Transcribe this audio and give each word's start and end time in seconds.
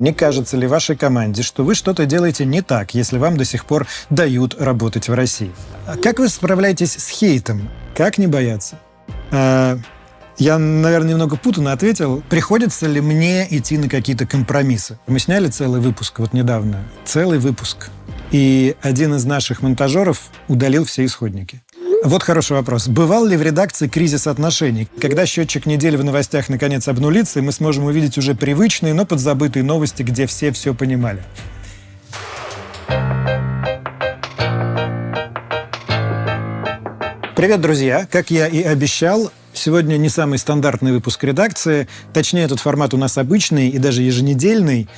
Не 0.00 0.12
кажется 0.12 0.56
ли 0.56 0.68
вашей 0.68 0.96
команде, 0.96 1.42
что 1.42 1.64
вы 1.64 1.74
что-то 1.74 2.06
делаете 2.06 2.44
не 2.44 2.62
так, 2.62 2.94
если 2.94 3.18
вам 3.18 3.36
до 3.36 3.44
сих 3.44 3.64
пор 3.64 3.88
дают 4.10 4.54
работать 4.60 5.08
в 5.08 5.12
России? 5.12 5.50
А 5.88 5.96
как 5.96 6.20
вы 6.20 6.28
справляетесь 6.28 6.92
с 6.92 7.08
хейтом? 7.08 7.68
Как 7.96 8.16
не 8.16 8.28
бояться? 8.28 8.78
А, 9.32 9.76
я, 10.36 10.56
наверное, 10.56 11.10
немного 11.10 11.36
путанно 11.36 11.72
ответил. 11.72 12.22
Приходится 12.30 12.86
ли 12.86 13.00
мне 13.00 13.48
идти 13.50 13.76
на 13.76 13.88
какие-то 13.88 14.24
компромиссы? 14.24 15.00
Мы 15.08 15.18
сняли 15.18 15.48
целый 15.48 15.80
выпуск 15.80 16.20
вот 16.20 16.32
недавно. 16.32 16.84
Целый 17.04 17.40
выпуск. 17.40 17.90
И 18.30 18.76
один 18.82 19.16
из 19.16 19.24
наших 19.24 19.62
монтажеров 19.62 20.30
удалил 20.46 20.84
все 20.84 21.06
исходники. 21.06 21.60
Вот 22.04 22.22
хороший 22.22 22.52
вопрос. 22.52 22.86
Бывал 22.86 23.26
ли 23.26 23.36
в 23.36 23.42
редакции 23.42 23.88
кризис 23.88 24.28
отношений? 24.28 24.88
Когда 25.00 25.26
счетчик 25.26 25.66
недели 25.66 25.96
в 25.96 26.04
новостях 26.04 26.48
наконец 26.48 26.86
обнулится, 26.86 27.40
и 27.40 27.42
мы 27.42 27.50
сможем 27.50 27.84
увидеть 27.84 28.16
уже 28.16 28.36
привычные, 28.36 28.94
но 28.94 29.04
подзабытые 29.04 29.64
новости, 29.64 30.04
где 30.04 30.26
все 30.26 30.52
все 30.52 30.74
понимали? 30.74 31.22
Привет, 37.34 37.60
друзья! 37.60 38.06
Как 38.10 38.30
я 38.30 38.46
и 38.46 38.62
обещал, 38.62 39.32
сегодня 39.52 39.96
не 39.96 40.08
самый 40.08 40.38
стандартный 40.38 40.92
выпуск 40.92 41.22
редакции. 41.24 41.88
Точнее, 42.12 42.44
этот 42.44 42.60
формат 42.60 42.94
у 42.94 42.96
нас 42.96 43.18
обычный 43.18 43.70
и 43.70 43.78
даже 43.78 44.02
еженедельный 44.02 44.88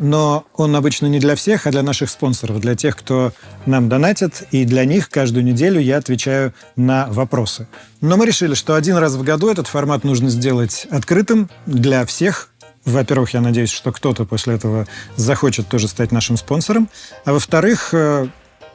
но 0.00 0.46
он 0.56 0.74
обычно 0.74 1.06
не 1.06 1.20
для 1.20 1.36
всех, 1.36 1.66
а 1.66 1.70
для 1.70 1.82
наших 1.82 2.10
спонсоров, 2.10 2.58
для 2.58 2.74
тех, 2.74 2.96
кто 2.96 3.32
нам 3.66 3.88
донатит, 3.88 4.42
и 4.50 4.64
для 4.64 4.84
них 4.84 5.10
каждую 5.10 5.44
неделю 5.44 5.78
я 5.78 5.98
отвечаю 5.98 6.54
на 6.74 7.06
вопросы. 7.08 7.68
Но 8.00 8.16
мы 8.16 8.26
решили, 8.26 8.54
что 8.54 8.74
один 8.74 8.96
раз 8.96 9.14
в 9.14 9.22
году 9.22 9.48
этот 9.48 9.68
формат 9.68 10.02
нужно 10.02 10.30
сделать 10.30 10.88
открытым 10.90 11.50
для 11.66 12.04
всех, 12.06 12.48
во-первых, 12.86 13.34
я 13.34 13.42
надеюсь, 13.42 13.70
что 13.70 13.92
кто-то 13.92 14.24
после 14.24 14.54
этого 14.54 14.86
захочет 15.14 15.68
тоже 15.68 15.86
стать 15.86 16.12
нашим 16.12 16.38
спонсором. 16.38 16.88
А 17.26 17.34
во-вторых, 17.34 17.90
э, 17.92 18.28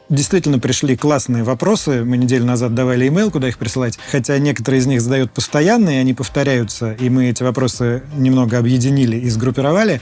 действительно 0.10 0.60
пришли 0.60 0.96
классные 0.96 1.44
вопросы. 1.44 2.04
Мы 2.04 2.18
неделю 2.18 2.46
назад 2.46 2.76
давали 2.76 3.08
имейл, 3.08 3.32
куда 3.32 3.48
их 3.48 3.58
присылать. 3.58 3.98
Хотя 4.12 4.38
некоторые 4.38 4.82
из 4.82 4.86
них 4.86 5.02
задают 5.02 5.32
постоянно, 5.32 5.90
и 5.90 5.96
они 5.96 6.14
повторяются. 6.14 6.94
И 6.94 7.10
мы 7.10 7.30
эти 7.30 7.42
вопросы 7.42 8.04
немного 8.16 8.60
объединили 8.60 9.18
и 9.18 9.28
сгруппировали. 9.30 10.02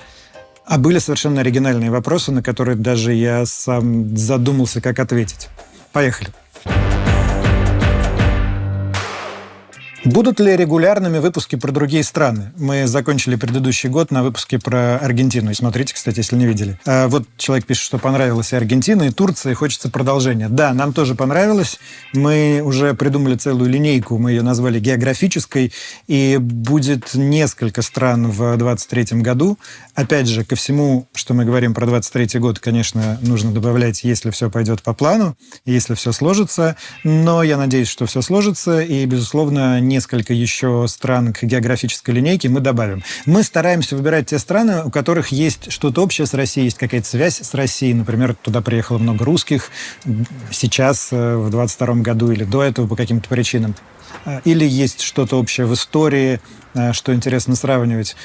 А 0.66 0.78
были 0.78 1.00
совершенно 1.00 1.42
оригинальные 1.42 1.92
вопросы, 1.92 2.32
на 2.32 2.42
которые 2.42 2.76
даже 2.76 3.14
я 3.14 3.46
сам 3.46 4.16
задумался, 4.16 4.82
как 4.82 5.00
ответить. 5.00 5.50
Поехали. 5.92 6.30
Будут 10.06 10.42
ли 10.42 10.58
регулярными 10.58 11.20
выпуски 11.20 11.56
про 11.56 11.72
другие 11.72 12.04
страны? 12.04 12.52
Мы 12.58 12.88
закончили 12.88 13.38
предыдущий 13.38 13.88
год 13.88 14.12
на 14.12 14.22
выпуске 14.22 14.60
про 14.60 14.98
Аргентину. 14.98 15.52
И 15.52 15.54
смотрите, 15.54 15.94
кстати, 15.94 16.18
если 16.18 16.36
не 16.36 16.46
видели. 16.46 16.78
А 16.86 17.08
вот 17.08 17.24
человек 17.38 17.66
пишет, 17.66 17.86
что 17.86 18.00
понравилась 18.00 18.52
и 18.52 18.56
Аргентина, 18.58 19.04
и 19.04 19.12
Турция, 19.12 19.54
и 19.54 19.56
хочется 19.56 19.90
продолжения. 19.90 20.50
Да, 20.50 20.74
нам 20.74 20.92
тоже 20.92 21.16
понравилось. 21.16 21.80
Мы 22.14 22.62
уже 22.66 22.94
придумали 22.96 23.36
целую 23.36 23.70
линейку, 23.70 24.18
мы 24.18 24.32
ее 24.32 24.42
назвали 24.42 24.78
географической, 24.78 25.72
и 26.08 26.38
будет 26.38 27.14
несколько 27.14 27.82
стран 27.82 28.30
в 28.30 28.58
2023 28.58 29.22
году. 29.22 29.58
Опять 29.96 30.28
же, 30.28 30.44
ко 30.44 30.58
всему, 30.58 31.08
что 31.16 31.34
мы 31.34 31.46
говорим 31.46 31.74
про 31.74 31.86
2023 31.86 32.42
год, 32.42 32.60
конечно, 32.60 33.20
нужно 33.22 33.54
добавлять, 33.54 34.04
если 34.04 34.32
все 34.32 34.50
пойдет 34.50 34.84
по 34.84 34.94
плану, 34.94 35.38
если 35.66 35.94
все 35.94 36.12
сложится. 36.12 36.76
Но 37.06 37.42
я 37.42 37.56
надеюсь, 37.56 37.88
что 37.88 38.06
все 38.06 38.22
сложится, 38.22 38.82
и, 38.82 39.06
безусловно, 39.06 39.80
несколько 39.94 40.34
еще 40.34 40.86
стран 40.88 41.34
к 41.34 41.44
географической 41.44 42.14
линейке 42.14 42.50
мы 42.50 42.60
добавим. 42.60 43.04
Мы 43.26 43.44
стараемся 43.44 43.96
выбирать 43.96 44.28
те 44.28 44.40
страны, 44.40 44.84
у 44.84 44.90
которых 44.90 45.30
есть 45.30 45.72
что-то 45.72 46.04
общее 46.04 46.28
с 46.28 46.34
Россией, 46.34 46.66
есть 46.66 46.78
какая-то 46.78 47.08
связь 47.08 47.40
с 47.40 47.54
Россией. 47.54 47.94
Например, 47.94 48.36
туда 48.36 48.62
приехало 48.62 48.98
много 48.98 49.24
русских 49.24 49.70
сейчас, 50.52 51.10
э, 51.12 51.36
в 51.38 51.50
22 51.50 51.96
году 52.02 52.32
или 52.32 52.44
до 52.44 52.64
этого 52.64 52.88
по 52.88 52.96
каким-то 52.96 53.30
причинам. 53.30 53.76
Э, 54.26 54.42
или 54.46 54.66
есть 54.66 55.02
что-то 55.02 55.38
общее 55.38 55.66
в 55.66 55.74
истории, 55.74 56.40
э, 56.74 56.94
что 56.94 57.14
интересно 57.14 57.56
сравнивать. 57.56 58.16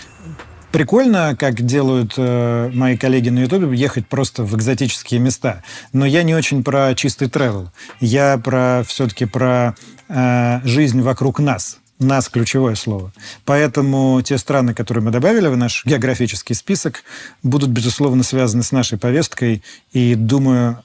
Прикольно, 0.72 1.34
как 1.34 1.62
делают 1.62 2.14
э, 2.18 2.70
мои 2.74 2.98
коллеги 2.98 3.30
на 3.30 3.40
Ютубе, 3.40 3.74
ехать 3.74 4.06
просто 4.06 4.44
в 4.44 4.54
экзотические 4.54 5.18
места. 5.18 5.62
Но 5.94 6.04
я 6.04 6.22
не 6.22 6.34
очень 6.34 6.62
про 6.62 6.94
чистый 6.94 7.28
travel. 7.28 7.68
Я 8.00 8.36
про 8.36 8.84
все-таки 8.86 9.24
про 9.24 9.74
э, 10.08 10.60
жизнь 10.64 11.00
вокруг 11.00 11.40
нас. 11.40 11.78
Нас 11.98 12.28
ключевое 12.28 12.76
слово. 12.76 13.12
Поэтому 13.44 14.22
те 14.22 14.38
страны, 14.38 14.72
которые 14.72 15.02
мы 15.02 15.10
добавили 15.10 15.48
в 15.48 15.56
наш 15.56 15.84
географический 15.84 16.54
список, 16.54 17.02
будут, 17.42 17.70
безусловно, 17.70 18.22
связаны 18.22 18.62
с 18.62 18.70
нашей 18.70 18.98
повесткой. 18.98 19.64
И 19.92 20.14
думаю, 20.14 20.78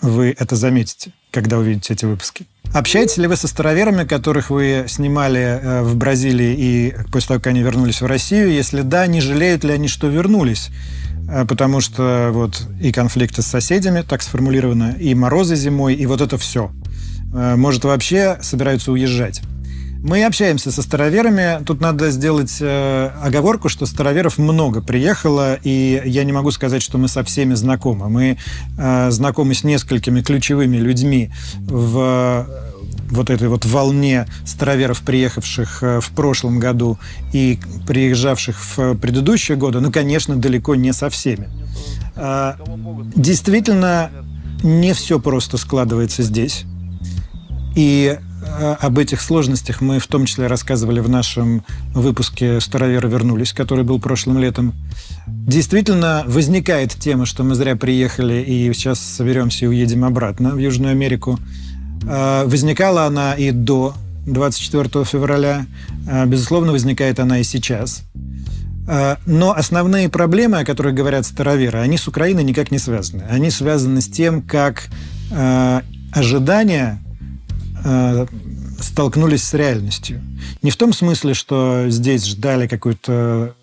вы 0.00 0.36
это 0.38 0.54
заметите, 0.54 1.10
когда 1.32 1.58
увидите 1.58 1.94
эти 1.94 2.04
выпуски. 2.04 2.46
Общаетесь 2.72 3.16
ли 3.16 3.26
вы 3.26 3.36
со 3.36 3.48
староверами, 3.48 4.04
которых 4.04 4.50
вы 4.50 4.84
снимали 4.88 5.40
э, 5.40 5.82
в 5.82 5.96
Бразилии 5.96 6.54
и 6.56 6.94
после 7.10 7.28
того, 7.28 7.40
как 7.40 7.48
они 7.48 7.62
вернулись 7.62 8.00
в 8.00 8.06
Россию? 8.06 8.52
Если 8.52 8.82
да, 8.82 9.06
не 9.06 9.20
жалеют 9.20 9.64
ли 9.64 9.72
они, 9.72 9.88
что 9.88 10.06
вернулись? 10.08 10.68
Э, 11.28 11.46
потому 11.46 11.80
что 11.80 12.30
вот 12.32 12.66
и 12.80 12.92
конфликты 12.92 13.42
с 13.42 13.46
соседями, 13.46 14.02
так 14.02 14.22
сформулировано, 14.22 14.94
и 15.00 15.14
морозы 15.14 15.56
зимой, 15.56 15.94
и 15.94 16.04
вот 16.06 16.20
это 16.20 16.36
все. 16.36 16.70
Э, 17.32 17.56
может, 17.56 17.84
вообще 17.84 18.38
собираются 18.40 18.92
уезжать. 18.92 19.42
Мы 20.00 20.24
общаемся 20.24 20.70
со 20.70 20.82
староверами. 20.82 21.62
Тут 21.64 21.80
надо 21.80 22.10
сделать 22.10 22.56
э, 22.60 23.10
оговорку, 23.22 23.68
что 23.68 23.84
староверов 23.84 24.38
много 24.38 24.80
приехало, 24.80 25.58
и 25.62 26.00
я 26.04 26.22
не 26.22 26.32
могу 26.32 26.52
сказать, 26.52 26.82
что 26.82 26.98
мы 26.98 27.08
со 27.08 27.24
всеми 27.24 27.54
знакомы. 27.54 28.08
Мы 28.08 28.38
э, 28.78 29.10
знакомы 29.10 29.54
с 29.54 29.64
несколькими 29.64 30.20
ключевыми 30.20 30.76
людьми 30.76 31.32
в 31.58 32.46
вот 33.10 33.30
этой 33.30 33.48
вот 33.48 33.64
волне 33.64 34.26
староверов, 34.44 35.00
приехавших 35.00 35.80
в 35.80 36.10
прошлом 36.14 36.58
году 36.58 36.98
и 37.32 37.58
приезжавших 37.86 38.76
в 38.76 38.94
предыдущие 38.96 39.56
годы, 39.56 39.80
ну, 39.80 39.90
конечно, 39.90 40.36
далеко 40.36 40.74
не 40.74 40.92
со 40.92 41.08
всеми. 41.08 41.48
Действительно, 43.16 44.10
не 44.62 44.92
все 44.92 45.18
просто 45.18 45.56
складывается 45.56 46.22
здесь. 46.22 46.66
И 47.78 48.18
Э, 48.58 48.76
об 48.80 48.98
этих 48.98 49.20
сложностях 49.20 49.80
мы 49.80 49.98
в 49.98 50.06
том 50.06 50.26
числе 50.26 50.46
рассказывали 50.46 51.00
в 51.00 51.08
нашем 51.08 51.64
выпуске 51.94 52.60
«Староверы 52.60 53.08
вернулись», 53.08 53.52
который 53.52 53.84
был 53.84 54.00
прошлым 54.00 54.38
летом. 54.38 54.74
Действительно, 55.26 56.24
возникает 56.26 56.92
тема, 56.92 57.26
что 57.26 57.44
мы 57.44 57.54
зря 57.54 57.76
приехали 57.76 58.42
и 58.42 58.72
сейчас 58.72 59.00
соберемся 59.00 59.64
и 59.64 59.68
уедем 59.68 60.04
обратно 60.04 60.50
в 60.50 60.58
Южную 60.58 60.92
Америку. 60.92 61.38
Э, 62.04 62.44
возникала 62.46 63.04
она 63.04 63.34
и 63.34 63.50
до 63.50 63.94
24 64.26 65.04
февраля. 65.04 65.66
Э, 66.08 66.26
безусловно, 66.26 66.72
возникает 66.72 67.20
она 67.20 67.40
и 67.40 67.44
сейчас. 67.44 68.02
Но 69.26 69.52
основные 69.54 70.08
проблемы, 70.08 70.60
о 70.60 70.64
которых 70.64 70.94
говорят 70.94 71.26
староверы, 71.26 71.78
они 71.78 71.98
с 71.98 72.08
Украиной 72.08 72.42
никак 72.42 72.70
не 72.70 72.78
связаны. 72.78 73.22
Они 73.28 73.50
связаны 73.50 74.00
с 74.00 74.08
тем, 74.08 74.40
как 74.40 74.84
ожидания 76.10 76.98
э, 77.84 78.26
столкнулись 78.80 79.44
с 79.44 79.54
реальностью. 79.54 80.22
Не 80.62 80.70
в 80.70 80.76
том 80.76 80.92
смысле, 80.92 81.34
что 81.34 81.86
здесь 81.88 82.24
ждали 82.24 82.66
какую-то 82.66 83.54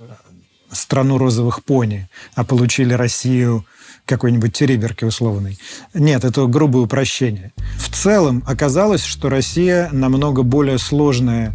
страну 0.71 1.17
розовых 1.17 1.63
пони, 1.63 2.09
а 2.35 2.43
получили 2.43 2.93
Россию 2.93 3.65
какой-нибудь 4.05 4.53
териберки 4.53 5.03
условной. 5.03 5.57
Нет, 5.93 6.23
это 6.23 6.45
грубое 6.45 6.83
упрощение. 6.83 7.53
В 7.77 7.89
целом 7.89 8.43
оказалось, 8.45 9.03
что 9.03 9.29
Россия 9.29 9.89
намного 9.91 10.43
более 10.43 10.77
сложное 10.77 11.53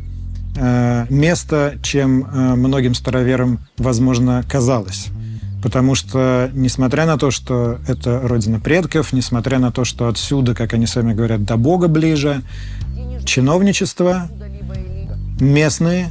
э, 0.57 1.07
место, 1.09 1.79
чем 1.83 2.25
э, 2.25 2.55
многим 2.57 2.95
староверам, 2.95 3.61
возможно, 3.79 4.45
казалось. 4.49 5.09
Потому 5.63 5.95
что, 5.95 6.51
несмотря 6.55 7.07
на 7.07 7.19
то, 7.19 7.31
что 7.31 7.79
это 7.87 8.21
родина 8.23 8.61
предков, 8.61 9.13
несмотря 9.13 9.59
на 9.59 9.71
то, 9.71 9.85
что 9.85 10.09
отсюда, 10.09 10.55
как 10.55 10.73
они 10.73 10.87
сами 10.87 11.13
говорят, 11.13 11.45
до 11.45 11.57
Бога 11.57 11.89
ближе, 11.89 12.43
чиновничество, 13.25 14.29
местные, 15.39 16.11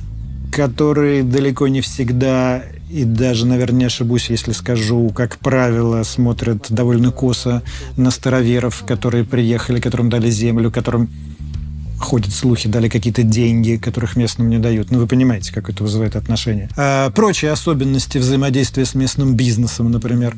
которые 0.52 1.24
далеко 1.24 1.68
не 1.68 1.82
всегда, 1.82 2.64
и 2.90 3.04
даже, 3.04 3.46
наверное, 3.46 3.80
не 3.80 3.86
ошибусь, 3.86 4.30
если 4.30 4.52
скажу, 4.52 5.12
как 5.16 5.38
правило, 5.38 6.02
смотрят 6.04 6.68
довольно 6.70 7.12
косо 7.12 7.62
на 7.98 8.12
староверов, 8.12 8.84
которые 8.86 9.24
приехали, 9.24 9.80
которым 9.80 10.10
дали 10.10 10.30
землю, 10.30 10.72
которым 10.72 11.10
ходят 12.00 12.34
слухи, 12.34 12.68
дали 12.70 12.90
какие-то 12.90 13.24
деньги, 13.24 13.76
которых 13.76 14.16
местным 14.16 14.50
не 14.50 14.58
дают. 14.58 14.92
Ну, 14.92 15.00
вы 15.00 15.08
понимаете, 15.08 15.54
как 15.54 15.70
это 15.70 15.84
вызывает 15.84 16.16
отношения. 16.16 16.70
А, 16.78 17.10
прочие 17.12 17.52
особенности 17.52 18.18
взаимодействия 18.18 18.86
с 18.86 18.96
местным 18.96 19.36
бизнесом, 19.36 19.92
например. 19.92 20.36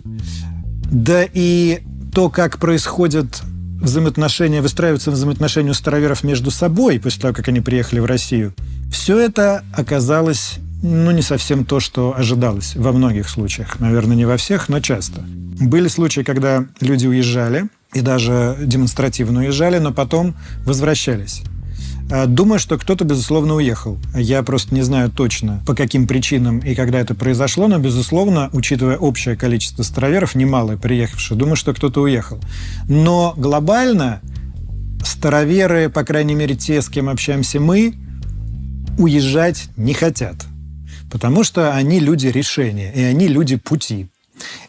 Да 0.91 1.25
и 1.31 1.81
то, 2.13 2.29
как 2.29 2.57
происходят 2.57 3.41
взаимоотношения, 3.81 4.61
выстраиваются 4.61 5.11
взаимоотношения 5.11 5.71
у 5.71 5.73
староверов 5.73 6.23
между 6.23 6.51
собой 6.51 6.99
после 6.99 7.21
того, 7.21 7.33
как 7.33 7.47
они 7.47 7.61
приехали 7.61 7.99
в 7.99 8.05
Россию, 8.05 8.53
все 8.91 9.19
это 9.19 9.63
оказалось 9.73 10.59
ну, 10.83 11.11
не 11.11 11.21
совсем 11.21 11.65
то, 11.65 11.79
что 11.79 12.15
ожидалось 12.15 12.75
во 12.75 12.91
многих 12.91 13.29
случаях. 13.29 13.79
Наверное, 13.79 14.15
не 14.15 14.25
во 14.25 14.37
всех, 14.37 14.69
но 14.69 14.79
часто. 14.79 15.21
Были 15.21 15.87
случаи, 15.87 16.21
когда 16.21 16.65
люди 16.79 17.07
уезжали, 17.07 17.69
и 17.93 18.01
даже 18.01 18.57
демонстративно 18.61 19.41
уезжали, 19.41 19.79
но 19.79 19.91
потом 19.91 20.35
возвращались. 20.65 21.43
А, 22.09 22.25
думаю, 22.25 22.59
что 22.59 22.77
кто-то, 22.77 23.05
безусловно, 23.05 23.55
уехал. 23.55 23.97
Я 24.13 24.43
просто 24.43 24.75
не 24.75 24.81
знаю 24.81 25.09
точно, 25.09 25.63
по 25.65 25.75
каким 25.75 26.07
причинам 26.07 26.59
и 26.59 26.75
когда 26.75 26.99
это 26.99 27.15
произошло, 27.15 27.67
но, 27.67 27.79
безусловно, 27.79 28.49
учитывая 28.51 28.97
общее 28.97 29.37
количество 29.37 29.83
староверов, 29.83 30.35
немалое 30.35 30.77
приехавших, 30.77 31.37
думаю, 31.37 31.55
что 31.55 31.73
кто-то 31.73 32.01
уехал. 32.01 32.39
Но 32.89 33.33
глобально 33.37 34.21
староверы, 35.05 35.89
по 35.89 36.03
крайней 36.03 36.35
мере, 36.35 36.55
те, 36.55 36.81
с 36.81 36.89
кем 36.89 37.07
общаемся 37.09 37.59
мы, 37.59 37.95
уезжать 38.97 39.69
не 39.77 39.93
хотят. 39.93 40.35
Потому 41.09 41.43
что 41.43 41.73
они 41.73 41.99
люди 41.99 42.27
решения, 42.27 42.91
и 42.93 43.01
они 43.03 43.27
люди 43.27 43.55
пути. 43.55 44.07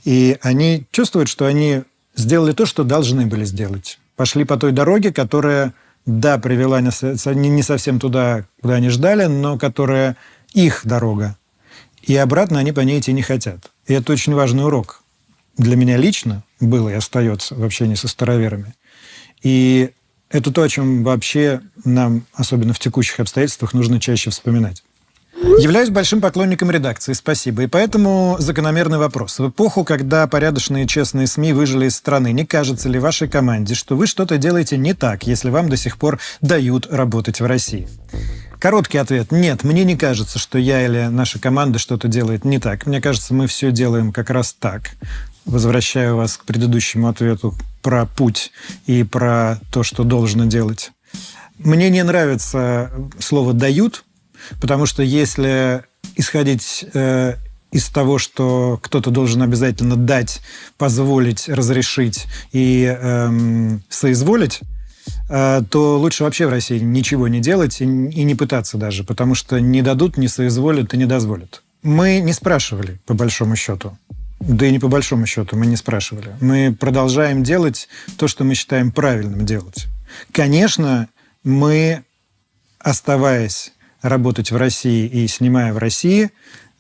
И 0.05 0.37
они 0.43 0.85
чувствуют, 0.91 1.29
что 1.29 1.47
они 1.47 1.83
сделали 2.15 2.53
то, 2.53 2.67
что 2.67 2.85
должны 2.85 3.27
были 3.27 3.45
сделать. 3.45 3.99
Пошли 4.17 4.45
по 4.45 4.57
той 4.57 4.73
дороге, 4.73 5.13
которая, 5.13 5.73
да, 6.07 6.39
привела 6.39 6.81
не 6.81 7.63
совсем 7.63 7.99
туда, 7.99 8.45
куда 8.61 8.75
они 8.75 8.89
ждали, 8.89 9.27
но 9.27 9.59
которая 9.59 10.17
их 10.53 10.83
дорога. 10.85 11.37
И 12.03 12.17
обратно 12.17 12.59
они 12.59 12.73
по 12.73 12.81
ней 12.81 13.01
идти 13.01 13.13
не 13.13 13.23
хотят. 13.23 13.71
И 13.87 13.95
это 13.95 14.13
очень 14.13 14.35
важный 14.35 14.65
урок. 14.65 15.03
Для 15.57 15.77
меня 15.77 15.97
лично 15.97 16.43
было 16.61 16.89
и 16.89 16.95
остается 16.95 17.55
в 17.55 17.63
общении 17.63 17.95
со 17.95 18.09
староверами. 18.09 18.75
И 19.43 19.91
это 20.31 20.51
то, 20.53 20.63
о 20.63 20.69
чем 20.69 21.05
вообще 21.05 21.61
нам, 21.85 22.25
особенно 22.33 22.73
в 22.73 22.79
текущих 22.79 23.21
обстоятельствах, 23.21 23.75
нужно 23.75 24.01
чаще 24.01 24.31
вспоминать. 24.31 24.83
Являюсь 25.35 25.91
большим 25.91 26.21
поклонником 26.21 26.71
редакции, 26.71 27.15
спасибо. 27.15 27.63
И 27.63 27.67
поэтому 27.67 28.37
закономерный 28.39 28.99
вопрос. 28.99 29.39
В 29.39 29.49
эпоху, 29.49 29.85
когда 29.85 30.27
порядочные 30.27 30.87
честные 30.87 31.27
СМИ 31.27 31.53
выжили 31.53 31.87
из 31.87 31.97
страны, 31.97 32.33
не 32.33 32.45
кажется 32.45 32.89
ли 32.89 32.99
вашей 32.99 33.29
команде, 33.29 33.75
что 33.75 33.97
вы 33.97 34.07
что-то 34.07 34.37
делаете 34.37 34.77
не 34.77 34.95
так, 34.95 35.25
если 35.25 35.51
вам 35.51 35.69
до 35.69 35.77
сих 35.77 35.97
пор 35.97 36.21
дают 36.41 36.87
работать 36.91 37.41
в 37.41 37.47
России? 37.47 37.89
Короткий 38.59 38.99
ответ. 38.99 39.33
Нет, 39.33 39.65
мне 39.65 39.83
не 39.83 39.97
кажется, 39.97 40.39
что 40.39 40.59
я 40.59 40.85
или 40.85 41.09
наша 41.11 41.41
команда 41.41 41.81
что-то 41.81 42.07
делает 42.07 42.45
не 42.45 42.61
так. 42.61 42.87
Мне 42.87 43.01
кажется, 43.01 43.35
мы 43.35 43.49
все 43.49 43.73
делаем 43.73 44.13
как 44.13 44.31
раз 44.31 44.55
так. 44.57 44.93
Возвращаю 45.45 46.17
вас 46.17 46.37
к 46.37 46.45
предыдущему 46.45 47.09
ответу 47.09 47.55
про 47.83 48.07
путь 48.07 48.53
и 48.87 49.03
про 49.03 49.59
то, 49.73 49.83
что 49.83 50.05
должно 50.05 50.45
делать. 50.45 50.93
Мне 51.59 51.91
не 51.91 52.05
нравится 52.05 52.91
слово 53.19 53.53
«дают», 53.53 54.05
Потому 54.61 54.87
что 54.87 55.03
если 55.03 55.85
исходить 56.17 56.85
э, 56.95 57.35
из 57.73 57.89
того, 57.89 58.19
что 58.19 58.79
кто-то 58.83 59.11
должен 59.11 59.43
обязательно 59.43 59.97
дать, 59.97 60.41
позволить, 60.77 61.49
разрешить 61.49 62.27
и 62.53 62.85
эм, 62.85 63.83
соизволить, 63.89 64.61
э, 65.31 65.63
то 65.71 65.99
лучше 65.99 66.25
вообще 66.25 66.47
в 66.47 66.51
России 66.51 66.79
ничего 66.79 67.29
не 67.29 67.41
делать 67.41 67.81
и, 67.81 67.85
и 67.85 68.25
не 68.25 68.35
пытаться 68.35 68.77
даже, 68.77 69.05
потому 69.05 69.35
что 69.35 69.59
не 69.59 69.81
дадут, 69.81 70.19
не 70.19 70.29
соизволят 70.29 70.93
и 70.93 70.99
не 70.99 71.07
дозволят. 71.07 71.63
Мы 71.83 72.21
не 72.21 72.33
спрашивали, 72.33 73.01
по 73.07 73.15
большому 73.15 73.57
счету. 73.57 73.97
Да 74.39 74.67
и 74.67 74.71
не 74.71 74.79
по 74.79 74.89
большому 74.89 75.27
счету 75.27 75.57
мы 75.57 75.67
не 75.67 75.77
спрашивали. 75.77 76.37
Мы 76.41 76.77
продолжаем 76.79 77.43
делать 77.43 77.89
то, 78.19 78.29
что 78.29 78.45
мы 78.45 78.55
считаем 78.55 78.93
правильным 78.93 79.47
делать. 79.47 79.87
Конечно, 80.33 81.09
мы, 81.43 82.05
оставаясь 82.79 83.73
работать 84.03 84.51
в 84.51 84.57
России 84.57 85.07
и 85.07 85.27
снимая 85.29 85.73
в 85.73 85.79
России, 85.79 86.31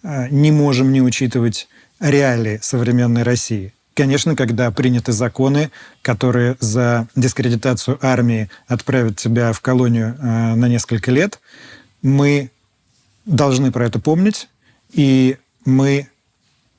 э, 0.02 0.28
не 0.30 0.50
можем 0.50 0.92
не 0.92 1.00
учитывать 1.00 1.68
реалии 2.00 2.58
современной 2.60 3.22
России. 3.22 3.72
Конечно, 3.94 4.34
когда 4.34 4.70
приняты 4.70 5.12
законы, 5.12 5.70
которые 6.00 6.56
за 6.60 7.06
дискредитацию 7.14 7.98
армии 8.00 8.48
отправят 8.66 9.16
тебя 9.16 9.52
в 9.52 9.60
колонию 9.60 10.16
э, 10.18 10.54
на 10.54 10.66
несколько 10.68 11.10
лет, 11.10 11.40
мы 12.00 12.50
должны 13.26 13.70
про 13.70 13.86
это 13.86 14.00
помнить, 14.00 14.48
и 14.92 15.36
мы 15.64 16.08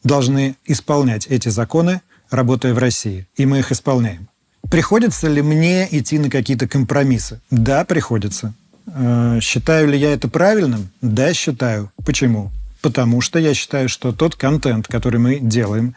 должны 0.04 0.56
исполнять 0.66 1.28
эти 1.28 1.50
законы, 1.50 2.02
работая 2.30 2.74
в 2.74 2.78
России. 2.80 3.28
И 3.38 3.46
мы 3.46 3.60
их 3.60 3.72
исполняем. 3.72 4.28
Приходится 4.70 5.28
ли 5.28 5.42
мне 5.42 5.88
идти 5.92 6.18
на 6.20 6.30
какие-то 6.30 6.68
компромиссы? 6.68 7.42
Да, 7.52 7.86
приходится. 7.86 8.54
Э, 8.88 9.40
считаю 9.42 9.88
ли 9.88 9.98
я 9.98 10.14
это 10.14 10.28
правильным? 10.28 10.90
Да, 11.02 11.34
считаю. 11.34 11.92
Почему? 12.06 12.52
Потому 12.82 13.22
что 13.22 13.40
я 13.40 13.54
считаю, 13.54 13.90
что 13.90 14.12
тот 14.12 14.36
контент, 14.36 14.88
который 14.88 15.20
мы 15.20 15.40
делаем, 15.40 15.96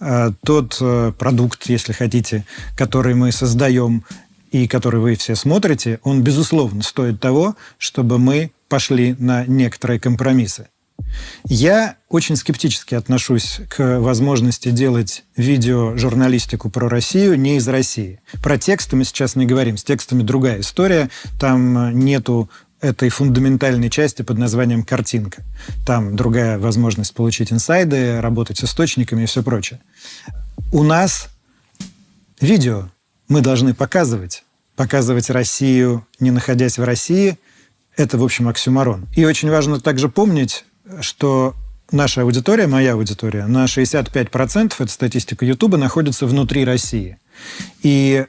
э, 0.00 0.30
тот 0.44 0.78
э, 0.80 1.12
продукт, 1.18 1.66
если 1.66 1.92
хотите, 1.92 2.44
который 2.76 3.14
мы 3.14 3.32
создаем 3.32 4.04
и 4.50 4.66
который 4.68 5.00
вы 5.00 5.16
все 5.16 5.34
смотрите, 5.34 6.00
он, 6.04 6.22
безусловно, 6.22 6.82
стоит 6.82 7.20
того, 7.20 7.56
чтобы 7.76 8.18
мы 8.18 8.50
пошли 8.68 9.16
на 9.18 9.44
некоторые 9.46 10.00
компромиссы. 10.00 10.68
Я 11.44 11.96
очень 12.08 12.36
скептически 12.36 12.94
отношусь 12.94 13.60
к 13.68 14.00
возможности 14.00 14.70
делать 14.70 15.24
видео-журналистику 15.36 16.70
про 16.70 16.88
Россию 16.88 17.38
не 17.38 17.56
из 17.56 17.66
России. 17.68 18.20
Про 18.42 18.58
тексты 18.58 18.96
мы 18.96 19.04
сейчас 19.04 19.36
не 19.36 19.46
говорим. 19.46 19.76
С 19.76 19.84
текстами 19.84 20.22
другая 20.22 20.60
история. 20.60 21.10
Там 21.40 21.98
нету 21.98 22.50
этой 22.80 23.08
фундаментальной 23.08 23.90
части 23.90 24.22
под 24.22 24.38
названием 24.38 24.84
«картинка». 24.84 25.42
Там 25.86 26.14
другая 26.14 26.58
возможность 26.58 27.14
получить 27.14 27.52
инсайды, 27.52 28.20
работать 28.20 28.58
с 28.58 28.64
источниками 28.64 29.24
и 29.24 29.26
все 29.26 29.42
прочее. 29.42 29.80
У 30.72 30.82
нас 30.82 31.28
видео 32.40 32.90
мы 33.28 33.40
должны 33.40 33.74
показывать. 33.74 34.44
Показывать 34.76 35.28
Россию, 35.30 36.06
не 36.20 36.30
находясь 36.30 36.78
в 36.78 36.84
России, 36.84 37.36
это, 37.96 38.16
в 38.16 38.22
общем, 38.22 38.46
оксюмарон. 38.46 39.08
И 39.16 39.24
очень 39.24 39.50
важно 39.50 39.80
также 39.80 40.08
помнить, 40.08 40.64
что 41.00 41.54
наша 41.90 42.22
аудитория, 42.22 42.66
моя 42.66 42.94
аудитория, 42.94 43.46
на 43.46 43.64
65%, 43.64 44.74
это 44.78 44.92
статистика 44.92 45.44
Ютуба, 45.44 45.76
находится 45.76 46.26
внутри 46.26 46.64
России. 46.64 47.18
И 47.82 48.26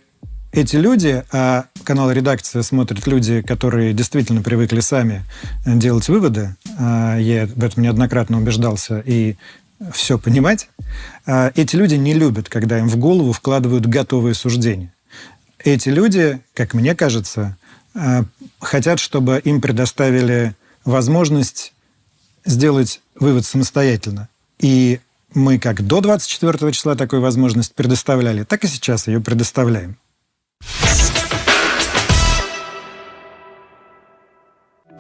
эти 0.52 0.78
люди, 0.78 1.24
а 1.32 1.66
канал 1.84 2.12
«Редакция» 2.12 2.64
смотрят 2.64 3.06
люди, 3.06 3.42
которые 3.42 3.94
действительно 3.94 4.42
привыкли 4.42 4.80
сами 4.80 5.24
делать 5.66 6.10
выводы, 6.10 6.56
а 6.78 7.18
я 7.18 7.46
в 7.46 7.64
этом 7.64 7.84
неоднократно 7.84 8.38
убеждался, 8.38 9.00
и 9.06 9.36
все 9.94 10.18
понимать, 10.18 10.70
а 11.26 11.52
эти 11.56 11.76
люди 11.76 11.96
не 11.96 12.14
любят, 12.14 12.50
когда 12.50 12.80
им 12.80 12.90
в 12.90 12.98
голову 12.98 13.32
вкладывают 13.32 13.86
готовые 13.86 14.34
суждения. 14.34 14.94
Эти 15.60 15.90
люди, 15.90 16.42
как 16.54 16.74
мне 16.74 16.96
кажется, 16.96 17.58
а, 17.94 18.24
хотят, 18.60 19.00
чтобы 19.00 19.40
им 19.44 19.62
предоставили 19.62 20.56
возможность 20.84 21.74
сделать 22.46 23.02
вывод 23.16 23.46
самостоятельно. 23.46 24.30
И 24.60 25.00
мы 25.34 25.60
как 25.60 25.86
до 25.86 26.02
24 26.02 26.72
числа 26.72 26.96
такую 26.96 27.22
возможность 27.22 27.76
предоставляли, 27.76 28.44
так 28.44 28.64
и 28.64 28.68
сейчас 28.68 29.08
ее 29.08 29.20
предоставляем. 29.20 29.98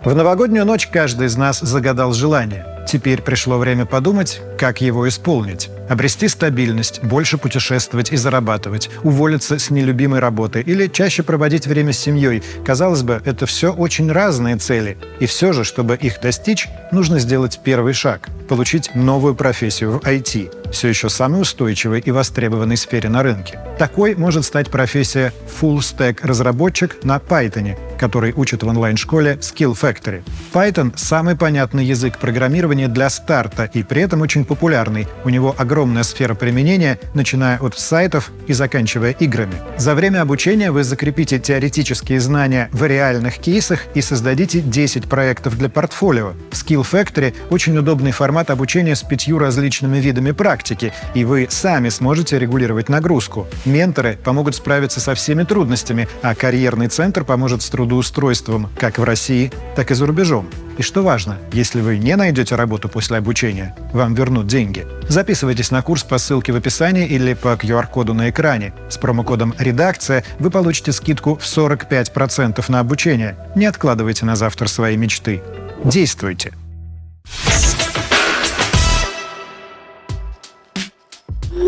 В 0.03 0.15
новогоднюю 0.15 0.65
ночь 0.65 0.87
каждый 0.87 1.27
из 1.27 1.35
нас 1.35 1.59
загадал 1.59 2.13
желание. 2.13 2.78
Теперь 2.89 3.21
пришло 3.21 3.59
время 3.59 3.85
подумать, 3.85 4.41
как 4.57 4.81
его 4.81 5.07
исполнить. 5.07 5.69
Обрести 5.89 6.27
стабильность, 6.27 7.03
больше 7.03 7.37
путешествовать 7.37 8.11
и 8.11 8.17
зарабатывать, 8.17 8.89
уволиться 9.03 9.59
с 9.59 9.69
нелюбимой 9.69 10.19
работы 10.19 10.61
или 10.61 10.87
чаще 10.87 11.21
проводить 11.21 11.67
время 11.67 11.93
с 11.93 11.99
семьей. 11.99 12.41
Казалось 12.65 13.03
бы, 13.03 13.21
это 13.25 13.45
все 13.45 13.71
очень 13.71 14.11
разные 14.11 14.55
цели. 14.57 14.97
И 15.19 15.27
все 15.27 15.53
же, 15.53 15.63
чтобы 15.65 15.97
их 15.97 16.19
достичь, 16.19 16.67
нужно 16.91 17.19
сделать 17.19 17.59
первый 17.63 17.93
шаг– 17.93 18.27
получить 18.49 18.95
новую 18.95 19.35
профессию 19.35 19.91
в 19.91 19.97
IT, 19.99 20.71
все 20.71 20.87
еще 20.87 21.09
самой 21.09 21.41
устойчивой 21.41 21.99
и 21.99 22.09
востребованной 22.09 22.77
сфере 22.77 23.09
на 23.09 23.21
рынке. 23.21 23.59
Такой 23.77 24.15
может 24.15 24.45
стать 24.45 24.69
профессия 24.69 25.31
Full 25.61 25.77
Stack 25.77 26.19
разработчик 26.23 27.03
на 27.03 27.17
Python, 27.17 27.77
который 27.99 28.33
учат 28.33 28.63
в 28.63 28.67
онлайн-школе 28.67 29.37
Skill 29.41 29.77
Factory. 29.79 30.23
Python— 30.53 30.93
самый 30.95 31.35
понятный 31.35 31.85
язык 31.85 32.17
программирования 32.17 32.78
для 32.87 33.09
старта 33.09 33.69
и 33.73 33.83
при 33.83 34.01
этом 34.01 34.21
очень 34.21 34.45
популярный. 34.45 35.07
У 35.23 35.29
него 35.29 35.55
огромная 35.57 36.03
сфера 36.03 36.33
применения, 36.33 36.99
начиная 37.13 37.59
от 37.59 37.77
сайтов 37.77 38.31
и 38.47 38.53
заканчивая 38.53 39.11
играми. 39.11 39.55
За 39.77 39.95
время 39.95 40.21
обучения 40.21 40.71
вы 40.71 40.83
закрепите 40.83 41.39
теоретические 41.39 42.19
знания 42.19 42.69
в 42.71 42.85
реальных 42.85 43.37
кейсах 43.37 43.81
и 43.93 44.01
создадите 44.01 44.61
10 44.61 45.09
проектов 45.09 45.57
для 45.57 45.69
портфолио. 45.69 46.33
В 46.51 46.53
Skill 46.53 46.85
Factory 46.89 47.33
очень 47.49 47.77
удобный 47.77 48.11
формат 48.11 48.49
обучения 48.49 48.95
с 48.95 49.03
пятью 49.03 49.39
различными 49.39 49.97
видами 49.97 50.31
практики, 50.31 50.93
и 51.13 51.25
вы 51.25 51.47
сами 51.49 51.89
сможете 51.89 52.39
регулировать 52.39 52.89
нагрузку. 52.89 53.47
Менторы 53.65 54.17
помогут 54.23 54.55
справиться 54.55 54.99
со 54.99 55.15
всеми 55.15 55.43
трудностями, 55.43 56.07
а 56.21 56.35
карьерный 56.35 56.87
центр 56.87 57.23
поможет 57.23 57.61
с 57.61 57.69
трудоустройством 57.69 58.69
как 58.77 58.97
в 58.97 59.03
России, 59.03 59.51
так 59.75 59.91
и 59.91 59.95
за 59.95 60.05
рубежом. 60.05 60.47
И 60.77 60.81
что 60.81 61.03
важно, 61.03 61.37
если 61.51 61.81
вы 61.81 61.97
не 61.97 62.15
найдете 62.15 62.55
работу, 62.55 62.68
работу 62.69 62.87
после 62.87 63.17
обучения, 63.17 63.75
вам 63.93 64.13
вернут 64.13 64.45
деньги. 64.45 64.85
Записывайтесь 65.07 65.71
на 65.71 65.81
курс 65.81 66.03
по 66.03 66.19
ссылке 66.19 66.51
в 66.53 66.55
описании 66.55 67.07
или 67.07 67.33
по 67.33 67.55
QR-коду 67.55 68.13
на 68.13 68.29
экране. 68.29 68.73
С 68.89 68.97
промокодом 68.99 69.55
«Редакция» 69.57 70.23
вы 70.37 70.51
получите 70.51 70.91
скидку 70.91 71.35
в 71.35 71.43
45% 71.43 72.63
на 72.67 72.79
обучение. 72.79 73.35
Не 73.55 73.65
откладывайте 73.65 74.25
на 74.25 74.35
завтра 74.35 74.67
свои 74.67 74.97
мечты. 74.97 75.41
Действуйте! 75.83 76.53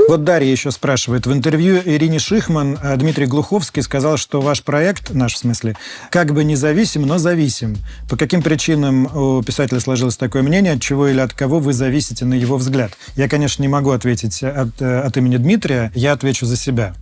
Вот 0.07 0.23
Дарья 0.23 0.51
еще 0.51 0.71
спрашивает. 0.71 1.25
В 1.25 1.33
интервью 1.33 1.81
Ирине 1.83 2.19
Шихман 2.19 2.77
э, 2.81 2.97
Дмитрий 2.97 3.25
Глуховский 3.25 3.81
сказал, 3.81 4.17
что 4.17 4.41
ваш 4.41 4.63
проект, 4.63 5.11
наш 5.11 5.35
в 5.35 5.37
смысле, 5.37 5.75
как 6.09 6.33
бы 6.33 6.43
независим, 6.43 7.03
но 7.03 7.17
зависим. 7.17 7.77
По 8.09 8.17
каким 8.17 8.41
причинам 8.41 9.05
у 9.15 9.41
писателя 9.41 9.79
сложилось 9.79 10.17
такое 10.17 10.41
мнение, 10.41 10.73
от 10.73 10.81
чего 10.81 11.07
или 11.07 11.19
от 11.19 11.33
кого 11.33 11.59
вы 11.59 11.73
зависите 11.73 12.25
на 12.25 12.33
его 12.33 12.57
взгляд? 12.57 12.91
Я, 13.15 13.29
конечно, 13.29 13.61
не 13.61 13.69
могу 13.69 13.91
ответить 13.91 14.43
от, 14.43 14.81
э, 14.81 14.99
от 15.01 15.15
имени 15.17 15.37
Дмитрия, 15.37 15.91
я 15.95 16.13
отвечу 16.13 16.45
за 16.45 16.57
себя. 16.57 16.93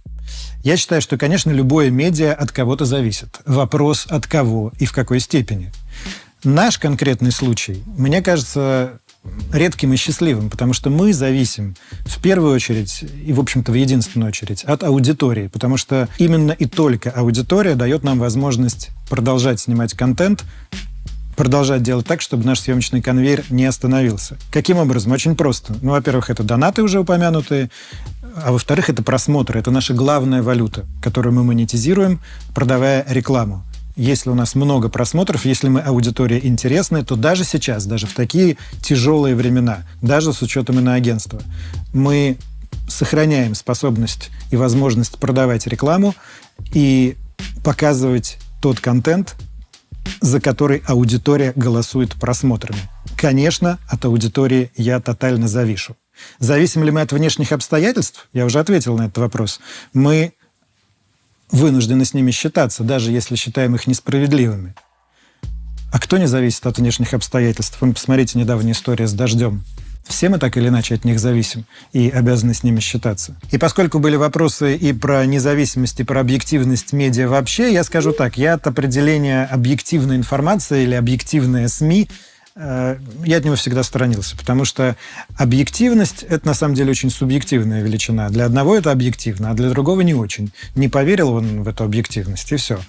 Я 0.64 0.78
считаю, 0.78 1.02
что, 1.02 1.18
конечно, 1.18 1.52
любое 1.52 1.90
медиа 1.90 2.34
от 2.34 2.52
кого-то 2.52 2.86
зависит. 2.86 3.40
Вопрос 3.46 4.06
от 4.10 4.28
кого 4.28 4.72
и 4.78 4.86
в 4.86 4.92
какой 4.92 5.20
степени. 5.20 5.72
Наш 6.44 6.78
конкретный 6.78 7.32
случай, 7.32 7.84
мне 7.98 8.22
кажется, 8.22 9.00
редким 9.54 9.94
и 9.94 9.96
счастливым, 9.96 10.50
потому 10.50 10.74
что 10.74 10.90
мы 10.90 11.14
зависим 11.14 11.76
в 12.06 12.22
первую 12.22 12.54
очередь 12.54 13.04
и, 13.26 13.34
в 13.34 13.40
общем-то, 13.40 13.72
в 13.72 13.76
единственную 13.76 14.30
очередь 14.30 14.64
от 14.64 14.84
аудитории, 14.84 15.48
потому 15.48 15.78
что 15.78 16.08
именно 16.18 16.52
и 16.52 16.66
только 16.66 17.12
аудитория 17.12 17.76
дает 17.76 18.04
нам 18.04 18.20
возможность 18.20 18.90
продолжать 19.10 19.60
снимать 19.60 19.94
контент, 19.94 20.44
продолжать 21.36 21.84
делать 21.84 22.06
так, 22.06 22.22
чтобы 22.22 22.46
наш 22.46 22.60
съемочный 22.60 23.02
конвейер 23.02 23.46
не 23.50 23.66
остановился. 23.66 24.38
Каким 24.52 24.78
образом? 24.78 25.14
Очень 25.14 25.36
просто. 25.36 25.74
Ну, 25.82 25.92
во-первых, 25.92 26.30
это 26.30 26.44
донаты 26.44 26.84
уже 26.84 27.00
упомянутые, 27.00 27.70
а 28.36 28.52
во-вторых, 28.52 28.90
это 28.90 29.04
просмотры. 29.04 29.60
Это 29.60 29.72
наша 29.72 29.94
главная 29.94 30.44
валюта, 30.44 30.86
которую 31.02 31.34
мы 31.34 31.44
монетизируем, 31.44 32.20
продавая 32.54 33.06
рекламу 33.08 33.64
если 34.00 34.30
у 34.30 34.36
нас 34.36 34.56
много 34.56 34.88
просмотров, 34.88 35.44
если 35.44 35.68
мы 35.68 35.82
аудитория 35.82 36.40
интересная, 36.42 37.04
то 37.04 37.18
даже 37.18 37.44
сейчас, 37.44 37.86
даже 37.86 38.08
в 38.08 38.14
такие 38.14 38.56
тяжелые 38.82 39.36
времена, 39.36 39.84
даже 40.02 40.32
с 40.32 40.42
учетом 40.42 40.80
иноагентства, 40.80 41.42
мы 41.94 42.38
сохраняем 42.88 43.56
способность 43.56 44.30
и 44.52 44.56
возможность 44.56 45.18
продавать 45.18 45.68
рекламу 45.68 46.16
и 46.74 47.18
показывать 47.62 48.38
тот 48.62 48.80
контент, 48.80 49.36
за 50.22 50.40
который 50.40 50.82
аудитория 50.86 51.52
голосует 51.58 52.14
просмотрами. 52.14 52.80
Конечно, 53.18 53.80
от 53.90 54.06
аудитории 54.06 54.72
я 54.78 55.02
тотально 55.02 55.50
завишу. 55.50 55.98
Зависим 56.40 56.86
ли 56.86 56.92
мы 56.92 57.02
от 57.02 57.12
внешних 57.12 57.52
обстоятельств? 57.52 58.30
Я 58.32 58.46
уже 58.46 58.60
ответил 58.60 58.98
на 58.98 59.08
этот 59.08 59.18
вопрос. 59.18 59.60
Мы 59.94 60.34
вынуждены 61.52 62.06
с 62.06 62.14
ними 62.14 62.32
считаться, 62.32 62.84
даже 62.84 63.12
если 63.12 63.36
считаем 63.36 63.76
их 63.76 63.88
несправедливыми. 63.88 64.76
А 65.92 66.00
кто 66.00 66.18
не 66.18 66.28
зависит 66.28 66.66
от 66.68 66.78
внешних 66.78 67.14
обстоятельств? 67.14 67.78
Вы 67.82 67.94
посмотрите 67.94 68.38
недавнюю 68.38 68.74
историю 68.74 69.08
с 69.08 69.14
дождем. 69.14 69.64
Все 70.08 70.30
мы 70.30 70.40
так 70.40 70.58
или 70.58 70.68
иначе 70.68 70.96
от 70.96 71.06
них 71.06 71.20
зависим 71.20 71.66
и 71.94 72.10
обязаны 72.10 72.56
с 72.56 72.64
ними 72.64 72.80
считаться. 72.80 73.36
И 73.52 73.58
поскольку 73.60 74.00
были 74.00 74.16
вопросы 74.16 74.76
и 74.76 74.92
про 74.92 75.26
независимость, 75.26 76.00
и 76.00 76.04
про 76.04 76.22
объективность 76.22 76.94
медиа 76.94 77.28
вообще, 77.28 77.72
я 77.72 77.84
скажу 77.84 78.12
так, 78.12 78.38
я 78.38 78.56
от 78.56 78.66
определения 78.66 79.46
объективной 79.46 80.16
информации 80.16 80.84
или 80.84 80.96
объективные 80.96 81.68
СМИ 81.70 82.10
я 82.60 83.38
от 83.38 83.46
него 83.46 83.56
всегда 83.56 83.84
сторонился, 83.84 84.36
потому 84.36 84.66
что 84.66 84.98
объективность– 85.38 86.24
это 86.30 86.46
на 86.46 86.54
самом 86.54 86.76
деле 86.76 86.92
очень 86.92 87.10
субъективная 87.10 87.82
величина. 87.82 88.30
Для 88.30 88.46
одного 88.46 88.76
это 88.76 88.92
объективно, 88.92 89.52
а 89.52 89.54
для 89.54 89.70
другого 89.70 90.02
не 90.02 90.14
очень. 90.14 90.52
Не 90.76 90.90
поверил 90.90 91.34
он 91.34 91.64
в 91.64 91.68
эту 91.68 91.86
объективность, 91.86 92.52
и 92.52 92.58
все. 92.58 92.80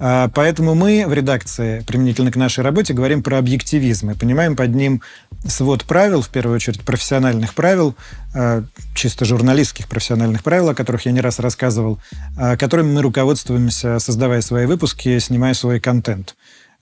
А, 0.00 0.28
поэтому 0.32 0.74
мы 0.74 1.04
в 1.06 1.12
редакции, 1.12 1.80
применительно 1.80 2.30
к 2.30 2.36
нашей 2.36 2.62
работе, 2.62 2.94
говорим 2.94 3.22
про 3.22 3.38
объективизм 3.38 4.10
и 4.10 4.14
понимаем 4.14 4.54
под 4.54 4.74
ним 4.74 5.02
свод 5.44 5.84
правил, 5.84 6.22
в 6.22 6.28
первую 6.28 6.54
очередь 6.56 6.82
профессиональных 6.82 7.54
правил, 7.54 7.96
э, 8.34 8.62
чисто 8.94 9.24
журналистских 9.24 9.88
профессиональных 9.88 10.44
правил, 10.44 10.68
о 10.68 10.74
которых 10.74 11.06
я 11.06 11.12
не 11.12 11.20
раз 11.20 11.40
рассказывал, 11.40 11.98
э, 12.38 12.56
которыми 12.56 12.92
мы 12.92 13.02
руководствуемся, 13.02 13.98
создавая 13.98 14.40
свои 14.40 14.66
выпуски, 14.66 15.18
снимая 15.18 15.54
свой 15.54 15.80
контент. 15.80 16.36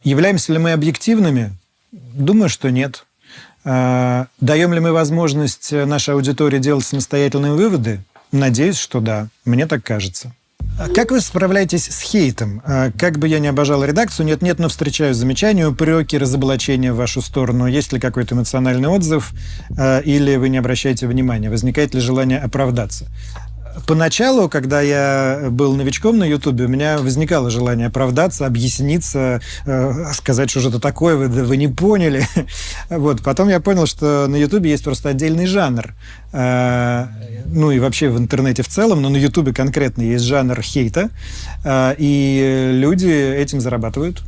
Являемся 0.05 0.53
ли 0.53 0.59
мы 0.59 0.73
объективными? 0.73 1.53
Думаю, 1.93 2.49
что 2.49 2.71
нет. 2.71 3.07
А, 3.65 4.27
даем 4.41 4.73
ли 4.73 4.81
мы 4.81 4.93
возможность 4.93 5.73
нашей 5.73 6.15
аудитории 6.15 6.59
делать 6.59 6.85
самостоятельные 6.85 7.53
выводы? 7.53 8.01
Надеюсь, 8.33 8.79
что 8.79 9.01
да. 9.01 9.29
Мне 9.45 9.67
так 9.67 9.83
кажется. 9.83 10.33
А 10.79 10.89
как 10.89 11.11
вы 11.11 11.21
справляетесь 11.21 11.87
с 11.87 12.01
хейтом? 12.01 12.61
А, 12.65 12.91
как 12.91 13.19
бы 13.19 13.29
я 13.29 13.39
не 13.39 13.49
обожал 13.49 13.83
редакцию, 13.85 14.27
нет-нет, 14.27 14.59
но 14.59 14.69
встречаю 14.69 15.15
замечания, 15.15 15.67
упреки, 15.67 16.19
разоблачения 16.19 16.93
в 16.93 16.97
вашу 16.97 17.23
сторону. 17.23 17.67
Есть 17.67 17.93
ли 17.93 18.01
какой-то 18.01 18.35
эмоциональный 18.35 18.89
отзыв 18.89 19.33
или 19.71 20.37
вы 20.37 20.49
не 20.49 20.59
обращаете 20.59 21.07
внимания? 21.07 21.51
Возникает 21.51 21.95
ли 21.95 22.01
желание 22.01 22.39
оправдаться? 22.39 23.07
Поначалу, 23.87 24.49
когда 24.49 24.81
я 24.81 25.49
был 25.51 25.75
новичком 25.75 26.19
на 26.19 26.25
Ютубе, 26.25 26.65
у 26.65 26.69
меня 26.69 26.99
возникало 26.99 27.51
желание 27.51 27.89
оправдаться, 27.89 28.47
объясниться, 28.47 29.41
э, 29.67 30.13
сказать, 30.13 30.51
что 30.51 30.61
что-то 30.61 30.81
такое, 30.81 31.17
вы, 31.17 31.29
вы 31.29 31.57
не 31.57 31.69
поняли. 31.69 32.27
Вот. 32.89 33.23
Потом 33.23 33.49
я 33.49 33.61
понял, 33.61 33.87
что 33.87 34.27
на 34.29 34.37
Ютубе 34.37 34.71
есть 34.71 34.85
просто 34.85 35.09
отдельный 35.09 35.47
жанр. 35.47 35.95
Э, 36.33 37.07
ну 37.47 37.71
и 37.71 37.79
вообще 37.79 38.09
в 38.09 38.19
интернете 38.19 38.63
в 38.63 38.69
целом, 38.69 39.03
но 39.03 39.09
на 39.09 39.17
Ютубе 39.17 39.53
конкретно 39.53 40.03
есть 40.03 40.25
жанр 40.25 40.61
хейта, 40.63 41.11
э, 41.65 41.95
и 41.99 42.71
люди 42.75 43.09
этим 43.09 43.61
зарабатывают. 43.61 44.23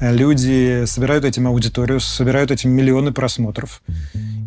Люди 0.00 0.84
собирают 0.84 1.24
этим 1.24 1.46
аудиторию, 1.46 2.00
собирают 2.00 2.50
этим 2.50 2.70
миллионы 2.70 3.12
просмотров. 3.12 3.80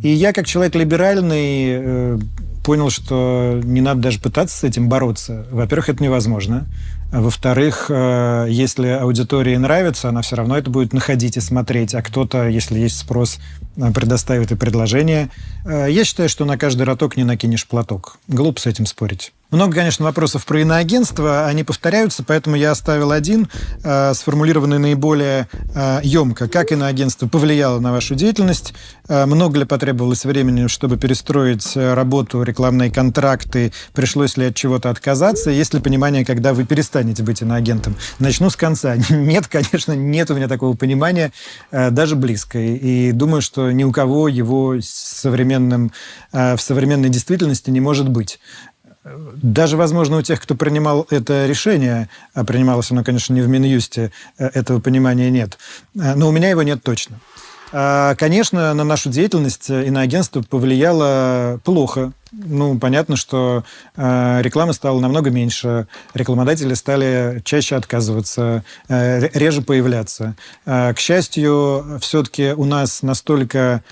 И 0.03 0.09
я, 0.09 0.31
как 0.31 0.45
человек 0.45 0.75
либеральный, 0.75 2.19
понял, 2.69 2.91
что 2.91 3.59
не 3.63 3.81
надо 3.81 3.99
даже 4.01 4.19
пытаться 4.19 4.55
с 4.55 4.63
этим 4.63 4.89
бороться. 4.89 5.47
Во-первых, 5.49 5.89
это 5.89 6.03
невозможно. 6.03 6.67
Во-вторых, 7.11 7.87
э, 7.89 8.45
если 8.47 8.89
аудитории 8.89 9.55
нравится, 9.55 10.09
она 10.09 10.21
все 10.21 10.35
равно 10.35 10.55
это 10.55 10.69
будет 10.69 10.93
находить 10.93 11.35
и 11.35 11.39
смотреть, 11.39 11.95
а 11.95 12.03
кто-то, 12.03 12.47
если 12.47 12.77
есть 12.77 12.99
спрос, 12.99 13.39
э, 13.75 13.91
предоставит 13.91 14.51
и 14.51 14.55
предложение. 14.55 15.31
Э, 15.65 15.87
я 15.89 16.03
считаю, 16.03 16.29
что 16.29 16.45
на 16.45 16.59
каждый 16.59 16.83
роток 16.83 17.17
не 17.17 17.23
накинешь 17.23 17.65
платок. 17.65 18.19
Глупо 18.27 18.59
с 18.59 18.67
этим 18.67 18.85
спорить. 18.85 19.33
Много, 19.51 19.73
конечно, 19.73 20.05
вопросов 20.05 20.45
про 20.45 20.61
иноагентство, 20.61 21.47
они 21.47 21.63
повторяются, 21.63 22.23
поэтому 22.23 22.55
я 22.55 22.69
оставил 22.69 23.11
один, 23.11 23.49
э, 23.83 24.13
сформулированный 24.13 24.77
наиболее 24.77 25.47
э, 25.73 26.01
емко. 26.03 26.47
Как 26.47 26.71
иноагентство 26.71 27.27
повлияло 27.27 27.79
на 27.79 27.91
вашу 27.91 28.13
деятельность? 28.13 28.75
Э, 29.07 29.25
много 29.25 29.57
ли 29.57 29.65
потребовалось 29.65 30.23
времени, 30.23 30.67
чтобы 30.67 30.97
перестроить 30.97 31.75
работу, 31.75 32.43
рекламные 32.43 32.91
контракты? 32.91 33.73
Пришлось 33.93 34.37
ли 34.37 34.45
от 34.45 34.55
чего-то 34.55 34.91
отказаться? 34.91 35.49
Есть 35.49 35.73
ли 35.73 35.79
понимание, 35.79 36.23
когда 36.23 36.53
вы 36.53 36.63
перестанете 36.63 37.23
быть 37.23 37.41
иноагентом? 37.41 37.95
Начну 38.19 38.51
с 38.51 38.55
конца. 38.55 38.97
Нет, 39.09 39.47
конечно, 39.47 39.93
нет 39.93 40.29
у 40.29 40.35
меня 40.35 40.47
такого 40.47 40.77
понимания, 40.77 41.31
э, 41.71 41.89
даже 41.89 42.15
близко. 42.15 42.59
И 42.59 43.11
думаю, 43.13 43.41
что 43.41 43.71
ни 43.71 43.83
у 43.83 43.91
кого 43.91 44.27
его 44.27 44.75
современным, 44.79 45.91
э, 46.33 46.55
в 46.55 46.61
современной 46.61 47.09
действительности 47.09 47.71
не 47.71 47.79
может 47.79 48.09
быть 48.09 48.39
даже, 49.35 49.77
возможно, 49.77 50.17
у 50.17 50.21
тех, 50.21 50.41
кто 50.41 50.55
принимал 50.55 51.07
это 51.09 51.45
решение, 51.45 52.09
а 52.33 52.43
принималось 52.43 52.91
оно, 52.91 53.03
конечно, 53.03 53.33
не 53.33 53.41
в 53.41 53.47
Минюсте, 53.47 54.11
э, 54.37 54.47
этого 54.47 54.79
понимания 54.79 55.29
нет. 55.29 55.57
Э, 55.95 56.15
но 56.15 56.27
у 56.29 56.31
меня 56.31 56.49
его 56.49 56.63
нет 56.63 56.83
точно. 56.83 57.19
А, 57.71 58.15
конечно, 58.15 58.73
на 58.73 58.83
нашу 58.83 59.09
деятельность 59.09 59.69
иноагентство 59.69 60.41
повлияло 60.41 61.59
плохо. 61.63 62.13
Ну, 62.31 62.79
понятно, 62.79 63.15
что 63.15 63.63
э, 63.95 64.41
рекламы 64.41 64.73
стало 64.73 64.99
намного 64.99 65.29
меньше, 65.29 65.87
рекламодатели 66.15 66.73
стали 66.73 67.41
чаще 67.45 67.75
отказываться, 67.75 68.63
реже 68.87 69.61
появляться. 69.61 70.35
К 70.65 70.95
счастью, 70.97 71.99
все-таки 72.01 72.53
у 72.55 72.65
нас 72.65 73.03
настолько 73.03 73.83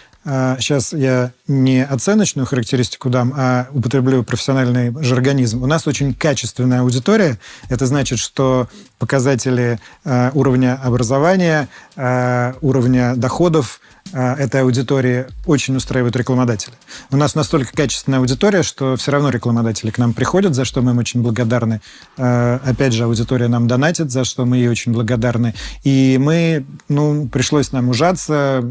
сейчас 0.60 0.93
а, 0.93 0.98
я 0.98 1.31
не 1.48 1.86
оценочную 1.86 2.46
характеристику 2.46 3.10
дам, 3.10 3.34
а 3.36 3.67
употреблю 3.72 4.24
профессиональный 4.24 4.93
жаргонизм. 5.01 5.63
У 5.63 5.67
нас 5.67 5.88
очень 5.88 6.13
качественная 6.13 6.81
аудитория. 6.81 7.39
Это 7.69 7.86
значит, 7.86 8.19
что 8.19 8.67
показатели 9.00 9.79
а, 10.03 10.31
уровня 10.34 10.79
образования, 10.84 11.69
а, 11.96 12.55
уровня 12.62 13.15
доходов 13.15 13.79
этой 14.13 14.62
аудитории 14.62 15.25
очень 15.46 15.75
устраивают 15.75 16.15
рекламодатели. 16.15 16.74
У 17.12 17.17
нас 17.17 17.36
настолько 17.36 17.74
качественная 17.74 18.19
аудитория, 18.19 18.63
что 18.63 18.96
все 18.96 19.12
равно 19.12 19.31
рекламодатели 19.31 19.91
к 19.91 19.98
нам 19.98 20.13
приходят, 20.13 20.55
за 20.55 20.63
что 20.63 20.81
мы 20.81 20.91
им 20.91 20.98
очень 21.00 21.22
благодарны. 21.22 21.81
Опять 22.15 22.93
же, 22.93 23.03
аудитория 23.03 23.50
нам 23.50 23.67
донатит, 23.67 24.10
за 24.10 24.24
что 24.24 24.46
мы 24.46 24.60
ей 24.60 24.69
очень 24.69 24.93
благодарны. 24.93 25.55
И 25.84 26.17
мы, 26.22 26.65
ну, 26.88 27.27
пришлось 27.27 27.74
нам 27.74 27.89
ужаться, 27.89 28.63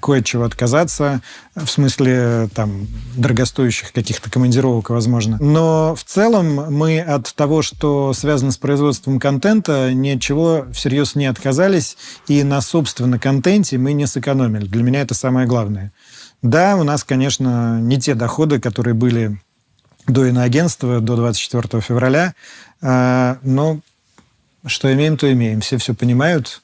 кое 0.00 0.20
от 0.20 0.26
чего 0.26 0.44
отказаться, 0.44 1.20
в 1.54 1.66
смысле 1.66 2.48
там 2.54 2.86
дорогостоящих 3.16 3.92
каких-то 3.92 4.30
командировок, 4.30 4.90
возможно. 4.90 5.38
Но 5.40 5.94
в 5.94 6.04
целом 6.04 6.72
мы 6.72 7.00
от 7.00 7.34
того, 7.34 7.62
что 7.62 8.12
связано 8.12 8.52
с 8.52 8.58
производством 8.58 9.18
контента, 9.18 9.92
ни 9.92 10.10
от 10.10 10.20
чего 10.20 10.66
всерьез 10.72 11.14
не 11.14 11.26
отказались, 11.26 11.96
и 12.28 12.42
на, 12.42 12.60
собственно, 12.60 13.18
контенте 13.18 13.78
мы 13.78 13.92
не 13.92 14.06
сэкономили. 14.06 14.66
Для 14.66 14.82
меня 14.82 15.00
это 15.00 15.14
самое 15.14 15.46
главное. 15.46 15.92
Да, 16.42 16.76
у 16.76 16.84
нас, 16.84 17.04
конечно, 17.04 17.80
не 17.80 17.98
те 17.98 18.14
доходы, 18.14 18.60
которые 18.60 18.94
были 18.94 19.40
до 20.06 20.26
иноагентства, 20.26 21.00
до 21.00 21.16
24 21.16 21.80
февраля, 21.80 22.34
а, 22.80 23.38
но 23.42 23.80
что 24.66 24.92
имеем, 24.92 25.16
то 25.16 25.32
имеем. 25.32 25.60
Все 25.60 25.78
все 25.78 25.94
понимают, 25.94 26.62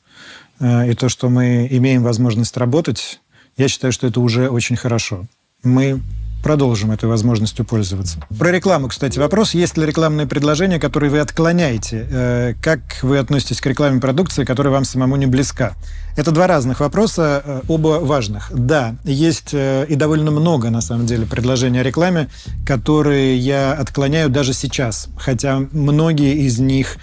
а, 0.61 0.87
и 0.87 0.95
то, 0.95 1.09
что 1.09 1.29
мы 1.29 1.67
имеем 1.71 2.03
возможность 2.03 2.57
работать, 2.57 3.21
я 3.57 3.69
считаю, 3.69 3.93
что 3.93 4.07
это 4.07 4.21
уже 4.21 4.49
очень 4.49 4.77
хорошо. 4.77 5.27
Мы 5.63 6.01
продолжим 6.43 6.91
этой 6.91 7.09
возможностью 7.09 7.65
пользоваться. 7.65 8.19
Про 8.37 8.51
рекламу, 8.51 8.89
кстати, 8.89 9.19
вопрос. 9.19 9.55
Есть 9.55 9.79
ли 9.79 9.87
рекламные 9.87 10.27
предложения, 10.27 10.79
которые 10.79 11.11
вы 11.11 11.21
отклоняете? 11.21 12.07
Э, 12.11 12.55
как 12.61 12.81
вы 13.03 13.19
относитесь 13.19 13.61
к 13.61 13.67
рекламе 13.67 14.01
продукции, 14.01 14.45
которая 14.45 14.73
вам 14.73 14.85
самому 14.85 15.17
не 15.17 15.27
близка? 15.27 15.75
Это 16.17 16.33
два 16.33 16.47
разных 16.47 16.81
вопроса, 16.81 17.43
э, 17.45 17.61
оба 17.69 18.01
важных. 18.01 18.51
Да, 18.53 18.97
есть 19.05 19.51
э, 19.53 19.87
и 19.89 19.95
довольно 19.95 20.31
много, 20.31 20.71
на 20.71 20.81
самом 20.81 21.07
деле, 21.07 21.27
предложений 21.27 21.81
о 21.81 21.83
рекламе, 21.85 22.29
которые 22.67 23.39
я 23.39 23.73
отклоняю 23.73 24.29
даже 24.29 24.53
сейчас. 24.53 25.09
Хотя 25.17 25.61
многие 25.73 26.45
из 26.45 26.59
них 26.59 26.97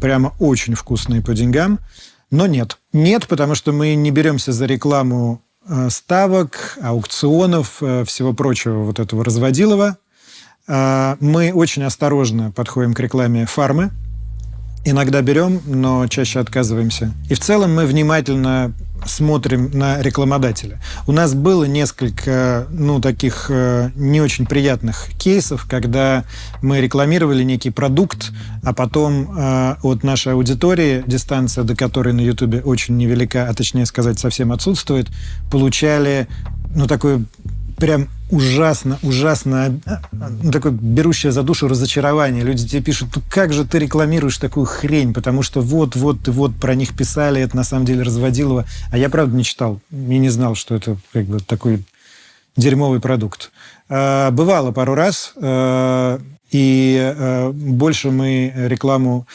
прямо 0.00 0.34
очень 0.38 0.74
вкусные 0.74 1.22
по 1.22 1.34
деньгам. 1.34 1.78
Но 2.30 2.46
нет. 2.46 2.78
Нет, 2.92 3.26
потому 3.28 3.54
что 3.54 3.72
мы 3.72 3.94
не 3.94 4.10
беремся 4.10 4.52
за 4.52 4.66
рекламу 4.66 5.40
ставок, 5.88 6.78
аукционов, 6.82 7.82
э, 7.82 8.04
всего 8.04 8.32
прочего 8.32 8.84
вот 8.84 8.98
этого 8.98 9.24
разводилова. 9.24 9.96
Э, 10.66 11.16
мы 11.20 11.52
очень 11.52 11.84
осторожно 11.84 12.50
подходим 12.50 12.94
к 12.94 13.00
рекламе 13.00 13.46
фармы. 13.46 13.90
Иногда 14.86 15.22
берем, 15.22 15.60
но 15.66 16.06
чаще 16.08 16.40
отказываемся. 16.40 17.12
И 17.30 17.34
в 17.34 17.40
целом 17.40 17.74
мы 17.74 17.86
внимательно 17.86 18.74
смотрим 19.06 19.70
на 19.72 20.00
рекламодателя. 20.00 20.80
У 21.06 21.12
нас 21.12 21.34
было 21.34 21.64
несколько, 21.64 22.66
ну, 22.70 23.00
таких 23.00 23.46
э, 23.48 23.90
не 23.94 24.20
очень 24.20 24.46
приятных 24.46 25.10
кейсов, 25.18 25.66
когда 25.68 26.24
мы 26.62 26.80
рекламировали 26.80 27.42
некий 27.42 27.70
продукт, 27.70 28.32
а 28.62 28.72
потом 28.72 29.36
э, 29.36 29.76
от 29.82 30.02
нашей 30.04 30.32
аудитории, 30.32 31.02
дистанция 31.06 31.64
до 31.64 31.76
которой 31.76 32.12
на 32.12 32.20
Ютубе 32.20 32.60
очень 32.60 32.96
невелика, 32.96 33.48
а 33.48 33.54
точнее 33.54 33.86
сказать, 33.86 34.18
совсем 34.18 34.52
отсутствует, 34.52 35.08
получали, 35.50 36.28
ну, 36.74 36.86
такой 36.86 37.24
прям 37.76 38.08
ужасно, 38.30 38.98
ужасно, 39.02 39.80
ну, 40.12 40.50
такое 40.50 40.72
берущее 40.72 41.32
за 41.32 41.42
душу 41.42 41.68
разочарование. 41.68 42.42
Люди 42.42 42.66
тебе 42.66 42.82
пишут, 42.82 43.10
ну 43.14 43.22
как 43.28 43.52
же 43.52 43.64
ты 43.64 43.78
рекламируешь 43.78 44.38
такую 44.38 44.66
хрень, 44.66 45.12
потому 45.12 45.42
что 45.42 45.60
вот, 45.60 45.96
вот, 45.96 46.26
вот 46.28 46.54
про 46.56 46.74
них 46.74 46.96
писали, 46.96 47.40
это 47.42 47.56
на 47.56 47.64
самом 47.64 47.84
деле 47.84 48.02
разводилово. 48.02 48.64
А 48.90 48.98
я, 48.98 49.08
правда, 49.08 49.36
не 49.36 49.44
читал 49.44 49.80
и 49.90 50.18
не 50.18 50.30
знал, 50.30 50.54
что 50.54 50.74
это 50.74 50.96
как 51.12 51.26
бы 51.26 51.40
такой 51.40 51.84
дерьмовый 52.56 53.00
продукт. 53.00 53.50
А, 53.88 54.30
бывало 54.30 54.72
пару 54.72 54.94
раз, 54.94 55.32
а, 55.36 56.20
и 56.50 56.98
а, 57.00 57.50
больше 57.52 58.10
мы 58.10 58.52
рекламу 58.56 59.26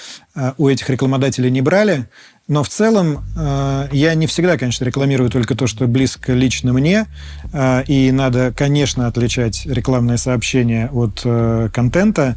у 0.57 0.69
этих 0.69 0.89
рекламодателей 0.89 1.51
не 1.51 1.61
брали. 1.61 2.07
Но 2.49 2.63
в 2.63 2.67
целом 2.67 3.23
э, 3.37 3.89
я 3.91 4.15
не 4.15 4.25
всегда, 4.25 4.57
конечно, 4.57 4.83
рекламирую 4.83 5.29
только 5.29 5.53
то, 5.55 5.67
что 5.67 5.85
близко 5.85 6.33
лично 6.33 6.73
мне. 6.73 7.05
Э, 7.53 7.83
и 7.85 8.11
надо, 8.11 8.51
конечно, 8.57 9.05
отличать 9.05 9.67
рекламные 9.67 10.17
сообщения 10.17 10.89
от 10.91 11.21
э, 11.23 11.69
контента. 11.71 12.35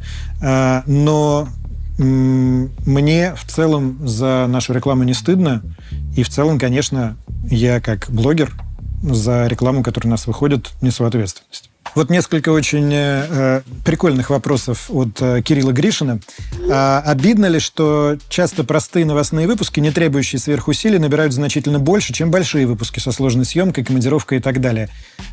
Но 0.87 1.49
мне 1.99 3.35
в 3.35 3.44
целом 3.51 4.07
за 4.07 4.46
нашу 4.48 4.75
рекламу 4.75 5.05
не 5.05 5.14
стыдно. 5.14 5.62
И 6.16 6.22
в 6.22 6.29
целом, 6.29 6.59
конечно, 6.59 7.16
я 7.44 7.81
как 7.81 8.11
блогер 8.11 8.53
за 9.03 9.46
рекламу, 9.46 9.83
которая 9.83 10.09
у 10.09 10.11
нас 10.11 10.27
выходит, 10.27 10.72
несу 10.81 11.05
ответственность. 11.05 11.71
Вот 11.95 12.09
несколько 12.09 12.49
очень 12.51 12.90
э, 12.90 13.61
прикольных 13.85 14.31
вопросов 14.31 14.87
от 14.88 15.21
э, 15.21 15.42
Кирилла 15.42 15.73
Гришина. 15.73 16.21
А, 16.71 17.03
обидно 17.05 17.47
ли, 17.47 17.59
что 17.59 18.16
часто 18.31 18.64
простые 18.64 19.05
новостные 19.05 19.47
выпуски, 19.47 19.79
не 19.81 19.90
требующие 19.90 20.38
сверхусилий, 20.38 20.99
набирают 20.99 21.35
значительно 21.35 21.79
больше, 21.79 22.14
чем 22.14 22.31
большие 22.31 22.66
выпуски 22.66 22.99
со 22.99 23.12
сложной 23.12 23.45
съемкой, 23.45 23.85
командировкой 23.85 24.38
и 24.38 24.40
так 24.40 24.61
далее? 24.62 24.88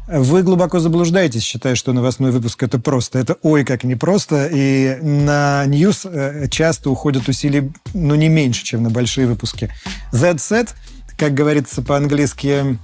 Вы 0.07 0.43
глубоко 0.43 0.79
заблуждаетесь, 0.79 1.43
считая, 1.43 1.75
что 1.75 1.93
новостной 1.93 2.31
выпуск 2.31 2.61
это 2.61 2.77
просто. 2.77 3.19
Это 3.19 3.37
ой 3.41 3.63
как 3.63 3.85
непросто, 3.85 4.49
и 4.51 4.97
на 5.01 5.65
News 5.65 6.05
э, 6.05 6.47
часто 6.49 6.89
уходят 6.89 7.29
усилий, 7.29 7.71
ну, 7.93 8.15
не 8.15 8.27
меньше, 8.27 8.65
чем 8.65 8.83
на 8.83 8.89
большие 8.89 9.27
выпуски. 9.27 9.71
That 10.11 10.37
said, 10.37 10.69
как 11.17 11.33
говорится 11.33 11.81
по-английски, 11.81 12.77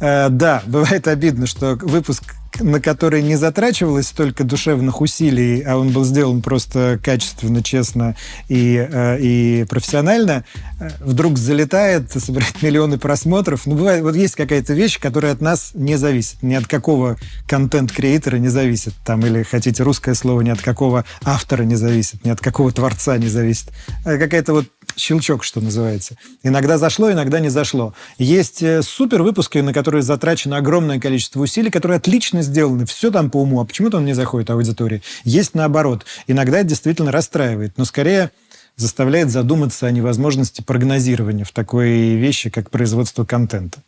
э, 0.00 0.28
да, 0.30 0.62
бывает 0.66 1.08
обидно, 1.08 1.46
что 1.46 1.76
выпуск 1.76 2.37
на 2.60 2.80
который 2.80 3.22
не 3.22 3.36
затрачивалось 3.36 4.08
столько 4.08 4.44
душевных 4.44 5.00
усилий, 5.00 5.62
а 5.62 5.76
он 5.76 5.90
был 5.90 6.04
сделан 6.04 6.42
просто 6.42 6.98
качественно, 7.02 7.62
честно 7.62 8.16
и, 8.48 8.76
э, 8.76 9.18
и 9.20 9.64
профессионально, 9.68 10.44
э, 10.80 10.88
вдруг 11.00 11.38
залетает, 11.38 12.10
собирает 12.10 12.62
миллионы 12.62 12.98
просмотров. 12.98 13.66
Ну, 13.66 13.76
бывает, 13.76 14.02
вот 14.02 14.16
есть 14.16 14.34
какая-то 14.34 14.74
вещь, 14.74 14.98
которая 14.98 15.32
от 15.32 15.40
нас 15.40 15.70
не 15.74 15.96
зависит. 15.96 16.42
Ни 16.42 16.54
от 16.54 16.66
какого 16.66 17.16
контент-креатора 17.46 18.36
не 18.36 18.48
зависит. 18.48 18.94
Там, 19.04 19.24
или 19.24 19.42
хотите 19.42 19.82
русское 19.82 20.14
слово, 20.14 20.40
ни 20.42 20.50
от 20.50 20.60
какого 20.60 21.04
автора 21.24 21.62
не 21.62 21.76
зависит, 21.76 22.24
ни 22.24 22.30
от 22.30 22.40
какого 22.40 22.72
творца 22.72 23.16
не 23.18 23.28
зависит. 23.28 23.68
А 24.04 24.16
какая-то 24.18 24.52
вот 24.52 24.66
щелчок, 24.96 25.44
что 25.44 25.60
называется. 25.60 26.16
Иногда 26.42 26.78
зашло, 26.78 27.10
иногда 27.10 27.40
не 27.40 27.48
зашло. 27.48 27.94
Есть 28.18 28.62
э, 28.62 28.82
супер 28.82 29.22
выпуски, 29.22 29.58
на 29.58 29.72
которые 29.72 30.02
затрачено 30.02 30.56
огромное 30.56 31.00
количество 31.00 31.40
усилий, 31.40 31.70
которые 31.70 31.98
отлично 31.98 32.42
сделаны, 32.42 32.86
все 32.86 33.10
там 33.10 33.30
по 33.30 33.38
уму, 33.38 33.60
а 33.60 33.64
почему-то 33.64 33.98
он 33.98 34.04
не 34.04 34.14
заходит 34.14 34.50
аудитории. 34.50 35.02
Есть 35.24 35.54
наоборот. 35.54 36.04
Иногда 36.26 36.58
это 36.58 36.68
действительно 36.68 37.12
расстраивает, 37.12 37.74
но 37.76 37.84
скорее 37.84 38.30
заставляет 38.76 39.30
задуматься 39.30 39.86
о 39.86 39.90
невозможности 39.90 40.62
прогнозирования 40.62 41.44
в 41.44 41.52
такой 41.52 42.14
вещи, 42.14 42.48
как 42.48 42.70
производство 42.70 43.24
контента. 43.24 43.80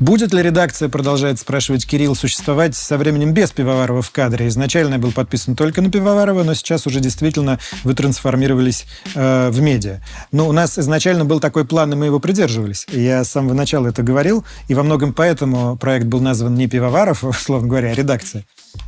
Будет 0.00 0.32
ли 0.32 0.42
редакция, 0.42 0.88
продолжает 0.88 1.38
спрашивать 1.38 1.86
Кирилл, 1.86 2.14
существовать 2.14 2.74
со 2.74 2.96
временем 2.96 3.34
без 3.34 3.50
Пивоварова 3.50 4.00
в 4.00 4.10
кадре? 4.10 4.48
Изначально 4.48 4.94
я 4.94 4.98
был 4.98 5.12
подписан 5.12 5.54
только 5.54 5.82
на 5.82 5.90
Пивоварова, 5.90 6.42
но 6.42 6.54
сейчас 6.54 6.86
уже 6.86 7.00
действительно 7.00 7.58
вы 7.84 7.92
трансформировались 7.92 8.86
э, 9.14 9.50
в 9.50 9.60
медиа. 9.60 10.00
Но 10.32 10.48
у 10.48 10.52
нас 10.52 10.78
изначально 10.78 11.26
был 11.26 11.38
такой 11.38 11.66
план, 11.66 11.92
и 11.92 11.96
мы 11.96 12.06
его 12.06 12.18
придерживались. 12.18 12.86
Я 12.90 13.22
с 13.24 13.28
самого 13.28 13.52
начала 13.52 13.88
это 13.88 14.02
говорил, 14.02 14.42
и 14.68 14.74
во 14.74 14.82
многом 14.82 15.12
поэтому 15.12 15.76
проект 15.76 16.06
был 16.06 16.20
назван 16.20 16.54
не 16.54 16.66
Пивоваров, 16.66 17.22
условно 17.24 17.68
говоря, 17.68 17.90
а 17.90 17.94
редакция. 17.94 18.46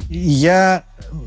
Я 0.09 0.85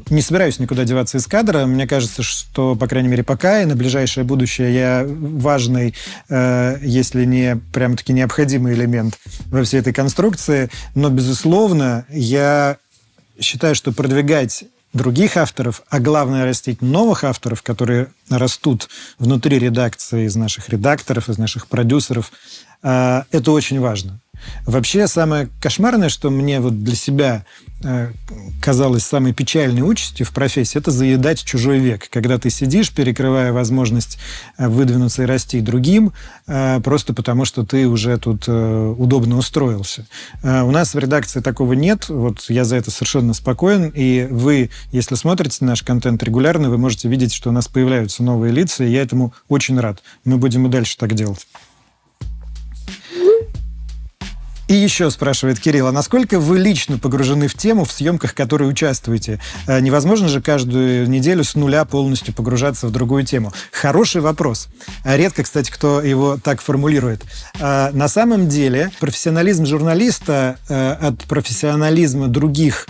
не 0.10 0.22
собираюсь 0.22 0.60
никуда 0.60 0.84
деваться 0.84 1.18
из 1.18 1.28
кадра. 1.28 1.66
Мне 1.66 1.88
кажется, 1.88 2.24
что, 2.24 2.76
по 2.76 2.88
крайней 2.88 3.10
мере, 3.10 3.24
пока 3.24 3.62
и 3.62 3.66
на 3.66 3.76
ближайшее 3.76 4.24
будущее 4.24 4.74
я 4.74 5.06
важный, 5.08 5.94
э, 6.30 6.78
если 6.82 7.26
не 7.26 7.58
прям-таки 7.74 8.14
необходимый 8.14 8.74
элемент 8.74 9.20
во 9.48 9.64
всей 9.64 9.75
этой 9.80 9.94
конструкции. 9.94 10.70
Но, 10.96 11.10
безусловно, 11.10 12.06
я 12.10 12.78
считаю, 13.40 13.76
что 13.76 13.92
продвигать 13.92 14.66
других 14.94 15.38
авторов, 15.38 15.84
а 15.90 16.00
главное 16.00 16.46
растить 16.46 16.82
новых 16.82 17.24
авторов, 17.24 17.62
которые 17.62 18.08
растут 18.30 18.88
внутри 19.20 19.60
редакции 19.60 20.26
из 20.26 20.36
наших 20.36 20.70
редакторов, 20.70 21.30
из 21.30 21.38
наших 21.38 21.68
продюсеров, 21.68 22.32
э, 22.82 23.24
это 23.32 23.52
очень 23.52 23.80
важно. 23.80 24.20
Вообще, 24.66 25.08
самое 25.08 25.50
кошмарное, 25.62 26.10
что 26.10 26.30
мне 26.30 26.60
вот 26.60 26.84
для 26.84 26.96
себя 26.96 27.46
э, 27.84 28.12
казалось 28.62 29.04
самой 29.04 29.34
печальной 29.34 29.82
участью 29.82 30.26
в 30.26 30.32
профессии, 30.32 30.78
это 30.78 30.92
заедать 30.92 31.44
чужой 31.44 31.80
век. 31.80 32.10
Когда 32.10 32.38
ты 32.38 32.50
сидишь, 32.50 32.92
перекрывая 32.92 33.54
возможность 33.54 34.18
э, 34.58 34.68
выдвинуться 34.68 35.24
и 35.24 35.26
расти 35.26 35.62
другим, 35.62 36.14
э, 36.48 36.80
просто 36.82 37.14
потому 37.14 37.46
что 37.46 37.66
ты 37.66 37.88
уже 37.88 38.18
тут 38.18 38.48
удобно 38.48 39.38
устроился. 39.38 40.06
У 40.44 40.72
нас 40.72 40.94
в 40.94 41.00
редакции 41.00 41.40
такого 41.40 41.74
нет, 41.74 42.10
вот 42.10 42.46
я 42.50 42.66
за 42.66 42.76
это 42.76 42.92
совершенно 42.92 43.34
спокоен, 43.34 43.92
и 43.94 44.28
вы, 44.30 44.70
если 44.92 45.16
смотрите 45.16 45.66
наш 45.66 45.84
контент 45.84 46.22
регулярно, 46.24 46.70
вы 46.70 46.78
можете 46.78 47.08
видеть, 47.08 47.34
что 47.34 47.50
у 47.50 47.54
нас 47.54 47.68
появляются 47.68 48.24
новые 48.24 48.52
лица, 48.52 48.84
и 48.84 48.92
я 48.92 49.02
этому 49.02 49.34
очень 49.48 49.80
рад. 49.80 50.02
Мы 50.24 50.38
будем 50.38 50.66
и 50.68 50.70
дальше 50.70 50.98
так 50.98 51.14
делать. 51.14 51.48
И 54.68 54.74
еще 54.74 55.12
спрашивает 55.12 55.60
Кирилл, 55.60 55.88
а 55.88 55.92
насколько 55.92 56.40
вы 56.40 56.58
лично 56.58 56.98
погружены 56.98 57.48
в 57.48 57.54
тему 57.54 57.86
в 57.86 57.92
съемках, 57.92 58.32
в 58.32 58.34
которой 58.34 58.68
участвуете? 58.68 59.40
Э, 59.68 59.80
невозможно 59.80 60.28
же 60.28 60.42
каждую 60.42 61.08
неделю 61.08 61.44
с 61.44 61.54
нуля 61.54 61.86
полностью 61.86 62.34
погружаться 62.34 62.88
в 62.88 62.92
другую 62.92 63.24
тему. 63.26 63.54
Хороший 63.72 64.22
вопрос. 64.22 64.68
Редко, 65.04 65.44
кстати, 65.44 65.70
кто 65.70 66.02
его 66.02 66.40
так 66.44 66.62
формулирует. 66.62 67.24
Э, 67.60 67.92
на 67.92 68.08
самом 68.08 68.50
деле 68.50 68.92
профессионализм 69.00 69.68
журналиста 69.68 70.58
э, 70.68 70.92
от 70.94 71.24
профессионализма 71.26 72.28
других 72.28 72.88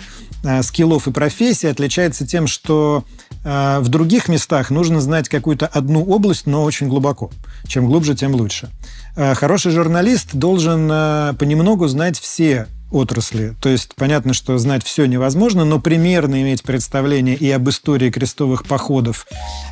скиллов 0.62 1.08
и 1.08 1.12
профессий 1.12 1.66
отличается 1.66 2.26
тем, 2.28 2.46
что 2.46 3.04
в 3.46 3.90
других 3.90 4.28
местах 4.28 4.72
нужно 4.72 5.00
знать 5.00 5.30
какую-то 5.30 5.68
одну 5.68 6.04
область, 6.04 6.48
но 6.48 6.64
очень 6.64 6.88
глубоко. 6.88 7.30
Чем 7.68 7.86
глубже, 7.86 8.16
тем 8.16 8.34
лучше. 8.34 8.70
Э, 9.16 9.34
хороший 9.36 9.72
журналист 9.72 10.36
должен 10.36 10.90
э, 10.92 11.34
понемногу 11.38 11.88
знать 11.88 12.20
все 12.20 12.68
отрасли. 12.92 13.56
То 13.60 13.70
есть 13.70 13.96
понятно, 13.96 14.34
что 14.34 14.58
знать 14.58 14.84
все 14.84 15.06
невозможно, 15.06 15.66
но 15.66 15.80
примерно 15.80 16.42
иметь 16.42 16.64
представление 16.64 17.36
и 17.36 17.50
об 17.52 17.68
истории 17.70 18.10
крестовых 18.10 18.66
походов, 18.66 19.28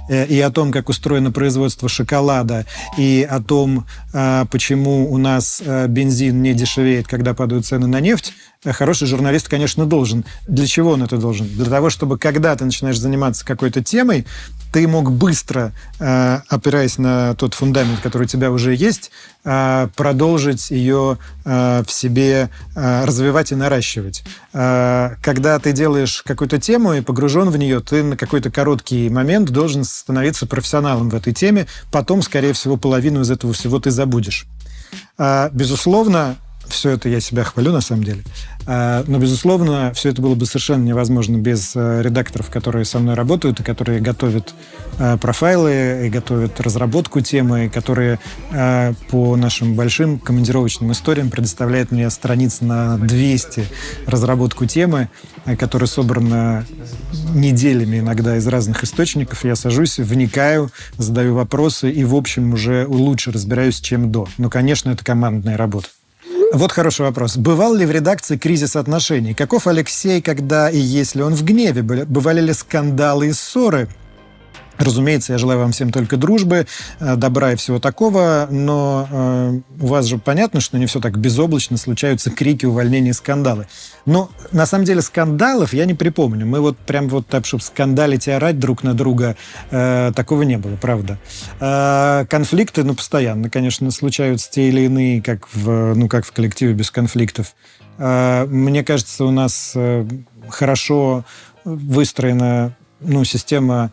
э, 0.09 0.25
и 0.25 0.39
о 0.39 0.49
том, 0.49 0.71
как 0.71 0.89
устроено 0.89 1.31
производство 1.31 1.87
шоколада, 1.89 2.65
и 2.97 3.27
о 3.29 3.41
том, 3.41 3.85
почему 4.51 5.11
у 5.11 5.17
нас 5.17 5.61
бензин 5.87 6.41
не 6.41 6.53
дешевеет, 6.53 7.07
когда 7.07 7.33
падают 7.33 7.65
цены 7.65 7.87
на 7.87 7.99
нефть, 7.99 8.33
хороший 8.71 9.07
журналист, 9.07 9.49
конечно, 9.49 9.85
должен. 9.85 10.23
Для 10.47 10.67
чего 10.67 10.91
он 10.91 11.03
это 11.03 11.17
должен? 11.17 11.47
Для 11.47 11.65
того, 11.65 11.89
чтобы 11.89 12.17
когда 12.17 12.55
ты 12.55 12.65
начинаешь 12.65 12.99
заниматься 12.99 13.45
какой-то 13.45 13.83
темой, 13.83 14.25
ты 14.73 14.87
мог 14.87 15.11
быстро, 15.11 15.71
э, 15.99 16.39
опираясь 16.49 16.97
на 16.97 17.35
тот 17.35 17.53
фундамент, 17.53 17.99
который 18.01 18.23
у 18.23 18.27
тебя 18.27 18.51
уже 18.51 18.73
есть, 18.73 19.11
э, 19.45 19.87
продолжить 19.95 20.71
ее 20.71 21.19
э, 21.45 21.83
в 21.85 21.91
себе 21.91 22.49
развивать 22.73 23.51
и 23.51 23.55
наращивать. 23.55 24.23
Когда 24.51 25.59
ты 25.61 25.73
делаешь 25.73 26.23
какую-то 26.25 26.59
тему 26.59 26.93
и 26.93 27.01
погружен 27.01 27.49
в 27.49 27.57
нее, 27.57 27.81
ты 27.81 28.01
на 28.01 28.17
какой-то 28.17 28.49
короткий 28.49 29.09
момент 29.09 29.49
должен 29.49 29.83
становиться 29.83 30.47
профессионалом 30.47 31.09
в 31.09 31.15
этой 31.15 31.33
теме, 31.33 31.67
потом, 31.91 32.21
скорее 32.21 32.53
всего, 32.53 32.77
половину 32.77 33.21
из 33.21 33.29
этого 33.29 33.53
всего 33.53 33.79
ты 33.79 33.91
забудешь. 33.91 34.47
Безусловно, 35.51 36.37
все 36.67 36.91
это 36.91 37.09
я 37.09 37.19
себя 37.19 37.43
хвалю 37.43 37.71
на 37.71 37.81
самом 37.81 38.03
деле. 38.03 38.23
А, 38.65 39.03
но, 39.07 39.19
безусловно, 39.19 39.91
все 39.93 40.09
это 40.09 40.21
было 40.21 40.35
бы 40.35 40.45
совершенно 40.45 40.83
невозможно 40.83 41.37
без 41.37 41.73
э, 41.75 42.01
редакторов, 42.01 42.49
которые 42.49 42.85
со 42.85 42.99
мной 42.99 43.15
работают, 43.15 43.59
и 43.59 43.63
которые 43.63 43.99
готовят 43.99 44.53
э, 44.99 45.17
профайлы, 45.17 46.07
и 46.07 46.09
готовят 46.09 46.61
разработку 46.61 47.19
темы, 47.21 47.65
и 47.65 47.69
которые 47.69 48.19
э, 48.51 48.93
по 49.09 49.35
нашим 49.35 49.75
большим 49.75 50.17
командировочным 50.17 50.93
историям 50.93 51.29
предоставляют 51.29 51.91
мне 51.91 52.09
страниц 52.09 52.61
на 52.61 52.97
200 52.97 53.65
разработку 54.05 54.65
темы, 54.65 55.09
которая 55.59 55.87
собрана 55.87 56.65
неделями 57.33 57.99
иногда 57.99 58.37
из 58.37 58.47
разных 58.47 58.83
источников. 58.83 59.43
Я 59.43 59.55
сажусь, 59.55 59.99
вникаю, 59.99 60.71
задаю 60.97 61.35
вопросы 61.35 61.91
и, 61.91 62.05
в 62.05 62.15
общем, 62.15 62.53
уже 62.53 62.85
лучше 62.87 63.31
разбираюсь, 63.31 63.81
чем 63.81 64.11
до. 64.11 64.27
Но, 64.37 64.49
конечно, 64.49 64.91
это 64.91 65.03
командная 65.03 65.57
работа. 65.57 65.89
Вот 66.53 66.71
хороший 66.71 67.01
вопрос. 67.01 67.35
Бывал 67.35 67.73
ли 67.73 67.83
в 67.83 67.89
редакции 67.89 68.37
кризис 68.37 68.75
отношений? 68.75 69.33
Каков 69.33 69.65
Алексей, 69.65 70.21
когда 70.21 70.69
и 70.69 70.77
если 70.77 71.23
он 71.23 71.33
в 71.33 71.43
гневе? 71.43 71.81
Бывали 71.81 72.41
ли 72.41 72.53
скандалы 72.53 73.29
и 73.29 73.33
ссоры? 73.33 73.87
Разумеется, 74.77 75.33
я 75.33 75.37
желаю 75.37 75.59
вам 75.59 75.71
всем 75.71 75.91
только 75.91 76.17
дружбы, 76.17 76.65
э, 76.99 77.15
добра 77.15 77.53
и 77.53 77.55
всего 77.55 77.79
такого, 77.79 78.47
но 78.49 79.07
э, 79.09 79.59
у 79.79 79.87
вас 79.87 80.05
же 80.05 80.17
понятно, 80.17 80.61
что 80.61 80.77
не 80.77 80.87
все 80.87 80.99
так 80.99 81.17
безоблачно, 81.17 81.77
случаются 81.77 82.31
крики, 82.31 82.65
увольнения, 82.65 83.13
скандалы. 83.13 83.67
Но 84.05 84.29
на 84.51 84.65
самом 84.65 84.85
деле 84.85 85.01
скандалов 85.01 85.73
я 85.73 85.85
не 85.85 85.93
припомню. 85.93 86.45
Мы 86.45 86.59
вот 86.59 86.77
прям 86.77 87.07
вот 87.07 87.27
так, 87.27 87.45
чтобы 87.45 87.63
скандалить 87.63 88.27
и 88.27 88.31
орать 88.31 88.59
друг 88.59 88.83
на 88.83 88.93
друга, 88.93 89.35
э, 89.69 90.11
такого 90.15 90.41
не 90.41 90.57
было, 90.57 90.75
правда. 90.75 91.19
Конфликты, 92.29 92.83
ну, 92.83 92.95
постоянно, 92.95 93.49
конечно, 93.49 93.89
случаются 93.91 94.49
те 94.51 94.69
или 94.69 94.81
иные, 94.81 95.21
как 95.21 95.47
в, 95.53 95.93
ну, 95.93 96.07
как 96.07 96.25
в 96.25 96.31
коллективе 96.31 96.73
без 96.73 96.91
конфликтов. 96.91 97.55
Мне 97.97 98.83
кажется, 98.83 99.25
у 99.25 99.31
нас 99.31 99.75
хорошо 100.49 101.23
выстроена 101.63 102.75
ну, 102.99 103.23
система 103.23 103.91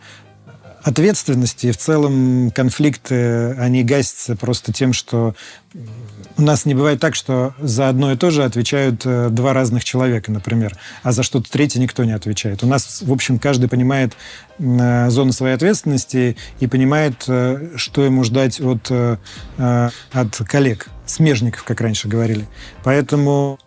ответственности. 0.82 1.66
И 1.66 1.72
в 1.72 1.76
целом 1.76 2.50
конфликты, 2.50 3.52
они 3.52 3.84
гасятся 3.84 4.36
просто 4.36 4.72
тем, 4.72 4.92
что 4.92 5.34
у 6.36 6.42
нас 6.42 6.64
не 6.64 6.74
бывает 6.74 7.00
так, 7.00 7.14
что 7.14 7.54
за 7.60 7.88
одно 7.88 8.12
и 8.12 8.16
то 8.16 8.30
же 8.30 8.44
отвечают 8.44 9.02
э, 9.04 9.28
два 9.30 9.52
разных 9.52 9.84
человека, 9.84 10.32
например, 10.32 10.76
а 11.02 11.12
за 11.12 11.22
что-то 11.22 11.50
третье 11.50 11.78
никто 11.80 12.04
не 12.04 12.12
отвечает. 12.12 12.62
У 12.62 12.66
нас, 12.66 13.02
в 13.02 13.12
общем, 13.12 13.38
каждый 13.38 13.68
понимает 13.68 14.16
э, 14.58 15.10
зону 15.10 15.32
своей 15.32 15.54
ответственности 15.54 16.36
и 16.58 16.66
понимает, 16.66 17.24
э, 17.28 17.70
что 17.76 18.04
ему 18.04 18.24
ждать 18.24 18.60
от, 18.60 18.90
от 19.58 20.36
коллег, 20.48 20.88
смежников, 21.06 21.64
как 21.64 21.80
раньше 21.80 22.08
говорили. 22.08 22.48
Поэтому 22.82 23.58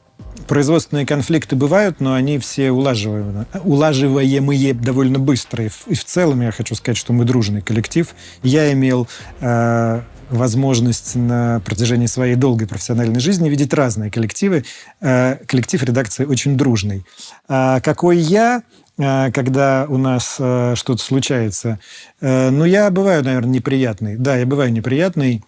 производственные 0.47 1.05
конфликты 1.05 1.55
бывают, 1.55 1.99
но 1.99 2.13
они 2.13 2.39
все 2.39 2.71
улаживаемые, 2.71 3.45
улаживаемые 3.63 4.73
довольно 4.73 5.19
быстро. 5.19 5.65
И 5.65 5.69
в, 5.69 6.03
целом 6.05 6.41
я 6.41 6.51
хочу 6.51 6.75
сказать, 6.75 6.97
что 6.97 7.13
мы 7.13 7.25
дружный 7.25 7.61
коллектив. 7.61 8.13
Я 8.41 8.71
имел 8.73 9.07
э, 9.39 10.01
возможность 10.29 11.15
на 11.15 11.61
протяжении 11.61 12.07
своей 12.07 12.35
долгой 12.35 12.67
профессиональной 12.67 13.19
жизни 13.19 13.49
видеть 13.49 13.73
разные 13.73 14.11
коллективы. 14.11 14.65
Э, 15.01 15.37
коллектив 15.45 15.81
редакции 15.83 16.25
очень 16.25 16.57
дружный. 16.57 17.05
А 17.47 17.79
какой 17.81 18.17
я, 18.17 18.63
э, 18.97 19.31
когда 19.31 19.85
у 19.87 19.97
нас 19.97 20.37
э, 20.39 20.73
что-то 20.75 21.01
случается? 21.01 21.79
Ну, 22.21 22.65
я 22.65 22.89
бываю, 22.89 23.23
наверное, 23.23 23.53
неприятный. 23.53 24.17
Да, 24.17 24.37
я 24.37 24.45
бываю 24.45 24.71
неприятный 24.71 25.43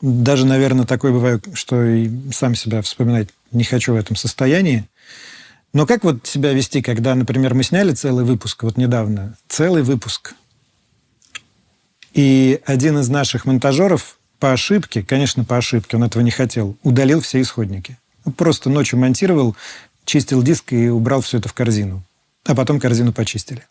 даже, 0.00 0.44
наверное, 0.44 0.84
такой 0.84 1.12
бываю, 1.12 1.40
что 1.54 1.82
и 1.82 2.10
сам 2.30 2.54
себя 2.54 2.82
вспоминать 2.82 3.28
не 3.54 3.64
хочу 3.64 3.92
в 3.94 3.96
этом 3.96 4.16
состоянии. 4.16 4.84
Но 5.72 5.86
как 5.86 6.04
вот 6.04 6.26
себя 6.26 6.52
вести, 6.52 6.82
когда, 6.82 7.14
например, 7.14 7.54
мы 7.54 7.64
сняли 7.64 7.92
целый 7.92 8.24
выпуск, 8.24 8.62
вот 8.62 8.76
недавно, 8.76 9.36
целый 9.48 9.82
выпуск, 9.82 10.34
и 12.12 12.60
один 12.64 12.98
из 12.98 13.08
наших 13.08 13.44
монтажеров 13.44 14.18
по 14.38 14.52
ошибке, 14.52 15.02
конечно, 15.02 15.44
по 15.44 15.56
ошибке, 15.56 15.96
он 15.96 16.04
этого 16.04 16.22
не 16.22 16.30
хотел, 16.30 16.76
удалил 16.82 17.20
все 17.20 17.40
исходники. 17.40 17.98
Просто 18.36 18.70
ночью 18.70 18.98
монтировал, 18.98 19.56
чистил 20.04 20.42
диск 20.42 20.72
и 20.72 20.88
убрал 20.88 21.22
все 21.22 21.38
это 21.38 21.48
в 21.48 21.54
корзину. 21.54 22.02
А 22.44 22.54
потом 22.54 22.78
корзину 22.78 23.12
почистили. 23.12 23.64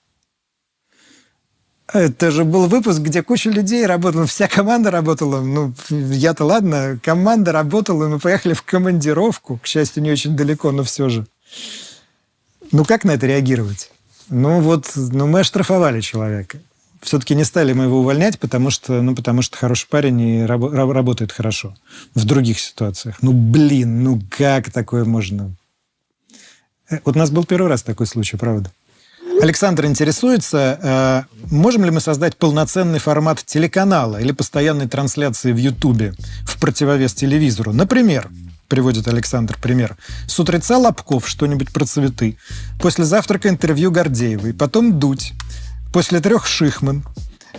Это 1.91 2.31
же 2.31 2.45
был 2.45 2.67
выпуск, 2.67 2.99
где 2.99 3.21
куча 3.21 3.49
людей 3.49 3.85
работала, 3.85 4.25
вся 4.25 4.47
команда 4.47 4.89
работала. 4.89 5.41
Ну, 5.41 5.73
я-то 5.89 6.45
ладно, 6.45 6.97
команда 7.03 7.51
работала, 7.51 8.07
мы 8.07 8.19
поехали 8.19 8.53
в 8.53 8.63
командировку, 8.63 9.59
к 9.61 9.67
счастью, 9.67 10.01
не 10.03 10.11
очень 10.11 10.35
далеко, 10.35 10.71
но 10.71 10.83
все 10.83 11.09
же. 11.09 11.27
Ну, 12.71 12.85
как 12.85 13.03
на 13.03 13.11
это 13.11 13.27
реагировать? 13.27 13.91
Ну, 14.29 14.61
вот, 14.61 14.91
ну, 14.95 15.27
мы 15.27 15.41
оштрафовали 15.41 15.99
человека. 16.01 16.59
Все-таки 17.01 17.35
не 17.35 17.43
стали 17.43 17.73
мы 17.73 17.83
его 17.83 17.99
увольнять, 17.99 18.39
потому 18.39 18.69
что, 18.69 19.01
ну, 19.01 19.13
потому 19.13 19.41
что 19.41 19.57
хороший 19.57 19.87
парень 19.89 20.21
и 20.21 20.43
раб- 20.45 20.71
работает 20.71 21.33
хорошо. 21.33 21.75
В 22.15 22.23
других 22.23 22.59
ситуациях. 22.59 23.17
Ну, 23.21 23.33
блин, 23.33 24.03
ну 24.03 24.21
как 24.29 24.71
такое 24.71 25.03
можно? 25.03 25.53
Э, 26.89 26.99
вот 27.03 27.17
у 27.17 27.19
нас 27.19 27.29
был 27.29 27.43
первый 27.43 27.67
раз 27.67 27.83
такой 27.83 28.07
случай, 28.07 28.37
правда? 28.37 28.71
Александр 29.41 29.85
интересуется, 29.85 30.79
э, 30.81 31.23
можем 31.51 31.83
ли 31.85 31.91
мы 31.91 31.99
создать 31.99 32.37
полноценный 32.37 32.99
формат 32.99 33.43
телеканала 33.45 34.17
или 34.17 34.31
постоянной 34.31 34.87
трансляции 34.87 35.51
в 35.51 35.57
Ютубе 35.57 36.13
в 36.45 36.59
противовес 36.59 37.13
телевизору? 37.13 37.73
Например, 37.73 38.29
приводит 38.67 39.07
Александр 39.07 39.57
пример. 39.61 39.97
С 40.27 40.39
утреца 40.39 40.77
Лобков 40.77 41.27
что-нибудь 41.27 41.71
про 41.71 41.85
цветы. 41.85 42.37
После 42.79 43.05
завтрака 43.05 43.49
интервью 43.49 43.91
Гордеевой. 43.91 44.53
Потом 44.53 44.99
Дудь. 44.99 45.33
После 45.91 46.19
трех 46.21 46.47
Шихман. 46.47 47.03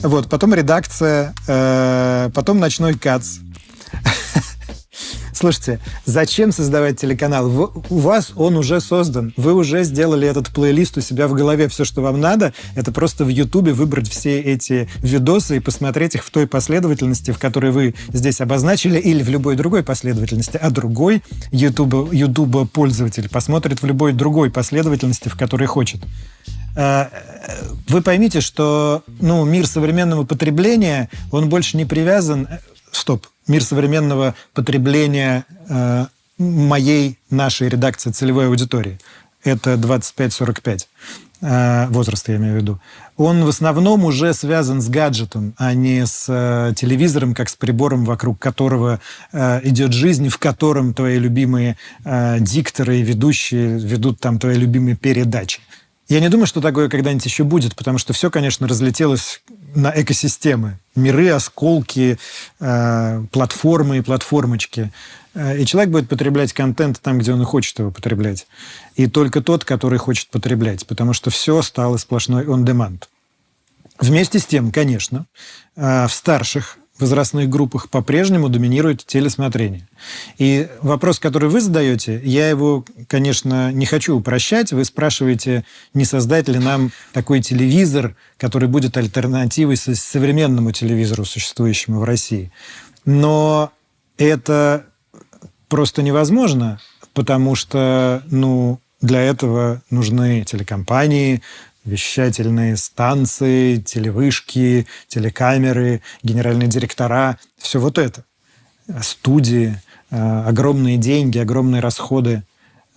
Вот, 0.00 0.28
потом 0.28 0.54
редакция, 0.54 1.34
э, 1.46 2.30
потом 2.34 2.58
ночной 2.58 2.94
Кац. 2.94 3.38
Слушайте, 5.34 5.80
зачем 6.06 6.52
создавать 6.52 7.00
телеканал? 7.00 7.50
у 7.90 7.98
вас 7.98 8.32
он 8.36 8.56
уже 8.56 8.80
создан. 8.80 9.34
Вы 9.36 9.52
уже 9.52 9.82
сделали 9.82 10.28
этот 10.28 10.48
плейлист 10.48 10.96
у 10.96 11.00
себя 11.00 11.26
в 11.26 11.34
голове. 11.34 11.68
Все, 11.68 11.84
что 11.84 12.02
вам 12.02 12.20
надо, 12.20 12.54
это 12.76 12.92
просто 12.92 13.24
в 13.24 13.28
Ютубе 13.28 13.72
выбрать 13.72 14.08
все 14.08 14.40
эти 14.40 14.88
видосы 14.98 15.56
и 15.56 15.60
посмотреть 15.60 16.14
их 16.14 16.24
в 16.24 16.30
той 16.30 16.46
последовательности, 16.46 17.32
в 17.32 17.38
которой 17.38 17.72
вы 17.72 17.94
здесь 18.12 18.40
обозначили, 18.40 18.98
или 18.98 19.22
в 19.22 19.28
любой 19.28 19.56
другой 19.56 19.82
последовательности. 19.82 20.56
А 20.56 20.70
другой 20.70 21.22
YouTube, 21.50 22.12
YouTube 22.12 22.70
пользователь 22.70 23.28
посмотрит 23.28 23.82
в 23.82 23.86
любой 23.86 24.12
другой 24.12 24.50
последовательности, 24.50 25.28
в 25.28 25.36
которой 25.36 25.66
хочет 25.66 26.00
э, 26.76 27.06
вы 27.88 28.02
поймите, 28.02 28.40
что 28.40 29.02
ну, 29.20 29.44
мир 29.44 29.66
современного 29.66 30.24
потребления, 30.24 31.08
он 31.32 31.48
больше 31.48 31.76
не 31.76 31.84
привязан... 31.84 32.46
Э, 32.48 32.58
стоп 32.92 33.26
мир 33.46 33.62
современного 33.62 34.34
потребления 34.52 35.44
э, 35.68 36.06
моей, 36.38 37.18
нашей 37.30 37.68
редакции 37.68 38.10
целевой 38.10 38.48
аудитории. 38.48 38.98
Это 39.44 39.74
25-45 39.74 40.86
э, 41.42 41.86
возраста, 41.88 42.32
я 42.32 42.38
имею 42.38 42.54
в 42.54 42.56
виду. 42.56 42.80
Он 43.16 43.44
в 43.44 43.48
основном 43.48 44.04
уже 44.04 44.32
связан 44.34 44.80
с 44.80 44.88
гаджетом, 44.88 45.54
а 45.58 45.74
не 45.74 46.06
с 46.06 46.26
э, 46.28 46.72
телевизором, 46.74 47.34
как 47.34 47.48
с 47.48 47.54
прибором, 47.54 48.04
вокруг 48.04 48.38
которого 48.38 49.00
э, 49.32 49.60
идет 49.64 49.92
жизнь, 49.92 50.28
в 50.30 50.38
котором 50.38 50.94
твои 50.94 51.18
любимые 51.18 51.76
дикторы 52.40 52.98
и 52.98 53.02
ведущие 53.02 53.78
ведут 53.78 54.18
там 54.20 54.38
твои 54.38 54.56
любимые 54.56 54.96
передачи. 54.96 55.60
Я 56.08 56.20
не 56.20 56.28
думаю, 56.28 56.46
что 56.46 56.60
такое 56.60 56.88
когда-нибудь 56.88 57.24
еще 57.24 57.44
будет, 57.44 57.76
потому 57.76 57.98
что 57.98 58.12
все, 58.12 58.30
конечно, 58.30 58.68
разлетелось 58.68 59.42
на 59.74 59.92
экосистемы. 59.94 60.78
Миры, 60.94 61.28
осколки, 61.30 62.18
э, 62.60 63.24
платформы 63.30 63.98
и 63.98 64.00
платформочки. 64.00 64.92
Э, 65.34 65.58
и 65.58 65.66
человек 65.66 65.90
будет 65.90 66.08
потреблять 66.08 66.52
контент 66.52 67.00
там, 67.00 67.18
где 67.18 67.32
он 67.32 67.44
хочет 67.44 67.78
его 67.78 67.90
потреблять. 67.90 68.46
И 68.94 69.06
только 69.06 69.40
тот, 69.40 69.64
который 69.64 69.98
хочет 69.98 70.28
потреблять, 70.30 70.86
потому 70.86 71.12
что 71.12 71.30
все 71.30 71.62
стало 71.62 71.96
сплошной 71.96 72.44
on-demand. 72.44 73.04
Вместе 74.00 74.38
с 74.38 74.46
тем, 74.46 74.70
конечно, 74.72 75.26
э, 75.76 76.06
в 76.06 76.12
старших 76.12 76.78
возрастных 76.98 77.48
группах 77.48 77.88
по-прежнему 77.88 78.48
доминирует 78.48 79.04
телесмотрение. 79.04 79.88
И 80.38 80.68
вопрос, 80.80 81.18
который 81.18 81.48
вы 81.48 81.60
задаете, 81.60 82.20
я 82.24 82.48
его, 82.48 82.84
конечно, 83.08 83.72
не 83.72 83.84
хочу 83.86 84.16
упрощать. 84.16 84.72
Вы 84.72 84.84
спрашиваете, 84.84 85.64
не 85.92 86.04
создать 86.04 86.48
ли 86.48 86.58
нам 86.58 86.92
такой 87.12 87.40
телевизор, 87.40 88.14
который 88.38 88.68
будет 88.68 88.96
альтернативой 88.96 89.76
современному 89.76 90.72
телевизору, 90.72 91.24
существующему 91.24 92.00
в 92.00 92.04
России. 92.04 92.52
Но 93.04 93.72
это 94.16 94.86
просто 95.68 96.02
невозможно, 96.02 96.80
потому 97.12 97.56
что, 97.56 98.22
ну, 98.30 98.78
для 99.00 99.20
этого 99.20 99.82
нужны 99.90 100.44
телекомпании, 100.44 101.42
вещательные 101.84 102.76
станции, 102.76 103.76
телевышки, 103.76 104.86
телекамеры, 105.08 106.02
генеральные 106.22 106.68
директора, 106.68 107.38
все 107.58 107.78
вот 107.78 107.98
это. 107.98 108.24
Студии, 109.02 109.80
э, 110.10 110.42
огромные 110.46 110.96
деньги, 110.96 111.38
огромные 111.38 111.80
расходы. 111.80 112.42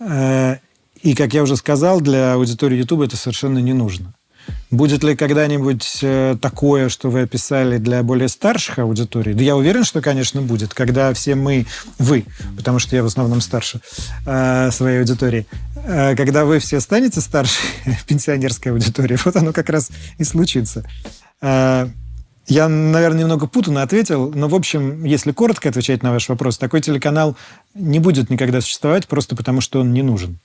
Э, 0.00 0.56
и, 1.02 1.14
как 1.14 1.34
я 1.34 1.42
уже 1.42 1.56
сказал, 1.56 2.00
для 2.00 2.34
аудитории 2.34 2.78
YouTube 2.78 3.02
это 3.02 3.16
совершенно 3.16 3.58
не 3.58 3.72
нужно. 3.72 4.14
Будет 4.70 5.02
ли 5.02 5.16
когда-нибудь 5.16 6.00
э, 6.02 6.36
такое, 6.40 6.88
что 6.88 7.08
вы 7.10 7.22
описали 7.22 7.78
для 7.78 8.02
более 8.02 8.28
старших 8.28 8.78
аудиторий? 8.78 9.32
Да 9.32 9.42
я 9.42 9.56
уверен, 9.56 9.84
что, 9.84 10.02
конечно, 10.02 10.42
будет, 10.42 10.74
когда 10.74 11.12
все 11.14 11.34
мы, 11.34 11.66
вы, 11.98 12.26
потому 12.56 12.78
что 12.78 12.94
я 12.94 13.02
в 13.02 13.06
основном 13.06 13.40
старше 13.40 13.80
э, 14.26 14.70
своей 14.70 14.98
аудитории, 14.98 15.46
э, 15.76 16.14
когда 16.16 16.44
вы 16.44 16.58
все 16.58 16.80
станете 16.80 17.20
старше 17.20 17.60
пенсионерской 18.06 18.72
аудитории, 18.72 19.18
вот 19.24 19.36
оно 19.36 19.52
как 19.52 19.70
раз 19.70 19.90
и 20.18 20.24
случится. 20.24 20.84
Я, 21.40 22.66
наверное, 22.66 23.20
немного 23.20 23.46
путанно 23.46 23.82
ответил, 23.82 24.32
но, 24.34 24.48
в 24.48 24.54
общем, 24.54 25.04
если 25.04 25.32
коротко 25.32 25.68
отвечать 25.68 26.02
на 26.02 26.12
ваш 26.12 26.30
вопрос, 26.30 26.56
такой 26.56 26.80
телеканал 26.80 27.36
не 27.74 27.98
будет 27.98 28.30
никогда 28.30 28.62
существовать 28.62 29.06
просто 29.06 29.36
потому, 29.36 29.60
что 29.60 29.80
он 29.80 29.92
не 29.92 30.02
нужен. 30.02 30.38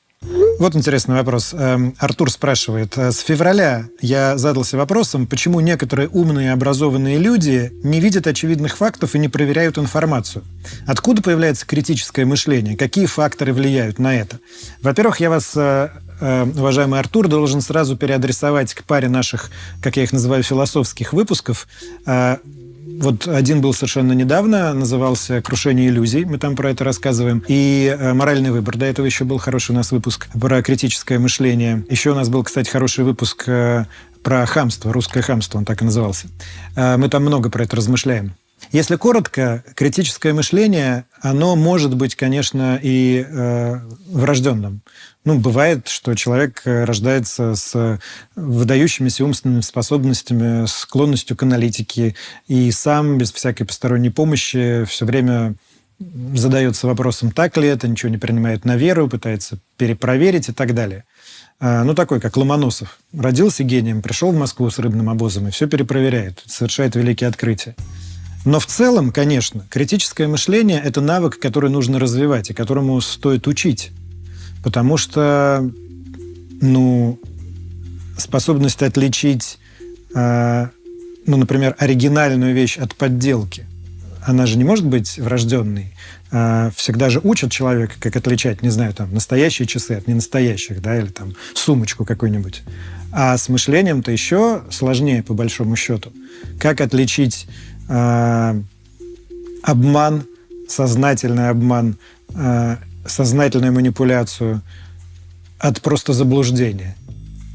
Вот 0.59 0.75
интересный 0.75 1.15
вопрос. 1.15 1.53
Эм, 1.53 1.93
Артур 1.97 2.31
спрашивает. 2.31 2.97
С 2.97 3.19
февраля 3.19 3.89
я 4.01 4.37
задался 4.37 4.77
вопросом, 4.77 5.27
почему 5.27 5.59
некоторые 5.59 6.07
умные 6.07 6.47
и 6.47 6.51
образованные 6.51 7.17
люди 7.17 7.71
не 7.83 7.99
видят 7.99 8.27
очевидных 8.27 8.77
фактов 8.77 9.15
и 9.15 9.19
не 9.19 9.27
проверяют 9.27 9.77
информацию. 9.77 10.43
Откуда 10.87 11.21
появляется 11.21 11.65
критическое 11.65 12.25
мышление? 12.25 12.77
Какие 12.77 13.07
факторы 13.07 13.51
влияют 13.53 13.99
на 13.99 14.15
это? 14.15 14.39
Во-первых, 14.81 15.19
я 15.19 15.29
вас 15.29 15.51
э, 15.55 15.89
э, 16.21 16.43
уважаемый 16.43 16.99
Артур, 16.99 17.27
должен 17.27 17.59
сразу 17.61 17.97
переадресовать 17.97 18.73
к 18.73 18.83
паре 18.83 19.09
наших, 19.09 19.49
как 19.81 19.97
я 19.97 20.03
их 20.03 20.13
называю, 20.13 20.43
философских 20.43 21.13
выпусков. 21.13 21.67
Вот 22.85 23.27
один 23.27 23.61
был 23.61 23.73
совершенно 23.73 24.13
недавно, 24.13 24.73
назывался 24.73 25.41
«Крушение 25.41 25.89
иллюзий», 25.89 26.25
мы 26.25 26.37
там 26.37 26.55
про 26.55 26.69
это 26.71 26.83
рассказываем, 26.83 27.43
и 27.47 27.95
э, 27.97 28.13
«Моральный 28.13 28.51
выбор». 28.51 28.77
До 28.77 28.85
этого 28.85 29.05
еще 29.05 29.23
был 29.23 29.37
хороший 29.37 29.71
у 29.71 29.75
нас 29.75 29.91
выпуск 29.91 30.27
про 30.39 30.61
критическое 30.61 31.19
мышление. 31.19 31.85
Еще 31.89 32.11
у 32.11 32.15
нас 32.15 32.29
был, 32.29 32.43
кстати, 32.43 32.69
хороший 32.69 33.05
выпуск 33.05 33.43
э, 33.47 33.85
про 34.21 34.45
хамство, 34.45 34.91
русское 34.91 35.21
хамство, 35.21 35.57
он 35.57 35.65
так 35.65 35.81
и 35.81 35.85
назывался. 35.85 36.27
Э, 36.75 36.97
мы 36.97 37.09
там 37.09 37.23
много 37.23 37.49
про 37.49 37.63
это 37.63 37.75
размышляем. 37.75 38.33
Если 38.71 38.95
коротко, 38.95 39.63
критическое 39.75 40.33
мышление, 40.33 41.05
оно 41.21 41.55
может 41.55 41.95
быть, 41.95 42.15
конечно, 42.15 42.79
и 42.81 43.25
э, 43.27 43.79
врожденным. 44.07 44.81
Ну, 45.25 45.39
бывает, 45.39 45.87
что 45.87 46.15
человек 46.15 46.61
э, 46.65 46.83
рождается 46.83 47.55
с 47.55 47.99
выдающимися 48.35 49.23
умственными 49.23 49.61
способностями, 49.61 50.65
склонностью 50.65 51.37
к 51.37 51.43
аналитике, 51.43 52.15
и 52.47 52.71
сам, 52.71 53.17
без 53.17 53.31
всякой 53.31 53.65
посторонней 53.65 54.09
помощи, 54.09 54.85
все 54.85 55.05
время 55.05 55.55
задается 56.33 56.87
вопросом, 56.87 57.31
так 57.31 57.55
ли 57.57 57.67
это, 57.67 57.87
ничего 57.87 58.09
не 58.09 58.17
принимает 58.17 58.65
на 58.65 58.75
веру, 58.75 59.07
пытается 59.07 59.59
перепроверить 59.77 60.49
и 60.49 60.53
так 60.53 60.73
далее. 60.73 61.05
А, 61.59 61.83
ну, 61.83 61.93
такой, 61.93 62.19
как 62.19 62.35
Ломоносов. 62.35 62.99
Родился 63.17 63.63
гением, 63.63 64.01
пришел 64.01 64.31
в 64.31 64.37
Москву 64.37 64.69
с 64.69 64.79
рыбным 64.79 65.09
обозом 65.09 65.47
и 65.47 65.51
все 65.51 65.67
перепроверяет, 65.67 66.43
совершает 66.45 66.95
великие 66.95 67.29
открытия. 67.29 67.75
Но 68.45 68.59
в 68.59 68.65
целом, 68.65 69.11
конечно, 69.11 69.65
критическое 69.69 70.27
мышление– 70.27 70.81
это 70.83 70.99
навык, 71.01 71.39
который 71.39 71.69
нужно 71.69 71.99
развивать 71.99 72.49
и 72.49 72.53
которому 72.53 72.99
стоит 72.99 73.47
учить. 73.47 73.91
Потому 74.63 74.97
что, 74.97 75.69
ну, 76.61 77.19
способность 78.17 78.81
отличить, 78.81 79.59
э, 80.13 80.67
ну, 81.25 81.37
например, 81.37 81.75
оригинальную 81.79 82.53
вещь 82.53 82.77
от 82.77 82.95
подделки, 82.95 83.65
она 84.25 84.45
же 84.45 84.57
не 84.57 84.63
может 84.63 84.85
быть 84.85 85.17
врожденной. 85.17 85.93
Э, 86.31 86.71
всегда 86.75 87.09
же 87.09 87.21
учат 87.23 87.51
человека, 87.51 87.93
как 87.99 88.15
отличать, 88.17 88.61
не 88.61 88.69
знаю, 88.69 88.93
там, 88.93 89.13
настоящие 89.13 89.67
часы 89.67 89.93
от 89.93 90.07
ненастоящих, 90.07 90.81
да, 90.81 90.97
или 90.97 91.07
там 91.07 91.33
сумочку 91.53 92.03
какую-нибудь. 92.03 92.63
А 93.11 93.37
с 93.37 93.47
мышлением-то 93.47 94.11
еще 94.11 94.63
сложнее, 94.71 95.23
по 95.23 95.33
большому 95.33 95.75
счету. 95.75 96.11
Как 96.59 96.81
отличить 96.81 97.47
э, 97.87 98.61
обман, 99.63 100.23
сознательный 100.67 101.49
обман, 101.49 101.97
э, 102.35 102.77
сознательную 103.05 103.73
манипуляцию 103.73 104.61
от 105.59 105.81
просто 105.81 106.13
заблуждения 106.13 106.95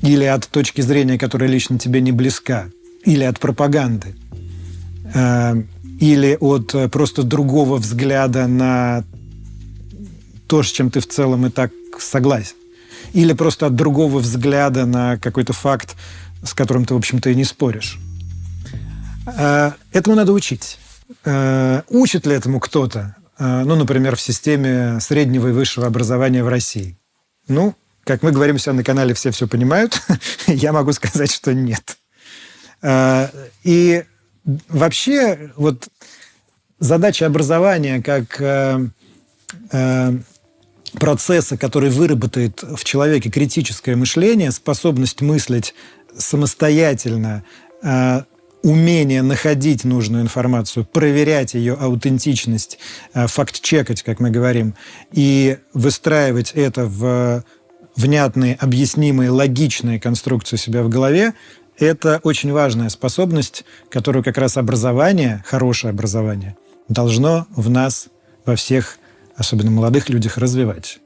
или 0.02 0.24
от 0.24 0.48
точки 0.48 0.80
зрения, 0.80 1.18
которая 1.18 1.48
лично 1.48 1.78
тебе 1.78 2.00
не 2.00 2.12
близка, 2.12 2.66
или 3.04 3.24
от 3.24 3.38
пропаганды, 3.40 4.14
э, 5.14 5.62
или 6.00 6.36
от 6.40 6.74
просто 6.92 7.22
другого 7.22 7.76
взгляда 7.76 8.46
на 8.46 9.04
то, 10.46 10.62
с 10.62 10.66
чем 10.66 10.90
ты 10.90 11.00
в 11.00 11.08
целом 11.08 11.46
и 11.46 11.50
так 11.50 11.70
согласен, 11.98 12.56
или 13.12 13.32
просто 13.32 13.66
от 13.66 13.74
другого 13.74 14.18
взгляда 14.18 14.86
на 14.86 15.18
какой-то 15.18 15.52
факт, 15.52 15.96
с 16.42 16.54
которым 16.54 16.84
ты, 16.84 16.94
в 16.94 16.96
общем-то, 16.96 17.30
и 17.30 17.34
не 17.34 17.44
споришь. 17.44 17.98
Э, 19.36 19.72
этому 19.92 20.16
надо 20.16 20.32
учить. 20.32 20.78
Э, 21.24 21.82
учит 21.88 22.26
ли 22.26 22.34
этому 22.34 22.60
кто-то? 22.60 23.16
Э, 23.38 23.62
ну, 23.64 23.76
например, 23.76 24.16
в 24.16 24.20
системе 24.20 25.00
среднего 25.00 25.48
и 25.48 25.52
высшего 25.52 25.86
образования 25.86 26.42
в 26.44 26.48
России? 26.48 26.98
Ну, 27.48 27.74
как 28.04 28.22
мы 28.22 28.32
говорим 28.32 28.58
себя 28.58 28.72
на 28.74 28.84
канале 28.84 29.14
«Все 29.14 29.30
все 29.30 29.46
понимают», 29.46 30.00
я 30.46 30.72
могу 30.72 30.92
сказать, 30.92 31.30
что 31.30 31.52
нет. 31.52 31.98
И 33.64 34.04
вообще 34.68 35.50
вот 35.56 35.88
задача 36.78 37.26
образования 37.26 38.00
как 38.00 38.40
процесса, 40.92 41.58
который 41.58 41.90
выработает 41.90 42.62
в 42.62 42.82
человеке 42.84 43.30
критическое 43.30 43.96
мышление, 43.96 44.52
способность 44.52 45.20
мыслить 45.20 45.74
самостоятельно, 46.16 47.42
умение 48.62 49.22
находить 49.22 49.84
нужную 49.84 50.22
информацию, 50.22 50.84
проверять 50.84 51.54
ее 51.54 51.74
аутентичность, 51.74 52.78
э, 53.14 53.26
факт-чекать, 53.26 54.02
как 54.02 54.20
мы 54.20 54.30
говорим, 54.30 54.74
и 55.12 55.58
выстраивать 55.72 56.52
это 56.52 56.86
в 56.86 57.44
внятные, 57.96 58.54
объяснимые, 58.54 59.30
логичные 59.30 59.98
конструкции 59.98 60.56
себя 60.56 60.84
в 60.84 60.88
голове, 60.88 61.34
это 61.78 62.20
очень 62.22 62.52
важная 62.52 62.88
способность, 62.90 63.64
которую 63.90 64.22
как 64.22 64.38
раз 64.38 64.56
образование, 64.56 65.42
хорошее 65.46 65.90
образование, 65.90 66.56
должно 66.88 67.46
в 67.50 67.68
нас, 67.70 68.08
во 68.44 68.54
всех, 68.54 68.98
особенно 69.36 69.72
молодых 69.72 70.08
людях, 70.08 70.38
развивать. 70.38 71.00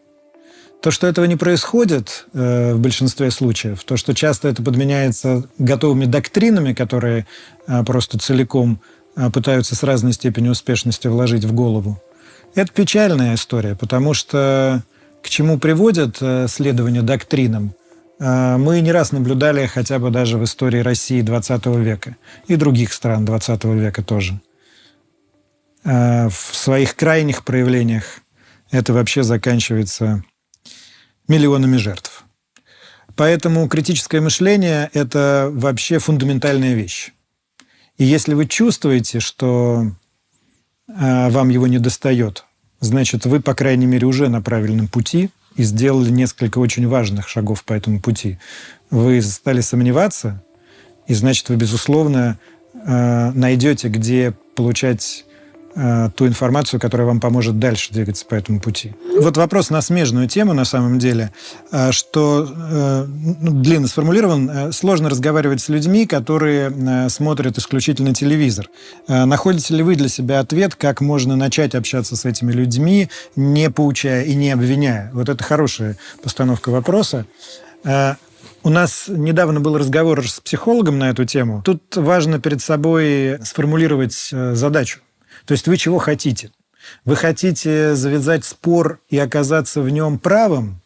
То, 0.82 0.90
что 0.90 1.06
этого 1.06 1.26
не 1.26 1.36
происходит 1.36 2.26
э, 2.34 2.74
в 2.74 2.80
большинстве 2.80 3.30
случаев, 3.30 3.84
то, 3.84 3.96
что 3.96 4.14
часто 4.14 4.48
это 4.48 4.64
подменяется 4.64 5.44
готовыми 5.58 6.06
доктринами, 6.06 6.72
которые 6.72 7.24
э, 7.68 7.84
просто 7.84 8.18
целиком 8.18 8.80
э, 9.14 9.30
пытаются 9.30 9.76
с 9.76 9.84
разной 9.84 10.12
степенью 10.12 10.50
успешности 10.50 11.06
вложить 11.06 11.44
в 11.44 11.52
голову, 11.52 12.02
Это 12.56 12.72
печальная 12.72 13.36
история, 13.36 13.76
потому 13.76 14.12
что 14.12 14.82
к 15.22 15.28
чему 15.28 15.56
приводят 15.60 16.16
э, 16.20 16.48
следования 16.48 17.02
доктринам, 17.02 17.74
э, 18.18 18.56
мы 18.56 18.80
не 18.80 18.90
раз 18.90 19.12
наблюдали 19.12 19.66
хотя 19.66 20.00
бы 20.00 20.10
даже 20.10 20.36
в 20.36 20.42
истории 20.42 20.80
России 20.80 21.20
20 21.22 21.64
века 21.66 22.16
и 22.48 22.56
других 22.56 22.92
стран 22.92 23.24
20 23.24 23.64
века 23.64 24.02
тоже. 24.02 24.40
Э, 25.84 26.28
в 26.28 26.56
своих 26.56 26.96
крайних 26.96 27.44
проявлениях 27.44 28.18
это 28.72 28.92
вообще 28.92 29.22
заканчивается 29.22 30.24
миллионами 31.32 31.78
жертв. 31.78 32.24
Поэтому 33.16 33.68
критическое 33.68 34.20
мышление– 34.20 34.90
это 34.92 35.50
вообще 35.52 35.98
фундаментальная 35.98 36.74
вещь. 36.74 37.12
И 37.98 38.04
если 38.04 38.34
вы 38.34 38.46
чувствуете, 38.46 39.20
что 39.20 39.86
э, 40.88 41.30
вам 41.30 41.48
его 41.48 41.66
не 41.66 41.78
достает, 41.78 42.44
значит, 42.80 43.26
вы, 43.26 43.40
по 43.40 43.54
крайней 43.54 43.86
мере, 43.86 44.06
уже 44.06 44.28
на 44.28 44.42
правильном 44.42 44.88
пути 44.88 45.30
и 45.56 45.62
сделали 45.62 46.10
несколько 46.10 46.58
очень 46.58 46.86
важных 46.88 47.28
шагов 47.28 47.64
по 47.64 47.72
этому 47.74 48.00
пути. 48.00 48.38
Вы 48.90 49.20
стали 49.22 49.60
сомневаться, 49.60 50.42
и 51.06 51.14
значит, 51.14 51.48
вы, 51.48 51.56
безусловно, 51.56 52.38
э, 52.74 53.30
найдете, 53.32 53.88
где 53.88 54.34
получать 54.54 55.24
Э, 55.74 56.10
ту 56.14 56.26
информацию, 56.26 56.78
которая 56.78 57.06
вам 57.06 57.18
поможет 57.18 57.58
дальше 57.58 57.92
двигаться 57.92 58.26
по 58.26 58.34
этому 58.34 58.60
пути. 58.60 58.92
Вот 59.18 59.38
вопрос 59.38 59.70
на 59.70 59.80
смежную 59.80 60.28
тему, 60.28 60.52
на 60.52 60.66
самом 60.66 60.98
деле, 60.98 61.32
э, 61.70 61.92
что 61.92 62.46
э, 62.46 63.06
ну, 63.06 63.62
длинно 63.62 63.88
сформулирован. 63.88 64.72
Сложно 64.72 65.08
разговаривать 65.08 65.62
с 65.62 65.70
людьми, 65.70 66.06
которые 66.06 67.08
смотрят 67.08 67.56
исключительно 67.56 68.12
телевизор. 68.12 68.68
Находите 69.08 69.74
ли 69.74 69.82
вы 69.82 69.96
для 69.96 70.08
себя 70.08 70.40
ответ, 70.40 70.74
как 70.74 71.00
можно 71.00 71.36
начать 71.36 71.74
общаться 71.74 72.16
с 72.16 72.24
этими 72.24 72.52
людьми, 72.52 73.08
не 73.36 73.70
поучая 73.70 74.24
и 74.24 74.34
не 74.34 74.50
обвиняя? 74.50 75.10
Вот 75.14 75.28
это 75.28 75.42
хорошая 75.42 75.96
постановка 76.22 76.70
вопроса. 76.70 77.26
У 77.84 78.68
нас 78.68 79.04
недавно 79.08 79.60
был 79.60 79.78
разговор 79.78 80.28
с 80.28 80.40
психологом 80.40 80.98
на 80.98 81.10
эту 81.10 81.24
тему. 81.24 81.62
Тут 81.64 81.96
важно 81.96 82.40
перед 82.40 82.60
собой 82.60 83.38
сформулировать 83.42 84.30
задачу. 84.30 85.00
То 85.46 85.52
есть 85.52 85.66
вы 85.66 85.76
чего 85.76 85.98
хотите? 85.98 86.50
Вы 87.04 87.16
хотите 87.16 87.94
завязать 87.94 88.44
спор 88.44 89.00
и 89.08 89.18
оказаться 89.18 89.80
в 89.82 89.88
нем 89.90 90.18
правым? 90.18 90.80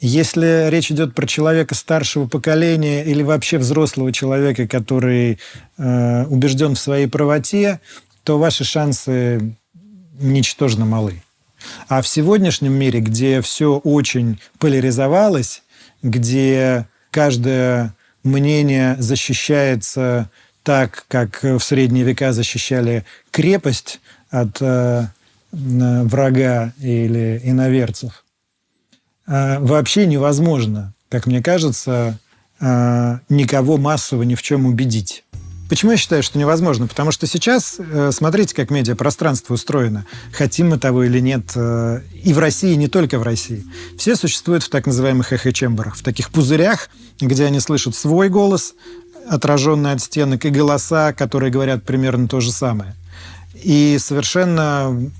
Если 0.00 0.68
речь 0.70 0.90
идет 0.90 1.14
про 1.14 1.26
человека 1.26 1.74
старшего 1.74 2.26
поколения 2.26 3.04
или 3.04 3.22
вообще 3.22 3.58
взрослого 3.58 4.12
человека, 4.12 4.66
который 4.68 5.38
э, 5.78 6.24
убежден 6.26 6.74
в 6.74 6.80
своей 6.80 7.06
правоте, 7.06 7.80
то 8.24 8.38
ваши 8.38 8.64
шансы 8.64 9.56
ничтожно 10.20 10.84
малы. 10.84 11.22
А 11.88 12.02
в 12.02 12.08
сегодняшнем 12.08 12.72
мире, 12.72 13.00
где 13.00 13.40
все 13.40 13.78
очень 13.78 14.40
поляризовалось, 14.58 15.62
где 16.02 16.86
каждое 17.10 17.94
мнение 18.22 18.96
защищается 18.98 20.30
так, 20.64 21.04
как 21.08 21.42
в 21.42 21.60
средние 21.60 22.04
века 22.04 22.32
защищали 22.32 23.04
крепость 23.30 24.00
от 24.30 24.60
э, 24.60 25.06
врага 25.52 26.72
или 26.80 27.40
иноверцев, 27.44 28.24
э, 29.26 29.60
вообще 29.60 30.06
невозможно, 30.06 30.94
как 31.10 31.26
мне 31.26 31.42
кажется, 31.42 32.18
э, 32.60 33.18
никого 33.28 33.76
массово 33.76 34.22
ни 34.24 34.34
в 34.34 34.42
чем 34.42 34.66
убедить. 34.66 35.22
Почему 35.68 35.92
я 35.92 35.96
считаю, 35.96 36.22
что 36.22 36.38
невозможно? 36.38 36.86
Потому 36.86 37.10
что 37.10 37.26
сейчас, 37.26 37.76
э, 37.78 38.10
смотрите, 38.12 38.54
как 38.54 38.70
медиапространство 38.70 39.54
устроено. 39.54 40.06
Хотим 40.32 40.70
мы 40.70 40.78
того 40.78 41.04
или 41.04 41.20
нет. 41.20 41.52
Э, 41.54 42.00
и 42.22 42.34
в 42.34 42.38
России, 42.38 42.72
и 42.72 42.76
не 42.76 42.88
только 42.88 43.18
в 43.18 43.22
России. 43.22 43.64
Все 43.96 44.14
существуют 44.14 44.62
в 44.62 44.68
так 44.68 44.86
называемых 44.86 45.32
эхо-чемберах, 45.32 45.96
в 45.96 46.02
таких 46.02 46.30
пузырях, 46.30 46.90
где 47.18 47.46
они 47.46 47.60
слышат 47.60 47.96
свой 47.96 48.28
голос, 48.28 48.74
отраженные 49.28 49.94
от 49.94 50.00
стенок, 50.00 50.44
и 50.44 50.50
голоса, 50.50 51.12
которые 51.12 51.50
говорят 51.50 51.84
примерно 51.84 52.28
то 52.28 52.40
же 52.40 52.52
самое. 52.52 52.94
И 53.54 53.96
совершенно 53.98 55.10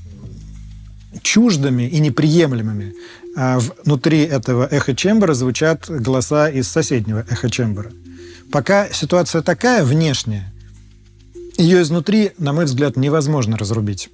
чуждыми 1.22 1.84
и 1.84 2.00
неприемлемыми 2.00 2.94
а 3.36 3.58
внутри 3.84 4.20
этого 4.20 4.68
эхо-чембера 4.70 5.34
звучат 5.34 5.86
голоса 5.88 6.48
из 6.48 6.68
соседнего 6.68 7.24
эхо-чембера. 7.28 7.90
Пока 8.52 8.88
ситуация 8.92 9.42
такая 9.42 9.84
внешняя, 9.84 10.52
ее 11.56 11.82
изнутри, 11.82 12.32
на 12.38 12.52
мой 12.52 12.66
взгляд, 12.66 12.96
невозможно 12.96 13.56
разрубить 13.56 14.08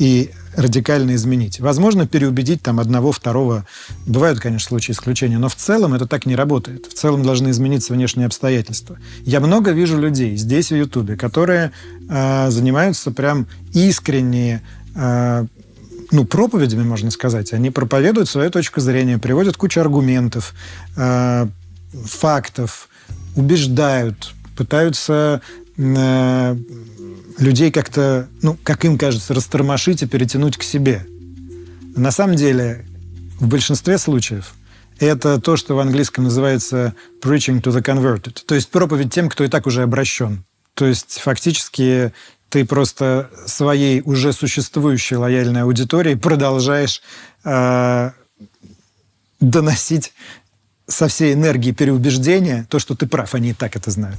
и 0.00 0.30
радикально 0.56 1.14
изменить. 1.14 1.60
Возможно, 1.60 2.06
переубедить 2.06 2.62
там 2.62 2.80
одного, 2.80 3.12
второго. 3.12 3.66
Бывают, 4.06 4.40
конечно, 4.40 4.66
случаи 4.66 4.92
исключения, 4.92 5.36
но 5.36 5.50
в 5.50 5.54
целом 5.54 5.92
это 5.92 6.06
так 6.06 6.24
не 6.24 6.34
работает. 6.34 6.86
В 6.86 6.94
целом 6.94 7.22
должны 7.22 7.50
измениться 7.50 7.92
внешние 7.92 8.26
обстоятельства. 8.26 8.96
Я 9.24 9.40
много 9.40 9.72
вижу 9.72 9.98
людей 9.98 10.36
здесь, 10.38 10.70
в 10.70 10.74
Ютубе, 10.74 11.16
которые 11.16 11.72
э, 12.08 12.50
занимаются 12.50 13.10
прям 13.10 13.46
искренне 13.74 14.62
э, 14.94 15.44
ну, 16.10 16.24
проповедями, 16.24 16.82
можно 16.82 17.10
сказать. 17.10 17.52
Они 17.52 17.70
проповедуют 17.70 18.30
свою 18.30 18.50
точку 18.50 18.80
зрения, 18.80 19.18
приводят 19.18 19.58
кучу 19.58 19.80
аргументов, 19.82 20.54
э, 20.96 21.46
фактов, 22.06 22.88
убеждают, 23.36 24.32
пытаются 24.56 25.42
людей 27.40 27.70
как-то, 27.70 28.28
ну, 28.42 28.56
как 28.62 28.84
им 28.84 28.98
кажется, 28.98 29.34
растормошить 29.34 30.02
и 30.02 30.06
перетянуть 30.06 30.56
к 30.56 30.62
себе. 30.62 31.06
На 31.96 32.10
самом 32.10 32.36
деле, 32.36 32.86
в 33.40 33.48
большинстве 33.48 33.98
случаев 33.98 34.54
это 34.98 35.40
то, 35.40 35.56
что 35.56 35.74
в 35.74 35.80
английском 35.80 36.24
называется 36.24 36.94
preaching 37.22 37.62
to 37.62 37.72
the 37.72 37.82
converted, 37.82 38.38
то 38.46 38.54
есть 38.54 38.68
проповедь 38.70 39.12
тем, 39.12 39.28
кто 39.28 39.44
и 39.44 39.48
так 39.48 39.66
уже 39.66 39.82
обращен. 39.82 40.44
То 40.74 40.86
есть 40.86 41.18
фактически 41.18 42.12
ты 42.50 42.64
просто 42.64 43.30
своей 43.46 44.02
уже 44.02 44.32
существующей 44.32 45.16
лояльной 45.16 45.62
аудитории 45.62 46.14
продолжаешь 46.14 47.00
э, 47.44 48.10
доносить 49.40 50.12
со 50.86 51.08
всей 51.08 51.34
энергией 51.34 51.74
переубеждения 51.74 52.66
то, 52.68 52.78
что 52.78 52.94
ты 52.94 53.06
прав, 53.06 53.34
они 53.34 53.50
и 53.50 53.54
так 53.54 53.76
это 53.76 53.90
знают. 53.90 54.18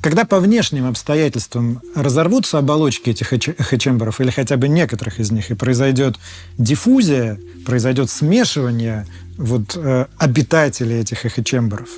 Когда 0.00 0.24
по 0.24 0.40
внешним 0.40 0.86
обстоятельствам 0.86 1.82
разорвутся 1.94 2.58
оболочки 2.58 3.10
этих 3.10 3.32
эхочемберов, 3.32 4.20
или 4.20 4.30
хотя 4.30 4.56
бы 4.56 4.66
некоторых 4.66 5.20
из 5.20 5.30
них, 5.30 5.50
и 5.50 5.54
произойдет 5.54 6.16
диффузия, 6.56 7.38
произойдет 7.66 8.10
смешивание 8.10 9.06
вот, 9.36 9.76
э, 9.76 10.06
обитателей 10.16 11.00
этих 11.00 11.26
эхочемберов, 11.26 11.90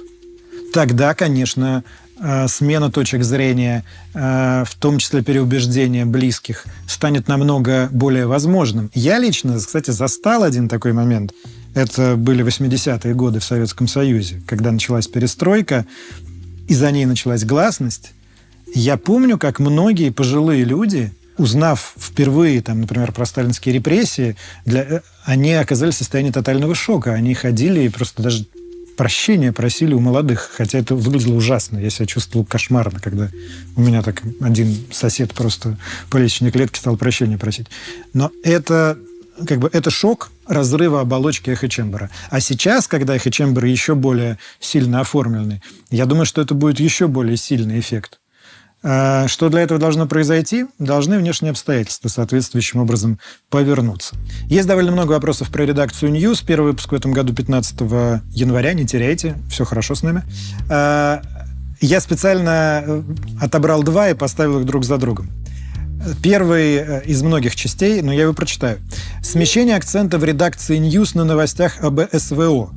тогда, 0.73 1.15
конечно, 1.15 1.85
э, 2.21 2.49
смена 2.49 2.91
точек 2.91 3.23
зрения, 3.23 3.85
э, 4.15 4.65
в 4.67 4.75
том 4.77 4.99
числе 4.99 5.23
переубеждение 5.23 6.05
близких, 6.05 6.65
станет 6.89 7.29
намного 7.29 7.89
более 7.93 8.27
возможным. 8.27 8.91
Я 8.95 9.19
лично, 9.19 9.59
кстати, 9.59 9.93
застал 9.93 10.43
один 10.43 10.69
такой 10.69 10.93
момент. 10.93 11.33
Это 11.75 12.17
были 12.17 12.45
80-е 12.45 13.15
годы 13.15 13.39
в 13.39 13.45
Советском 13.45 13.87
Союзе, 13.87 14.43
когда 14.47 14.73
началась 14.73 15.07
перестройка 15.07 15.87
и 16.73 16.75
за 16.75 16.91
ней 16.91 17.05
началась 17.05 17.45
гласность, 17.45 18.15
я 18.75 18.97
помню, 18.97 19.37
как 19.37 19.59
многие 19.59 20.09
пожилые 20.09 20.65
люди, 20.65 21.13
узнав 21.37 21.95
впервые, 21.99 22.63
там, 22.63 22.81
например, 22.81 23.13
про 23.13 23.27
сталинские 23.27 23.75
репрессии, 23.75 24.37
для, 24.65 24.81
э, 24.81 25.01
они 25.27 25.53
оказались 25.53 25.97
в 25.97 25.99
состоянии 25.99 26.31
тотального 26.31 26.75
шока. 26.75 27.13
Они 27.13 27.35
ходили 27.35 27.83
и 27.83 27.91
просто 27.91 28.23
даже 28.23 28.47
прощения 28.97 29.53
просили 29.53 29.93
у 29.93 30.01
молодых, 30.01 30.51
хотя 30.55 30.79
это 30.79 30.95
выглядело 30.95 31.35
ужасно. 31.35 31.77
Я 31.77 31.91
себя 31.91 32.07
чувствовал 32.07 32.47
кошмарно, 32.47 33.01
когда 33.01 33.29
у 33.77 33.83
меня 33.83 34.01
так 34.03 34.23
один 34.41 34.75
сосед 34.91 35.35
просто 35.35 35.77
по 36.09 36.17
лестничной 36.17 36.53
клетке 36.53 36.81
стал 36.81 36.97
прощения 36.97 37.37
просить. 37.37 37.67
Но 38.15 38.31
это 38.43 38.97
как 39.47 39.59
бы 39.59 39.71
это 39.73 39.91
шок 39.91 40.31
разрыва 40.47 41.01
оболочки 41.01 41.51
эхо-чембера. 41.51 42.11
А 42.31 42.41
сейчас, 42.41 42.87
когда 42.87 43.17
эхо-чемберы 43.17 43.69
еще 43.69 43.95
более 43.95 44.39
сильно 44.61 45.01
оформлены, 45.01 45.63
я 45.91 46.07
думаю, 46.07 46.27
что 46.27 46.43
это 46.43 46.55
будет 46.55 46.81
еще 46.81 47.09
более 47.09 47.37
сильный 47.37 47.81
эффект. 47.81 48.19
А 48.85 49.29
что 49.29 49.49
для 49.49 49.61
этого 49.61 49.79
должно 49.79 50.07
произойти? 50.07 50.67
Должны 50.79 51.17
внешние 51.17 51.51
обстоятельства 51.51 52.09
соответствующим 52.09 52.81
образом 52.81 53.21
повернуться. 53.49 54.17
Есть 54.47 54.67
довольно 54.67 54.91
много 54.91 55.13
вопросов 55.13 55.51
про 55.51 55.65
редакцию 55.65 56.13
News. 56.13 56.45
Первый 56.45 56.73
выпуск 56.73 56.91
в 56.91 56.95
этом 56.95 57.13
году 57.13 57.33
15 57.33 57.81
января. 58.33 58.73
Не 58.73 58.85
теряйте, 58.85 59.37
все 59.49 59.65
хорошо 59.65 59.95
с 59.95 60.03
нами. 60.03 60.25
А, 60.69 61.23
я 61.81 62.01
специально 62.01 62.83
э, 62.85 63.03
отобрал 63.41 63.85
два 63.85 64.11
и 64.11 64.15
поставил 64.15 64.61
их 64.61 64.67
друг 64.67 64.85
за 64.85 64.99
другом. 64.99 65.31
Первый 66.23 66.75
э, 66.77 67.03
из 67.05 67.23
многих 67.23 67.55
частей, 67.57 68.03
но 68.03 68.13
я 68.13 68.23
его 68.23 68.33
прочитаю. 68.33 68.79
Смещение 69.23 69.77
акцента 69.77 70.19
в 70.19 70.25
редакции 70.25 70.79
News 70.79 71.17
на 71.17 71.25
новостях 71.25 71.83
об 71.83 72.01
СВО. 72.13 72.71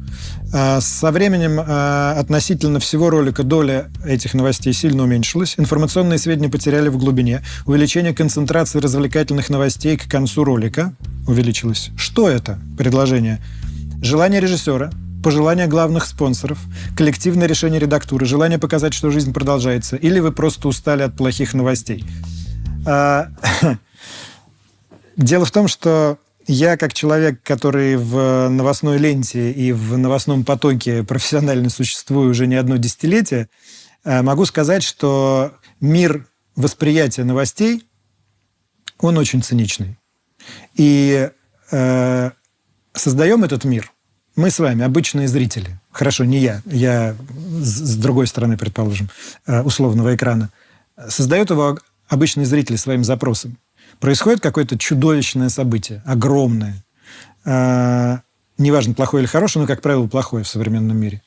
А, 0.54 0.80
со 0.80 1.12
временем 1.12 1.60
а, 1.60 2.16
относительно 2.20 2.80
всего 2.80 3.10
ролика 3.10 3.44
доля 3.44 3.90
этих 4.06 4.34
новостей 4.34 4.74
сильно 4.74 5.04
уменьшилась. 5.04 5.56
Информационные 5.58 6.20
сведения 6.20 6.50
потеряли 6.50 6.90
в 6.90 6.98
глубине. 6.98 7.42
Увеличение 7.66 8.14
концентрации 8.14 8.80
развлекательных 8.80 9.50
новостей 9.50 9.98
к 9.98 10.10
концу 10.10 10.44
ролика 10.44 10.94
увеличилось. 11.28 11.90
Что 11.98 12.30
это? 12.30 12.60
Предложение. 12.78 13.42
Желание 14.02 14.40
режиссера 14.40 14.92
пожелания 15.24 15.66
главных 15.66 16.06
спонсоров, 16.06 16.60
коллективное 16.96 17.48
решение 17.48 17.80
редактуры, 17.80 18.28
желание 18.28 18.60
показать, 18.60 18.94
что 18.94 19.10
жизнь 19.10 19.34
продолжается, 19.34 19.96
или 19.96 20.20
вы 20.20 20.32
просто 20.32 20.68
устали 20.68 21.02
от 21.02 21.18
плохих 21.18 21.56
новостей. 21.56 22.06
А, 22.86 23.30
дело 25.18 25.46
в 25.46 25.52
том, 25.52 25.68
что 25.68 26.18
я, 26.48 26.78
как 26.78 26.94
человек, 26.94 27.42
который 27.44 27.98
в 27.98 28.50
новостной 28.50 28.98
ленте 28.98 29.52
и 29.52 29.72
в 29.72 29.98
новостном 29.98 30.44
потоке 30.44 31.04
профессионально 31.04 31.70
существую 31.70 32.30
уже 32.30 32.48
не 32.48 32.56
одно 32.56 32.78
десятилетие, 32.78 33.50
а, 34.04 34.22
могу 34.22 34.46
сказать, 34.46 34.84
что 34.84 35.54
мир 35.82 36.28
восприятия 36.56 37.24
новостей, 37.24 37.86
он 39.00 39.18
очень 39.18 39.44
циничный. 39.44 39.98
И 40.76 41.30
э, 41.72 42.32
создаем 42.94 43.44
этот 43.44 43.66
мир 43.66 43.92
мы 44.36 44.52
с 44.52 44.60
вами, 44.60 44.84
обычные 44.84 45.28
зрители. 45.28 45.80
Хорошо, 45.92 46.26
не 46.26 46.40
я, 46.40 46.62
я 46.66 47.16
с 47.60 47.96
другой 47.96 48.28
стороны, 48.28 48.58
предположим, 48.58 49.10
э, 49.48 49.62
условного 49.62 50.16
экрана. 50.16 50.50
Создает 51.08 51.50
его 51.50 51.80
обычный 52.08 52.46
зритель 52.46 52.78
своим 52.78 53.04
запросом. 53.04 53.58
Происходит 54.00 54.42
какое-то 54.42 54.78
чудовищное 54.78 55.50
событие, 55.50 56.02
огромное. 56.06 56.84
Э, 57.46 58.18
неважно, 58.58 58.94
плохое 58.94 59.24
или 59.24 59.28
хорошее, 59.28 59.62
но, 59.62 59.68
как 59.68 59.82
правило, 59.82 60.08
плохое 60.08 60.44
в 60.44 60.48
современном 60.48 60.98
мире. 60.98 61.22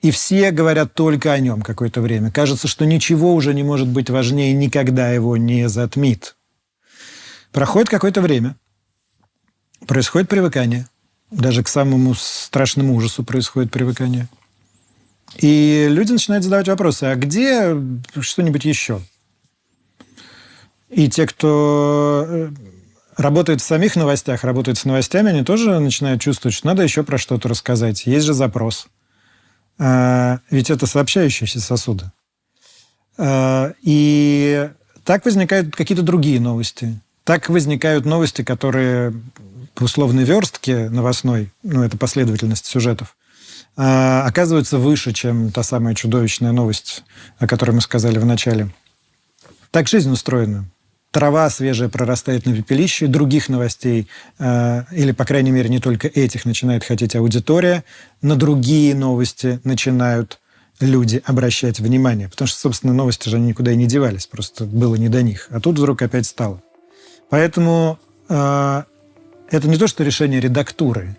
И 0.00 0.10
все 0.10 0.50
говорят 0.52 0.94
только 0.94 1.32
о 1.32 1.38
нем 1.38 1.62
какое-то 1.62 2.00
время. 2.00 2.30
Кажется, 2.30 2.68
что 2.68 2.86
ничего 2.86 3.34
уже 3.34 3.52
не 3.52 3.64
может 3.64 3.88
быть 3.88 4.10
важнее, 4.10 4.52
никогда 4.52 5.10
его 5.10 5.36
не 5.36 5.68
затмит. 5.68 6.36
Проходит 7.52 7.88
какое-то 7.88 8.20
время, 8.20 8.56
происходит 9.86 10.28
привыкание. 10.28 10.86
Даже 11.30 11.62
к 11.62 11.68
самому 11.68 12.14
страшному 12.14 12.94
ужасу 12.94 13.22
происходит 13.22 13.70
привыкание. 13.70 14.28
И 15.36 15.86
люди 15.90 16.12
начинают 16.12 16.44
задавать 16.44 16.68
вопросы, 16.68 17.04
а 17.04 17.16
где 17.16 17.76
что-нибудь 18.18 18.64
еще? 18.64 19.02
И 20.90 21.08
те, 21.08 21.26
кто 21.26 22.24
э, 22.26 22.50
работает 23.16 23.60
в 23.60 23.64
самих 23.64 23.96
новостях, 23.96 24.44
работает 24.44 24.78
с 24.78 24.84
новостями, 24.84 25.30
они 25.30 25.44
тоже 25.44 25.78
начинают 25.80 26.20
чувствовать, 26.20 26.54
что 26.54 26.66
надо 26.66 26.82
еще 26.82 27.02
про 27.02 27.18
что-то 27.18 27.48
рассказать. 27.48 28.06
Есть 28.06 28.26
же 28.26 28.32
запрос. 28.32 28.88
А, 29.78 30.40
ведь 30.50 30.70
это 30.70 30.86
сообщающиеся 30.86 31.60
сосуды. 31.60 32.10
А, 33.18 33.74
и 33.82 34.70
так 35.04 35.24
возникают 35.24 35.74
какие-то 35.74 36.02
другие 36.02 36.40
новости. 36.40 37.00
Так 37.24 37.48
возникают 37.48 38.06
новости, 38.06 38.42
которые 38.42 39.12
в 39.76 39.82
условной 39.82 40.24
верстке 40.24 40.88
новостной, 40.88 41.52
ну, 41.62 41.82
это 41.82 41.96
последовательность 41.96 42.66
сюжетов, 42.66 43.16
а, 43.76 44.24
оказывается 44.26 44.78
выше, 44.78 45.12
чем 45.12 45.52
та 45.52 45.62
самая 45.62 45.94
чудовищная 45.94 46.52
новость, 46.52 47.04
о 47.38 47.46
которой 47.46 47.72
мы 47.72 47.80
сказали 47.80 48.18
в 48.18 48.24
начале. 48.24 48.70
Так 49.70 49.86
жизнь 49.86 50.10
устроена. 50.10 50.64
Трава 51.10 51.48
свежая 51.48 51.88
прорастает 51.88 52.44
на 52.44 52.54
пепелище, 52.54 53.06
других 53.06 53.48
новостей, 53.48 54.08
э, 54.38 54.82
или, 54.92 55.12
по 55.12 55.24
крайней 55.24 55.50
мере, 55.50 55.70
не 55.70 55.78
только 55.78 56.06
этих, 56.06 56.44
начинает 56.44 56.84
хотеть 56.84 57.16
аудитория, 57.16 57.82
на 58.20 58.36
другие 58.36 58.94
новости 58.94 59.58
начинают 59.64 60.38
люди 60.80 61.22
обращать 61.24 61.80
внимание. 61.80 62.28
Потому 62.28 62.46
что, 62.48 62.60
собственно, 62.60 62.92
новости 62.92 63.28
же 63.28 63.36
они 63.36 63.48
никуда 63.48 63.72
и 63.72 63.76
не 63.76 63.86
девались, 63.86 64.26
просто 64.26 64.64
было 64.64 64.96
не 64.96 65.08
до 65.08 65.22
них. 65.22 65.48
А 65.50 65.60
тут 65.60 65.78
вдруг 65.78 66.02
опять 66.02 66.26
стало. 66.26 66.62
Поэтому 67.30 67.98
э, 68.28 68.82
это 69.50 69.68
не 69.68 69.78
то, 69.78 69.86
что 69.86 70.04
решение 70.04 70.40
редактуры, 70.40 71.16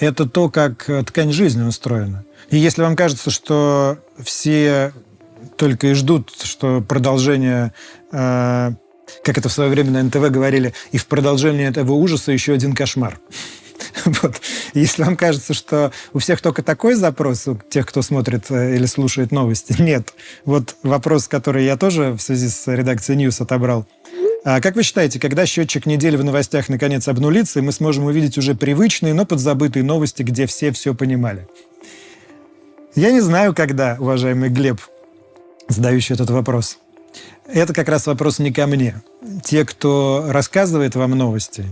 это 0.00 0.28
то, 0.28 0.50
как 0.50 0.90
э, 0.90 1.04
ткань 1.04 1.32
жизни 1.32 1.62
устроена. 1.62 2.24
И 2.50 2.56
если 2.56 2.82
вам 2.82 2.96
кажется, 2.96 3.30
что 3.30 3.98
все 4.18 4.92
только 5.56 5.88
и 5.88 5.92
ждут, 5.92 6.32
что 6.42 6.80
продолжение, 6.80 7.72
как 9.24 9.38
это 9.38 9.48
в 9.48 9.52
свое 9.52 9.70
время 9.70 9.90
на 9.90 10.02
НТВ 10.02 10.30
говорили, 10.30 10.74
и 10.92 10.98
в 10.98 11.06
продолжение 11.06 11.68
этого 11.68 11.92
ужаса 11.92 12.32
еще 12.32 12.52
один 12.52 12.74
кошмар. 12.74 13.18
Вот. 14.04 14.40
Если 14.74 15.02
вам 15.02 15.16
кажется, 15.16 15.54
что 15.54 15.92
у 16.12 16.18
всех 16.18 16.40
только 16.40 16.62
такой 16.62 16.94
запрос, 16.94 17.46
у 17.48 17.56
тех, 17.56 17.86
кто 17.86 18.02
смотрит 18.02 18.50
э, 18.50 18.76
или 18.76 18.86
слушает 18.86 19.32
новости, 19.32 19.74
нет. 19.80 20.14
Вот 20.44 20.76
вопрос, 20.82 21.28
который 21.28 21.64
я 21.64 21.76
тоже 21.76 22.12
в 22.12 22.20
связи 22.20 22.48
с 22.48 22.66
редакцией 22.72 23.24
News 23.24 23.42
отобрал– 23.42 23.86
а 24.44 24.60
как 24.60 24.76
вы 24.76 24.82
считаете, 24.82 25.18
когда 25.18 25.46
счетчик 25.46 25.84
недели 25.84 26.16
в 26.16 26.24
новостях 26.24 26.68
наконец 26.68 27.08
обнулится, 27.08 27.58
и 27.58 27.62
мы 27.62 27.72
сможем 27.72 28.04
увидеть 28.04 28.38
уже 28.38 28.54
привычные, 28.54 29.12
но 29.12 29.26
подзабытые 29.26 29.82
новости, 29.82 30.22
где 30.22 30.46
все 30.46 30.72
все 30.72 30.94
понимали? 30.94 31.48
Я 32.94 33.10
не 33.10 33.20
знаю, 33.20 33.54
когда, 33.54 33.96
уважаемый 33.98 34.48
Глеб, 34.48 34.80
задающий 35.68 36.14
этот 36.14 36.30
вопрос. 36.30 36.78
Это 37.48 37.72
как 37.72 37.88
раз 37.88 38.06
вопрос 38.06 38.38
не 38.38 38.52
ко 38.52 38.66
мне. 38.66 39.02
Те, 39.42 39.64
кто 39.64 40.26
рассказывает 40.28 40.94
вам 40.94 41.12
новости, 41.12 41.64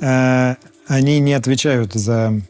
э, 0.00 0.54
они 0.86 1.18
не 1.18 1.34
отвечают 1.34 1.92
за 1.92 2.40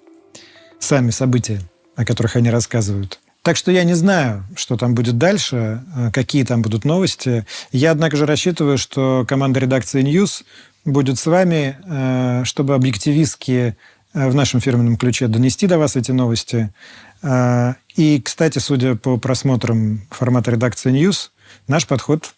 сами 0.78 1.10
события, 1.10 1.60
о 1.96 2.04
которых 2.04 2.36
они 2.36 2.50
рассказывают. 2.50 3.20
Так 3.40 3.56
что 3.56 3.72
я 3.72 3.84
не 3.84 3.94
знаю, 3.94 4.44
что 4.54 4.76
там 4.76 4.94
будет 4.94 5.16
дальше, 5.16 5.82
э, 5.96 6.10
какие 6.12 6.44
там 6.44 6.60
будут 6.60 6.84
новости. 6.84 7.46
Я, 7.72 7.92
однако 7.92 8.18
же, 8.18 8.26
рассчитываю, 8.26 8.76
что 8.76 9.24
команда 9.26 9.60
редакции 9.60 10.02
News 10.02 10.44
будет 10.84 11.18
с 11.18 11.24
вами, 11.24 11.78
э, 11.86 12.42
чтобы 12.44 12.74
объективистски 12.74 13.76
в 14.12 14.34
нашем 14.34 14.60
фирменном 14.60 14.96
ключе 14.96 15.26
донести 15.26 15.66
до 15.66 15.76
вас 15.76 15.96
эти 15.96 16.12
новости. 16.12 16.72
И, 17.96 18.22
кстати, 18.24 18.60
судя 18.60 18.94
по 18.94 19.16
просмотрам 19.16 20.06
формата 20.08 20.52
редакции 20.52 20.92
News, 20.92 21.30
наш 21.68 21.86
подход 21.86 22.34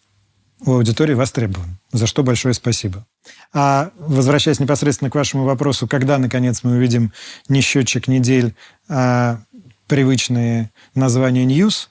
у 0.59 0.73
аудитории 0.73 1.13
востребован, 1.13 1.77
за 1.91 2.07
что 2.07 2.23
большое 2.23 2.53
спасибо. 2.53 3.05
А 3.53 3.91
возвращаясь 3.99 4.59
непосредственно 4.59 5.11
к 5.11 5.15
вашему 5.15 5.43
вопросу, 5.43 5.87
когда, 5.87 6.17
наконец, 6.17 6.63
мы 6.63 6.77
увидим 6.77 7.13
не 7.47 7.61
счетчик 7.61 8.07
недель, 8.07 8.55
а 8.89 9.39
привычные 9.87 10.71
названия 10.95 11.45
News? 11.45 11.89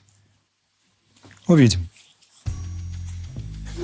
Увидим. 1.47 1.89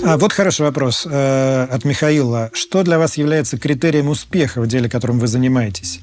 А 0.04 0.18
вот 0.18 0.34
хороший 0.34 0.64
вопрос 0.64 1.08
э, 1.10 1.68
от 1.70 1.86
Михаила. 1.86 2.50
Что 2.54 2.84
для 2.84 3.00
вас 3.00 3.16
является 3.16 3.58
критерием 3.58 4.10
успеха 4.10 4.60
в 4.60 4.68
деле, 4.68 4.90
которым 4.90 5.20
вы 5.20 5.28
занимаетесь? 5.28 6.02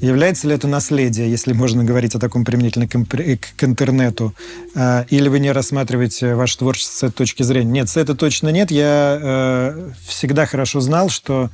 Является 0.00 0.48
ли 0.48 0.54
это 0.54 0.68
наследие, 0.68 1.30
если 1.30 1.52
можно 1.52 1.84
говорить 1.84 2.14
о 2.14 2.18
таком 2.18 2.44
применительно 2.44 2.86
к, 2.86 2.94
к 2.94 3.64
интернету? 3.64 4.34
Э, 4.74 5.04
или 5.10 5.28
вы 5.28 5.40
не 5.40 5.52
рассматриваете 5.52 6.34
ваше 6.34 6.58
творчество 6.58 6.94
с 6.94 7.02
этой 7.04 7.16
точки 7.16 7.42
зрения? 7.42 7.70
Нет, 7.70 7.88
с 7.88 7.96
этой 7.96 8.16
точно 8.16 8.48
нет. 8.48 8.70
Я 8.70 9.18
э, 9.20 9.90
всегда 10.06 10.46
хорошо 10.46 10.80
знал, 10.80 11.08
что 11.08 11.50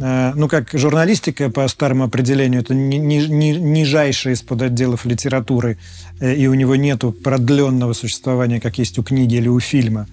Э, 0.00 0.32
ну, 0.34 0.48
как 0.48 0.70
журналистика 0.72 1.50
по 1.50 1.68
старому 1.68 2.04
определению, 2.04 2.62
это 2.62 2.74
ни, 2.74 2.96
ни, 2.96 3.18
ни, 3.26 3.52
нижайший 3.52 4.32
из 4.32 4.40
подотделов 4.40 5.04
литературы, 5.04 5.76
э, 6.20 6.34
и 6.34 6.46
у 6.46 6.54
него 6.54 6.74
нету 6.76 7.12
продленного 7.12 7.92
существования, 7.92 8.60
как 8.60 8.78
есть 8.78 8.98
у 8.98 9.02
книги 9.02 9.34
или 9.34 9.48
у 9.48 9.60
фильма. 9.60 10.06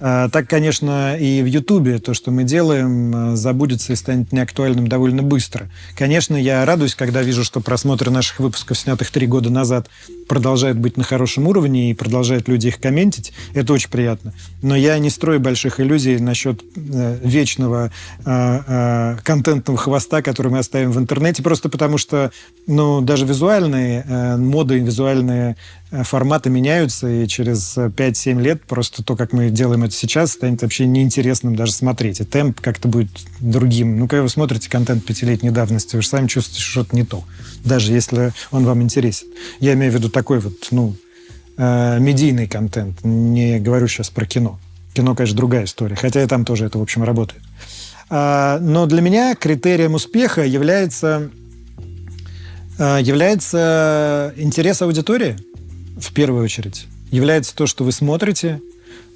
А, 0.00 0.30
так, 0.30 0.48
конечно, 0.48 1.16
и 1.16 1.42
в 1.42 1.46
Ютубе 1.46 1.98
то, 1.98 2.14
что 2.14 2.30
мы 2.30 2.44
делаем, 2.44 3.32
э, 3.32 3.36
забудется 3.36 3.92
и 3.92 3.96
станет 3.96 4.32
неактуальным 4.32 4.88
довольно 4.88 5.22
быстро. 5.22 5.68
Конечно, 5.94 6.36
я 6.36 6.64
радуюсь, 6.64 6.94
когда 6.94 7.20
вижу, 7.20 7.44
что 7.44 7.60
просмотры 7.60 8.10
наших 8.10 8.40
выпусков, 8.40 8.78
снятых 8.78 9.10
три 9.10 9.26
года 9.26 9.50
назад, 9.50 9.88
продолжают 10.26 10.78
быть 10.78 10.96
на 10.96 11.04
хорошем 11.04 11.48
уровне 11.48 11.90
и 11.90 11.94
продолжают 11.94 12.48
люди 12.48 12.68
их 12.68 12.80
комментить. 12.80 13.32
Это 13.52 13.74
очень 13.74 13.90
приятно. 13.90 14.32
Но 14.62 14.74
я 14.74 14.98
не 14.98 15.10
строю 15.10 15.38
больших 15.38 15.80
иллюзий 15.80 16.18
насчет 16.18 16.62
э, 16.76 17.18
вечного 17.22 17.92
э, 18.24 18.60
э, 18.66 19.16
контентного 19.22 19.78
хвоста, 19.78 20.22
который 20.22 20.50
мы 20.50 20.60
оставим 20.60 20.92
в 20.92 20.98
интернете, 20.98 21.42
просто 21.42 21.68
потому 21.68 21.98
что 21.98 22.30
ну, 22.66 23.02
даже 23.02 23.26
визуальные 23.26 24.04
э, 24.08 24.36
моды, 24.38 24.78
визуальные 24.78 25.50
Э, 25.50 25.54
форматы 25.90 26.50
меняются, 26.50 27.08
и 27.08 27.26
через 27.26 27.76
5-7 27.76 28.40
лет 28.40 28.62
просто 28.64 29.02
то, 29.02 29.16
как 29.16 29.32
мы 29.32 29.50
делаем 29.50 29.82
это 29.82 29.94
сейчас, 29.94 30.32
станет 30.32 30.62
вообще 30.62 30.86
неинтересным 30.86 31.56
даже 31.56 31.72
смотреть. 31.72 32.20
И 32.20 32.24
темп 32.24 32.60
как-то 32.60 32.88
будет 32.88 33.10
другим. 33.40 33.98
Ну, 33.98 34.06
когда 34.06 34.22
вы 34.22 34.28
смотрите 34.28 34.70
контент 34.70 35.04
пятилетней 35.04 35.50
давности, 35.50 35.96
вы 35.96 36.02
же 36.02 36.08
сами 36.08 36.28
чувствуете, 36.28 36.62
что 36.62 36.70
что-то 36.70 36.96
не 36.96 37.04
то, 37.04 37.24
даже 37.64 37.92
если 37.92 38.32
он 38.52 38.64
вам 38.64 38.82
интересен. 38.82 39.26
Я 39.58 39.72
имею 39.74 39.90
в 39.90 39.94
виду 39.96 40.10
такой 40.10 40.38
вот, 40.38 40.54
ну, 40.70 40.94
э, 41.56 41.98
медийный 41.98 42.46
контент, 42.46 43.02
не 43.02 43.58
говорю 43.58 43.88
сейчас 43.88 44.10
про 44.10 44.26
кино. 44.26 44.60
Кино, 44.94 45.14
конечно, 45.16 45.36
другая 45.36 45.64
история, 45.64 45.96
хотя 45.96 46.22
и 46.22 46.26
там 46.26 46.44
тоже 46.44 46.66
это, 46.66 46.78
в 46.78 46.82
общем, 46.82 47.02
работает. 47.02 47.42
А, 48.08 48.58
но 48.60 48.86
для 48.86 49.00
меня 49.00 49.34
критерием 49.34 49.94
успеха 49.94 50.44
является, 50.44 51.30
является 52.76 54.34
интерес 54.36 54.82
аудитории, 54.82 55.36
в 56.00 56.12
первую 56.12 56.44
очередь. 56.44 56.86
Является 57.10 57.54
то, 57.54 57.66
что 57.66 57.84
вы 57.84 57.92
смотрите, 57.92 58.60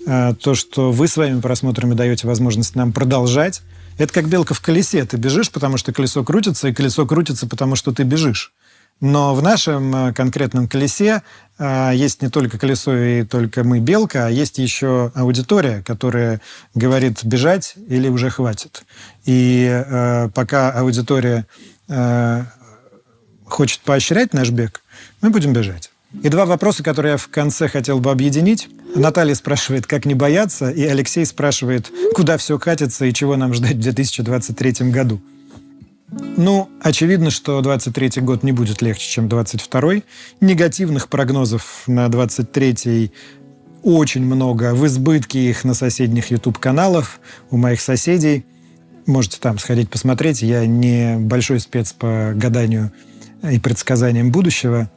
а, 0.07 0.35
то, 0.35 0.55
что 0.55 0.93
вы 0.93 1.09
своими 1.09 1.41
просмотрами 1.41 1.95
даете 1.95 2.27
возможность 2.27 2.75
нам 2.75 2.93
продолжать. 2.93 3.63
Это 3.97 4.13
как 4.13 4.29
белка 4.29 4.55
в 4.55 4.61
колесе. 4.61 5.05
Ты 5.05 5.17
бежишь, 5.17 5.51
потому 5.51 5.77
что 5.77 5.93
колесо 5.93 6.25
крутится, 6.25 6.69
и 6.69 6.73
колесо 6.73 7.07
крутится, 7.07 7.47
потому 7.47 7.77
что 7.77 7.93
ты 7.93 8.03
бежишь. 8.03 8.53
Но 9.01 9.35
в 9.35 9.43
нашем 9.43 9.95
э, 9.95 10.13
конкретном 10.13 10.69
колесе 10.69 11.23
э, 11.59 11.93
есть 11.95 12.23
не 12.23 12.29
только 12.29 12.59
колесо 12.59 12.95
и 12.97 13.25
только 13.25 13.65
мы 13.65 13.81
белка, 13.81 14.27
а 14.27 14.31
есть 14.31 14.59
еще 14.59 15.11
аудитория, 15.15 15.83
которая 15.85 16.41
говорит 16.75 17.25
бежать 17.25 17.75
или 17.89 18.09
уже 18.09 18.31
хватит. 18.31 18.85
И 19.25 19.69
э, 19.69 20.29
пока 20.35 20.71
аудитория 20.71 21.47
хочет 23.45 23.81
поощрять 23.81 24.33
наш 24.33 24.49
бег, 24.49 24.81
мы 25.21 25.29
будем 25.29 25.53
бежать. 25.53 25.91
И 26.23 26.29
два 26.29 26.47
вопроса, 26.47 26.83
которые 26.83 27.13
я 27.13 27.17
в 27.19 27.29
конце 27.29 27.69
хотел 27.69 27.99
бы 27.99 28.11
объединить. 28.11 28.69
Наталья 28.95 29.35
спрашивает, 29.35 29.87
как 29.87 30.07
не 30.07 30.15
бояться, 30.15 30.71
и 30.71 30.83
Алексей 30.85 31.27
спрашивает, 31.27 31.91
куда 32.15 32.37
все 32.37 32.59
катится 32.59 33.05
и 33.05 33.13
чего 33.13 33.37
нам 33.37 33.53
ждать 33.53 33.75
в 33.75 33.81
2023 33.81 34.91
году. 34.91 35.21
Ну, 36.37 36.69
очевидно, 36.81 37.31
что 37.31 37.61
23 37.61 38.23
год 38.23 38.43
не 38.43 38.53
будет 38.53 38.83
легче, 38.83 39.09
чем 39.09 39.29
22 39.29 40.03
Негативных 40.41 41.09
прогнозов 41.09 41.85
на 41.87 42.09
23 42.09 43.11
очень 43.83 44.25
много. 44.25 44.75
В 44.75 44.87
избытке 44.87 45.51
их 45.51 45.65
на 45.65 45.75
соседних 45.75 46.31
YouTube-каналах 46.31 47.19
у 47.51 47.57
моих 47.57 47.81
соседей. 47.81 48.47
Можете 49.07 49.39
там 49.41 49.59
сходить 49.59 49.91
посмотреть. 49.91 50.43
Я 50.43 50.65
не 50.67 51.19
большой 51.19 51.61
спец 51.61 51.93
по 51.93 52.33
гаданию 52.35 52.93
и 53.43 53.59
предсказаниям 53.59 54.31
будущего. 54.31 54.91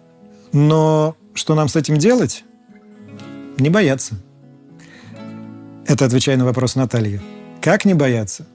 Но 0.53 1.15
что 1.33 1.55
нам 1.55 1.67
с 1.67 1.75
этим 1.75 1.97
делать? 1.97 2.43
Не 3.57 3.69
бояться. 3.69 4.15
Это 5.85 6.05
отвечая 6.05 6.37
на 6.37 6.45
вопрос 6.45 6.75
Натальи. 6.75 7.21
Как 7.61 7.85
не 7.85 7.93
бояться? 7.93 8.45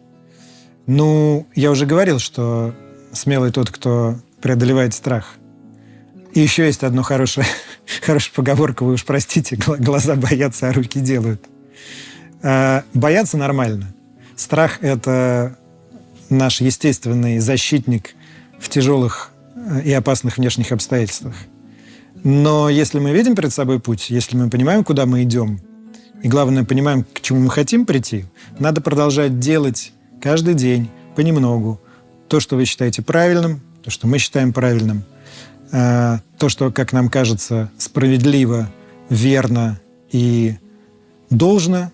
Ну, 0.86 1.47
я 1.55 1.70
уже 1.70 1.86
говорил, 1.86 2.18
что 2.18 2.74
смелый 3.12 3.53
тот, 3.53 3.70
кто 3.70 4.16
преодолевает 4.40 4.95
страх. 4.95 5.36
И 6.34 6.40
еще 6.40 6.66
есть 6.66 6.82
одна 6.82 7.03
хорошая, 7.03 7.47
хорошая 8.03 8.32
поговорка, 8.34 8.84
вы 8.84 8.95
уж 8.95 9.05
простите, 9.05 9.57
глаза 9.57 10.16
боятся, 10.16 10.68
а 10.68 10.72
руки 10.72 10.99
делают. 11.01 11.45
А, 12.43 12.84
бояться 12.95 13.36
нормально. 13.36 13.95
Страх– 14.36 14.78
это 14.82 15.57
наш 16.30 16.61
естественный 16.61 17.38
защитник 17.38 18.14
в 18.59 18.68
тяжелых 18.68 19.30
э, 19.55 19.82
и 19.82 19.93
опасных 19.93 20.38
внешних 20.38 20.72
обстоятельствах. 20.72 21.34
Но 22.25 22.68
если 22.68 22.99
мы 22.99 23.12
видим 23.12 23.35
перед 23.35 23.53
собой 23.53 23.81
путь, 23.81 24.11
если 24.11 24.37
мы 24.37 24.49
понимаем, 24.49 24.85
куда 24.85 25.07
мы 25.07 25.23
идем, 25.25 25.61
и 26.23 26.29
главное, 26.29 26.64
понимаем, 26.64 27.05
к 27.05 27.20
чему 27.20 27.41
мы 27.41 27.51
хотим 27.51 27.85
прийти, 27.85 28.27
надо 28.59 28.81
продолжать 28.81 29.41
делать 29.41 29.93
каждый 30.20 30.55
день, 30.55 30.89
понемногу, 31.16 31.81
то, 32.29 32.39
что 32.39 32.57
вы 32.57 32.64
считаете 32.64 33.03
правильным, 33.03 33.61
то, 33.83 33.91
что 33.91 34.07
мы 34.07 34.18
считаем 34.18 34.53
правильным, 34.53 35.03
э, 35.73 36.18
то, 36.39 36.49
что, 36.49 36.70
как 36.70 36.93
нам 36.93 37.09
кажется, 37.09 37.70
справедливо, 37.77 38.70
верно 39.09 39.81
и 40.12 40.57
должно, 41.29 41.91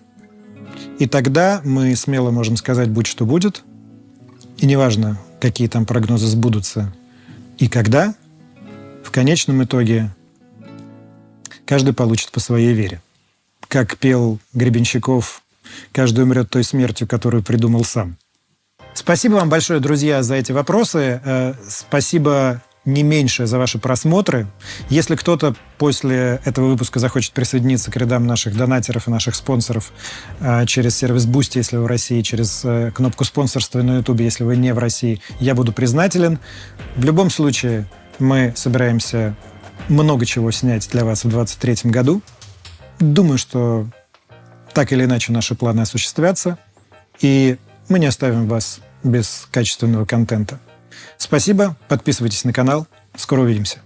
и 0.99 1.07
тогда 1.07 1.61
мы 1.63 1.95
смело 1.95 2.29
можем 2.29 2.55
сказать 2.55 2.89
«будь 2.89 3.07
что 3.07 3.25
будет», 3.25 3.63
и 4.59 4.65
неважно, 4.65 5.17
какие 5.41 5.67
там 5.67 5.85
прогнозы 5.85 6.27
сбудутся 6.27 6.93
и 7.57 7.67
когда, 7.67 8.13
в 9.03 9.11
конечном 9.11 9.63
итоге 9.63 10.11
каждый 11.69 11.93
получит 11.93 12.31
по 12.31 12.39
своей 12.39 12.73
вере. 12.73 12.99
Как 13.67 13.97
пел 13.97 14.39
Гребенщиков 14.53 15.43
Каждый 15.91 16.23
умрет 16.23 16.49
той 16.49 16.63
смертью, 16.63 17.07
которую 17.07 17.43
придумал 17.43 17.83
сам. 17.83 18.17
Спасибо 18.95 19.35
вам 19.35 19.49
большое, 19.49 19.79
друзья, 19.79 20.23
за 20.23 20.33
эти 20.33 20.51
вопросы. 20.51 21.21
Э, 21.23 21.53
спасибо 21.67 22.63
не 22.85 23.03
меньше 23.03 23.45
за 23.45 23.59
ваши 23.59 23.77
просмотры. 23.77 24.47
Если 24.89 25.15
кто-то 25.15 25.55
после 25.77 26.41
этого 26.43 26.69
выпуска 26.69 26.97
захочет 26.97 27.33
присоединиться 27.33 27.91
к 27.91 27.97
рядам 27.97 28.25
наших 28.25 28.57
донатеров 28.57 29.07
и 29.07 29.11
наших 29.11 29.35
спонсоров 29.35 29.93
э, 30.39 30.65
через 30.65 30.97
сервис 30.97 31.27
Boosty, 31.27 31.57
если 31.57 31.77
вы 31.77 31.83
в 31.83 31.87
России, 31.87 32.21
через 32.23 32.61
э, 32.65 32.91
кнопку 32.95 33.25
спонсорства 33.25 33.83
на 33.83 33.97
YouTube, 33.97 34.21
если 34.21 34.43
вы 34.43 34.57
не 34.57 34.73
в 34.73 34.79
России, 34.79 35.21
я 35.39 35.53
буду 35.53 35.71
признателен. 35.71 36.39
В 36.95 37.05
любом 37.05 37.29
случае, 37.29 37.85
мы 38.17 38.53
собираемся 38.55 39.35
много 39.87 40.25
чего 40.25 40.51
снять 40.51 40.89
для 40.89 41.05
вас 41.05 41.23
в 41.23 41.29
2023 41.29 41.91
году. 41.91 42.21
Думаю, 42.99 43.37
что 43.37 43.87
так 44.73 44.91
или 44.91 45.05
иначе 45.05 45.31
наши 45.31 45.55
планы 45.55 45.81
осуществятся, 45.81 46.57
и 47.21 47.57
мы 47.87 47.99
не 47.99 48.05
оставим 48.05 48.47
вас 48.47 48.81
без 49.03 49.47
качественного 49.51 50.05
контента. 50.05 50.59
Спасибо, 51.17 51.75
подписывайтесь 51.87 52.43
на 52.43 52.53
канал, 52.53 52.87
скоро 53.15 53.41
увидимся. 53.41 53.79